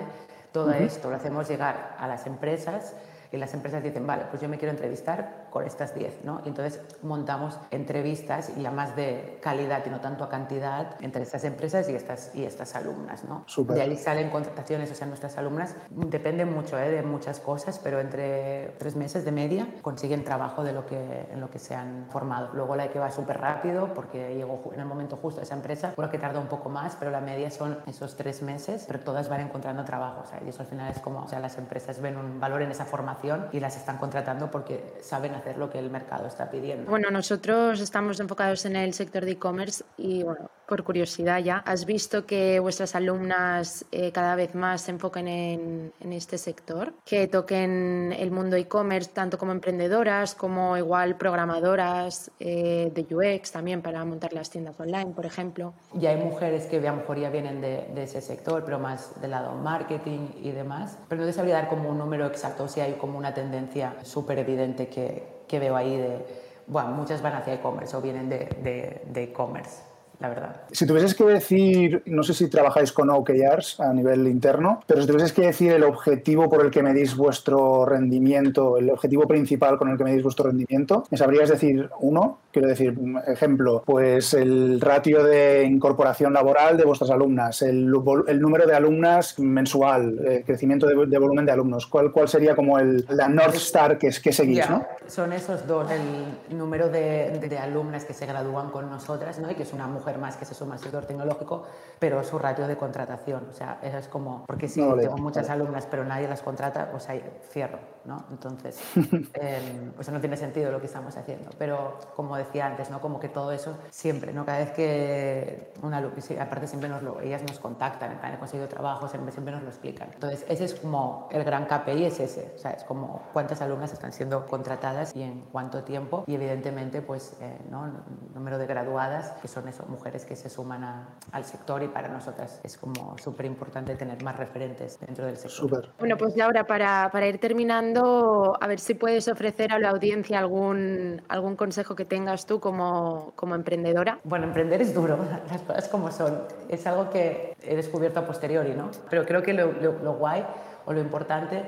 Todo 0.51 0.71
esto 0.71 1.09
lo 1.09 1.15
hacemos 1.15 1.47
llegar 1.49 1.95
a 1.97 2.07
las 2.07 2.27
empresas 2.27 2.93
y 3.31 3.38
las 3.38 3.53
empresas 3.55 3.81
dicen, 3.81 4.05
vale, 4.05 4.25
pues 4.29 4.41
yo 4.41 4.47
me 4.47 4.59
quiero 4.59 4.71
entrevistar 4.71 5.42
con 5.54 5.68
estas 5.68 5.94
10, 5.94 6.26
¿no? 6.26 6.42
Y 6.44 6.50
entonces 6.50 6.82
montamos 7.04 7.60
entrevistas 7.70 8.52
y 8.58 8.63
ya 8.63 8.72
más 8.72 8.96
de 8.96 9.38
calidad 9.39 9.86
y 9.86 9.92
no 9.92 10.02
tanto 10.02 10.24
a 10.24 10.30
cantidad 10.30 10.96
entre 11.00 11.22
estas 11.22 11.44
empresas 11.44 11.88
y 11.89 11.94
estas, 11.94 12.34
y 12.34 12.44
estas 12.44 12.76
alumnas, 12.76 13.24
¿no? 13.24 13.46
De 13.68 13.82
ahí 13.82 13.96
salen 13.96 14.32
contrataciones, 14.32 14.92
o 14.92 14.96
sea, 14.96 15.06
nuestras 15.06 15.38
alumnas 15.38 15.76
dependen 15.92 16.52
mucho 16.52 16.80
¿eh? 16.80 16.89
de 16.89 17.04
muchas 17.04 17.39
cosas, 17.39 17.80
pero 17.84 18.00
entre 18.00 18.74
tres 18.80 18.96
meses 18.96 19.26
de 19.26 19.32
media 19.32 19.68
consiguen 19.84 20.24
trabajo 20.24 20.63
de 20.63 20.74
lo 20.74 20.88
que, 20.88 21.28
en 21.32 21.39
lo 21.39 21.52
que 21.52 21.60
se 21.60 21.76
han 21.76 22.08
formado. 22.10 22.50
Luego 22.54 22.76
la 22.76 22.88
que 22.88 22.98
va 22.98 23.12
súper 23.12 23.39
rápido 23.39 23.94
porque 23.94 24.34
llegó 24.34 24.72
en 24.74 24.80
el 24.80 24.88
momento 24.88 25.18
justo 25.18 25.39
a 25.39 25.44
esa 25.44 25.54
empresa, 25.54 25.94
por 25.94 26.10
que 26.10 26.18
tarda 26.18 26.39
un 26.39 26.48
poco 26.48 26.70
más, 26.70 26.96
pero 26.96 27.12
la 27.12 27.22
media 27.22 27.52
son 27.52 27.78
esos 27.86 28.16
tres 28.16 28.42
meses, 28.42 28.86
pero 28.88 29.00
todas 29.02 29.30
van 29.30 29.42
encontrando 29.42 29.86
trabajo, 29.86 30.22
o 30.24 30.26
sea, 30.26 30.42
y 30.44 30.50
eso 30.50 30.63
al 30.63 30.68
final 30.68 30.92
es 30.92 31.00
como, 31.00 31.22
o 31.22 31.28
sea, 31.28 31.39
las 31.39 31.60
empresas 31.60 32.02
ven 32.02 32.18
un 32.18 32.39
valor 32.39 32.63
en 32.63 32.72
esa 32.72 32.86
formación 32.86 33.50
y 33.52 33.60
las 33.60 33.78
están 33.78 33.98
contratando 33.98 34.50
porque 34.50 34.98
saben 35.02 35.36
hacer 35.36 35.42
lo 35.58 35.69
que 35.69 35.79
el 35.79 35.89
mercado 35.89 36.27
está 36.27 36.49
pidiendo. 36.49 36.89
Bueno, 36.89 37.10
nosotros 37.12 37.79
estamos 37.79 38.19
enfocados 38.19 38.65
en 38.65 38.75
el 38.75 38.93
sector 38.93 39.25
de 39.25 39.32
e-commerce 39.32 39.84
y 39.97 40.23
bueno, 40.23 40.49
por 40.67 40.84
curiosidad 40.84 41.39
ya, 41.39 41.58
¿has 41.58 41.86
visto 41.86 42.25
que 42.25 42.60
vuestras 42.60 42.95
alumnas 42.95 43.86
eh, 43.91 44.12
cada 44.12 44.36
vez 44.36 44.56
más 44.56 44.82
se 44.82 44.91
enfoquen 44.91 45.27
en, 45.27 45.93
en 45.99 46.13
este 46.13 46.38
sector? 46.38 46.93
Que 47.06 47.27
toquen 47.27 48.13
el 48.17 48.32
mundo 48.32 48.56
e-commerce 48.56 49.12
tanto 49.13 49.38
como 49.38 49.51
emprendedoras, 49.51 50.36
como 50.36 50.77
igual 50.77 51.17
programadoras 51.17 52.32
eh, 52.39 52.91
de 52.93 53.15
UX 53.15 53.51
también 53.51 53.82
para 53.82 54.03
montar 54.06 54.34
las 54.34 54.49
tiendas 54.49 54.79
online, 54.79 55.12
por 55.12 55.25
ejemplo. 55.25 55.73
Ya 55.93 56.12
hay 56.12 56.17
mujeres 56.17 56.65
que 56.65 56.77
a 56.77 56.91
lo 56.91 56.97
mejor 56.97 57.19
ya 57.19 57.29
vienen 57.29 57.62
de, 57.62 57.89
de 57.93 58.03
ese 58.03 58.21
sector, 58.21 58.63
pero 58.63 58.79
más 58.79 59.19
del 59.21 59.32
lado 59.32 59.53
marketing 59.53 60.29
y 60.41 60.51
demás. 60.51 60.97
Pero 61.10 61.21
no 61.21 61.27
te 61.27 61.34
sabría 61.34 61.56
dar 61.56 61.69
como 61.69 61.89
un 61.89 61.97
número 61.97 62.25
exacto, 62.25 62.67
si 62.67 62.79
hay 62.79 62.93
como 62.93 63.17
una 63.17 63.34
tendencia 63.34 63.95
súper 64.03 64.39
evidente 64.39 64.88
que, 64.88 65.33
que 65.54 65.60
veo 65.60 65.76
ahí 65.76 65.96
de, 65.96 66.18
bueno, 66.66 66.89
muchas 66.94 67.22
van 67.22 67.36
hacia 67.36 67.54
e-commerce 67.54 67.96
o 67.96 68.02
vienen 68.02 68.28
de 68.28 69.24
e-commerce 69.24 69.92
la 70.23 70.29
verdad. 70.29 70.55
Si 70.71 70.88
tuvieses 70.88 71.13
que 71.15 71.25
decir, 71.25 72.01
no 72.05 72.23
sé 72.23 72.33
si 72.33 72.47
trabajáis 72.47 72.93
con 72.93 73.09
OKRs 73.09 73.81
a 73.81 73.91
nivel 73.93 74.25
interno, 74.27 74.79
pero 74.88 75.01
si 75.01 75.07
tuvieses 75.07 75.33
que 75.33 75.41
decir 75.41 75.73
el 75.73 75.83
objetivo 75.83 76.49
por 76.49 76.63
el 76.63 76.71
que 76.71 76.81
medís 76.81 77.17
vuestro 77.17 77.86
rendimiento, 77.86 78.77
el 78.77 78.89
objetivo 78.89 79.27
principal 79.27 79.77
con 79.77 79.89
el 79.89 79.97
que 79.97 80.05
medís 80.05 80.23
vuestro 80.23 80.45
rendimiento, 80.45 81.03
¿me 81.12 81.17
sabrías 81.17 81.49
decir 81.49 81.89
uno? 81.99 82.39
Quiero 82.53 82.69
decir, 82.69 82.97
ejemplo, 83.27 83.83
pues 83.86 84.33
el 84.33 84.79
ratio 84.79 85.23
de 85.23 85.65
incorporación 85.65 86.33
laboral 86.33 86.77
de 86.77 86.86
vuestras 86.86 87.09
alumnas, 87.09 87.62
el, 87.62 87.91
el 88.27 88.39
número 88.39 88.65
de 88.65 88.75
alumnas 88.75 89.38
mensual, 89.39 90.19
el 90.25 90.43
crecimiento 90.45 90.88
de, 90.88 91.17
volumen 91.17 91.45
de 91.45 91.51
alumnos. 91.51 91.88
¿Cuál, 91.88 92.12
¿Cuál 92.12 92.29
sería 92.29 92.55
como 92.55 92.79
el, 92.79 93.05
la 93.09 93.27
North 93.27 93.55
Star 93.55 93.97
que, 93.97 94.09
que 94.09 94.31
seguís? 94.31 94.69
¿no? 94.69 94.86
Son 95.07 95.33
esos 95.33 95.67
dos, 95.67 95.89
el 95.91 96.57
número 96.57 96.89
de, 96.89 97.39
de, 97.41 97.57
alumnas 97.57 98.05
que 98.05 98.13
se 98.13 98.25
gradúan 98.25 98.69
con 98.69 98.89
nosotras, 98.89 99.39
¿no? 99.39 99.51
y 99.51 99.55
que 99.55 99.63
es 99.63 99.73
una 99.73 99.88
mujer 99.88 100.12
más 100.17 100.38
que 100.38 100.45
se 100.45 100.54
suma 100.54 100.76
al 100.76 100.80
sector 100.80 101.06
tecnológico, 101.06 101.63
pero 101.99 102.23
su 102.23 102.39
ratio 102.39 102.67
de 102.67 102.78
contratación. 102.78 103.47
O 103.49 103.54
sea, 103.54 103.80
eso 103.82 103.97
es 103.97 104.08
como, 104.08 104.45
porque 104.45 104.67
si 104.67 104.82
tengo 104.82 105.17
muchas 105.17 105.49
alumnas, 105.49 105.88
pero 105.89 106.04
nadie 106.04 106.28
las 106.28 106.41
contrata, 106.41 106.91
pues 106.91 107.10
hay 107.10 107.23
cierro, 107.52 107.80
¿no? 108.06 108.26
Entonces, 108.32 108.80
eh, 109.34 109.92
pues 109.96 110.10
no 110.10 110.20
tiene 110.20 110.38
sentido 110.38 110.72
lo 110.72 110.80
que 110.80 110.88
estamos 110.88 111.16
haciendo. 111.18 111.52
Pero 111.58 112.00
como 112.16 112.36
decía 112.38 112.68
antes, 112.68 112.89
¿no? 112.89 113.02
Como 113.02 113.20
que 113.20 113.30
todo 113.30 113.52
eso 113.52 113.78
siempre, 113.89 114.34
¿no? 114.34 114.46
Cada 114.46 114.60
vez 114.60 114.72
que 114.72 115.74
una 115.82 116.00
aparte 116.39 116.68
siempre 116.68 116.89
nos 116.89 117.04
lo, 117.04 117.20
ellas 117.22 117.42
nos 117.44 117.60
contactan, 117.60 118.20
han 118.22 118.38
conseguido 118.38 118.68
trabajo, 118.68 119.08
siempre, 119.08 119.32
siempre 119.32 119.54
nos 119.54 119.63
lo 119.63 119.70
explican. 119.70 120.10
Entonces, 120.13 120.46
ese 120.48 120.66
es 120.66 120.76
como 120.76 121.28
el 121.32 121.44
gran 121.44 121.66
KPI, 121.66 122.06
es 122.06 122.20
ese, 122.20 122.54
o 122.56 122.60
sea, 122.60 122.72
es 122.72 122.84
como 122.84 123.24
cuántas 123.34 123.62
alumnas 123.62 123.94
están 123.94 124.12
siendo 124.13 124.46
contratadas 124.46 125.16
y 125.16 125.24
en 125.24 125.42
cuánto 125.52 125.84
tiempo. 125.84 126.24
Y 126.28 126.36
evidentemente, 126.36 127.02
pues, 127.02 127.36
eh, 127.42 127.58
¿no? 127.70 127.92
número 128.34 128.58
de 128.58 128.66
graduadas, 128.66 129.34
que 129.42 129.48
son 129.48 129.68
eso, 129.68 129.86
mujeres 129.88 130.26
que 130.26 130.36
se 130.36 130.50
suman 130.50 131.08
al 131.32 131.46
sector 131.46 131.84
y 131.84 131.88
para 131.88 132.08
nosotras 132.08 132.60
es 132.63 132.78
como 132.78 133.18
súper 133.18 133.46
importante 133.46 133.96
tener 133.96 134.22
más 134.24 134.38
referentes 134.38 135.00
dentro 135.00 135.26
del 135.26 135.38
sector. 135.38 135.89
Bueno, 136.00 136.18
pues 136.18 136.36
Laura, 136.36 136.66
para, 136.66 137.10
para 137.12 137.28
ir 137.28 137.39
terminando, 137.39 137.92
a 138.01 138.67
ver 138.67 138.79
si 138.79 138.93
puedes 138.93 139.27
ofrecer 139.27 139.71
a 139.71 139.79
la 139.79 139.89
audiencia 139.89 140.39
algún, 140.39 141.21
algún 141.27 141.56
consejo 141.56 141.95
que 141.95 142.06
tengas 142.06 142.45
tú 142.45 142.60
como, 142.60 143.34
como 143.36 143.56
emprendedora? 143.56 144.19
Bueno, 144.23 144.45
emprender 144.45 144.82
es 144.82 144.93
duro, 144.93 145.17
las 145.51 145.62
cosas 145.62 145.88
como 145.89 146.12
son. 146.12 146.43
Es 146.69 146.88
algo 146.88 147.10
que 147.10 147.56
he 147.62 147.75
descubierto 147.75 148.19
a 148.19 148.25
posteriori, 148.25 148.73
¿no? 148.73 148.91
Pero 149.10 149.25
creo 149.25 149.43
que 149.43 149.53
lo, 149.53 149.71
lo, 149.71 150.13
guay 150.13 150.45
o 150.86 150.93
lo 150.93 150.99
importante 150.99 151.63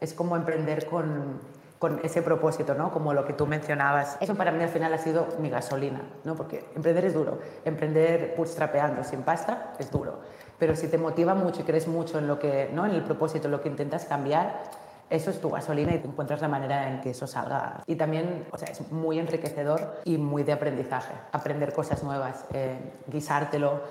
es 0.00 0.14
como 0.14 0.36
emprender 0.36 0.86
con, 0.86 1.40
con 1.78 2.00
ese 2.02 2.22
propósito, 2.22 2.74
¿no? 2.74 2.92
Como 2.92 3.12
lo 3.14 3.24
que 3.24 3.32
tú 3.32 3.46
mencionabas. 3.46 4.16
Eso 4.20 4.34
para 4.34 4.52
mí 4.52 4.62
al 4.62 4.68
final 4.68 4.92
ha 4.92 4.98
sido 4.98 5.28
mi 5.38 5.50
gasolina, 5.50 6.02
¿no? 6.24 6.34
Porque 6.34 6.64
emprender 6.74 7.04
es 7.06 7.14
duro. 7.14 7.38
Emprender 7.64 8.34
bootstrapeando 8.36 9.04
sin 9.04 9.22
pasta 9.22 9.72
es 9.78 9.90
duro. 9.90 10.20
Pero 10.58 10.76
si 10.76 10.88
te 10.88 10.98
motiva 10.98 11.34
mucho 11.34 11.62
y 11.62 11.64
crees 11.64 11.88
mucho 11.88 12.18
en 12.18 12.28
lo 12.28 12.38
que, 12.38 12.70
¿no? 12.72 12.86
En 12.86 12.92
el 12.92 13.02
propósito, 13.02 13.48
en 13.48 13.52
lo 13.52 13.60
que 13.60 13.68
intentas 13.68 14.04
cambiar, 14.04 14.62
eso 15.10 15.30
es 15.30 15.40
tu 15.40 15.50
gasolina 15.50 15.94
y 15.94 15.98
te 15.98 16.08
encuentras 16.08 16.40
la 16.40 16.48
manera 16.48 16.88
en 16.88 17.00
que 17.00 17.10
eso 17.10 17.26
salga. 17.26 17.82
Y 17.86 17.96
también, 17.96 18.46
o 18.50 18.58
sea, 18.58 18.68
es 18.68 18.90
muy 18.90 19.18
enriquecedor 19.18 20.00
y 20.04 20.18
muy 20.18 20.42
de 20.42 20.52
aprendizaje. 20.52 21.14
Aprender 21.32 21.72
cosas 21.72 22.02
nuevas, 22.02 22.44
eh, 22.52 22.76
guisártelo, 23.06 23.82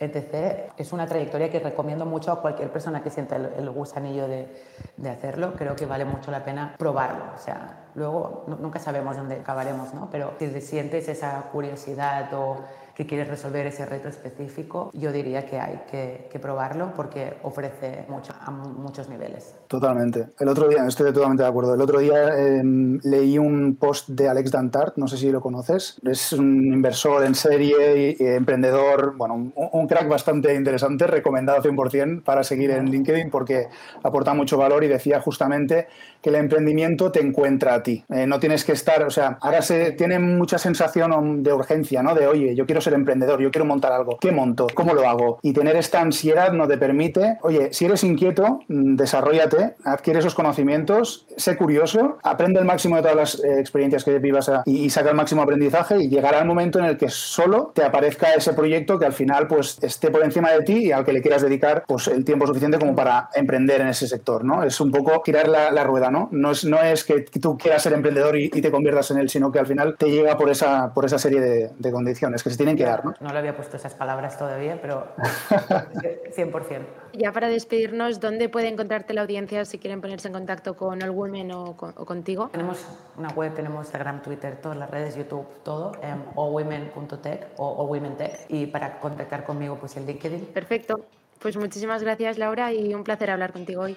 etc. 0.00 0.72
Es 0.76 0.92
una 0.92 1.06
trayectoria 1.06 1.50
que 1.50 1.60
recomiendo 1.60 2.04
mucho 2.06 2.32
a 2.32 2.40
cualquier 2.40 2.70
persona 2.70 3.02
que 3.02 3.10
sienta 3.10 3.36
el, 3.36 3.70
gusanillo 3.70 4.26
de, 4.26 4.48
de, 4.96 5.10
hacerlo. 5.10 5.54
Creo 5.54 5.76
que 5.76 5.86
vale 5.86 6.04
mucho 6.04 6.30
la 6.30 6.44
pena 6.44 6.74
probarlo. 6.78 7.24
O 7.34 7.38
sea, 7.38 7.84
luego 7.94 8.44
nunca 8.46 8.78
sabemos 8.78 9.16
dónde 9.16 9.36
acabaremos, 9.36 9.94
¿no? 9.94 10.08
Pero 10.10 10.34
si 10.38 10.60
sientes 10.60 11.08
esa 11.08 11.42
curiosidad 11.52 12.32
o 12.34 12.56
que 12.94 13.06
quieres 13.06 13.28
resolver 13.28 13.66
ese 13.66 13.86
reto 13.86 14.08
específico, 14.08 14.90
yo 14.94 15.12
diría 15.12 15.46
que 15.46 15.58
hay 15.58 15.80
que, 15.90 16.38
probarlo 16.42 16.92
porque 16.96 17.34
ofrece 17.44 18.04
mucho 18.08 18.32
a 18.40 18.50
muchos 18.50 19.08
niveles. 19.08 19.54
Totalmente. 19.68 20.30
El 20.40 20.48
otro 20.48 20.68
día, 20.68 20.84
estoy 20.86 21.12
totalmente 21.12 21.44
de 21.44 21.48
acuerdo. 21.48 21.74
El 21.74 21.80
otro 21.80 22.00
día 22.00 22.36
em, 22.36 22.98
leí 23.04 23.38
un 23.38 23.76
post 23.76 24.08
de 24.08 24.28
Alex 24.28 24.50
Dantart, 24.50 24.96
no 24.96 25.06
sé 25.06 25.16
si 25.16 25.30
lo 25.30 25.40
conoces. 25.40 26.00
Es 26.02 26.32
un 26.32 26.72
inversor 26.72 27.24
en 27.24 27.36
serie 27.36 28.16
y, 28.18 28.26
emprendedor, 28.26 29.16
bueno, 29.16 29.52
un, 29.54 29.86
crack 29.86 30.08
bastante 30.08 30.52
interesante, 30.52 31.06
recomendado 31.06 31.62
100% 31.62 32.24
para 32.24 32.42
seguir 32.42 32.72
en 32.72 32.90
LinkedIn 32.90 33.30
porque 33.30 33.68
aporta 34.02 34.34
mucho 34.34 34.58
valor 34.58 34.82
y 34.82 34.88
decía 34.88 35.20
justamente 35.20 35.86
que 36.22 36.30
el 36.30 36.36
emprendimiento 36.36 37.10
te 37.10 37.20
encuentra 37.20 37.74
a 37.74 37.82
ti. 37.82 38.04
Eh, 38.08 38.26
no 38.26 38.38
tienes 38.38 38.64
que 38.64 38.72
estar, 38.72 39.02
o 39.02 39.10
sea, 39.10 39.38
ahora 39.40 39.62
se 39.62 39.92
tiene 39.92 40.18
mucha 40.18 40.58
sensación 40.58 41.42
de 41.42 41.52
urgencia, 41.52 42.02
¿no? 42.02 42.14
De, 42.14 42.26
oye, 42.26 42.54
yo 42.54 42.64
quiero 42.66 42.80
ser 42.80 42.94
emprendedor, 42.94 43.40
yo 43.40 43.50
quiero 43.50 43.64
montar 43.64 43.92
algo, 43.92 44.18
¿qué 44.20 44.32
monto? 44.32 44.66
¿Cómo 44.74 44.94
lo 44.94 45.08
hago? 45.08 45.38
Y 45.42 45.52
tener 45.52 45.76
esta 45.76 46.00
ansiedad 46.00 46.52
no 46.52 46.68
te 46.68 46.78
permite, 46.78 47.38
oye, 47.42 47.72
si 47.72 47.84
eres 47.84 48.04
inquieto, 48.04 48.60
mm, 48.68 48.96
desarrollate, 48.96 49.74
adquiere 49.84 50.20
esos 50.20 50.34
conocimientos, 50.34 51.26
sé 51.36 51.56
curioso, 51.56 52.18
aprende 52.22 52.60
el 52.60 52.64
máximo 52.64 52.96
de 52.96 53.02
todas 53.02 53.16
las 53.16 53.44
eh, 53.44 53.60
experiencias 53.60 54.04
que 54.04 54.18
vivas 54.18 54.50
y, 54.64 54.90
saca 54.90 55.10
el 55.10 55.16
máximo 55.16 55.42
aprendizaje 55.42 56.02
y 56.02 56.08
llegará 56.08 56.40
el 56.40 56.46
momento 56.46 56.78
en 56.78 56.84
el 56.84 56.98
que 56.98 57.08
solo 57.08 57.72
te 57.74 57.82
aparezca 57.82 58.34
ese 58.34 58.52
proyecto 58.52 58.98
que 58.98 59.06
al 59.06 59.12
final 59.12 59.46
pues 59.46 59.78
esté 59.82 60.10
por 60.10 60.22
encima 60.22 60.50
de 60.50 60.62
ti 60.62 60.86
y 60.86 60.92
al 60.92 61.04
que 61.04 61.12
le 61.12 61.22
quieras 61.22 61.42
dedicar 61.42 61.84
pues 61.86 62.08
el 62.08 62.24
tiempo 62.24 62.46
suficiente 62.46 62.78
como 62.78 62.94
para 62.94 63.30
emprender 63.34 63.80
en 63.80 63.88
ese 63.88 64.06
sector, 64.06 64.44
¿no? 64.44 64.62
Es 64.62 64.80
un 64.80 64.90
poco 64.90 65.22
girar 65.24 65.48
la, 65.48 65.84
rueda, 65.84 66.10
¿no? 66.12 66.28
No 66.30 66.52
es, 66.52 66.64
no 66.64 66.80
es 66.80 67.04
que 67.04 67.22
tú 67.22 67.56
quieras 67.56 67.82
ser 67.82 67.94
emprendedor 67.94 68.36
y, 68.36 68.50
te 68.50 68.70
conviertas 68.70 69.10
en 69.10 69.18
él, 69.18 69.28
sino 69.28 69.50
que 69.50 69.58
al 69.58 69.66
final 69.66 69.96
te 69.98 70.08
llega 70.08 70.36
por 70.36 70.48
esa, 70.48 70.92
por 70.94 71.04
esa 71.04 71.18
serie 71.18 71.40
de, 71.40 71.70
de 71.76 71.90
condiciones 71.90 72.42
que 72.42 72.50
se 72.50 72.56
tienen 72.56 72.76
¿no? 73.20 73.32
le 73.32 73.38
había 73.38 73.56
puesto 73.56 73.76
esas 73.76 73.94
palabras 73.94 74.38
todavía, 74.38 74.78
pero 74.80 75.06
100%. 75.18 76.80
Ya 77.14 77.32
para 77.32 77.48
despedirnos, 77.48 78.20
¿dónde 78.20 78.48
puede 78.48 78.68
encontrarte 78.68 79.14
la 79.14 79.22
audiencia 79.22 79.64
si 79.64 79.78
quieren 79.78 80.00
ponerse 80.00 80.28
en 80.28 80.34
contacto 80.34 80.76
con 80.76 81.02
All 81.02 81.10
Women 81.10 81.52
o, 81.52 81.76
contigo? 81.76 82.48
Tenemos 82.50 82.86
una 83.16 83.28
web, 83.30 83.54
tenemos 83.54 83.86
Instagram, 83.86 84.22
Twitter, 84.22 84.56
todas 84.60 84.78
las 84.78 84.90
redes, 84.90 85.16
YouTube, 85.16 85.46
todo, 85.62 85.92
en 86.02 86.24
allwomen.tech 86.36 87.48
o 87.56 87.82
allwomentech 87.82 88.46
y 88.48 88.66
para 88.66 88.98
contactar 89.00 89.44
conmigo 89.44 89.76
pues 89.78 89.96
el 89.96 90.06
LinkedIn. 90.06 90.46
Perfecto. 90.46 91.06
Pues 91.40 91.56
muchísimas 91.56 92.02
gracias 92.02 92.38
Laura 92.38 92.72
y 92.72 92.94
un 92.94 93.04
placer 93.04 93.30
hablar 93.30 93.52
contigo 93.52 93.82
hoy. 93.82 93.96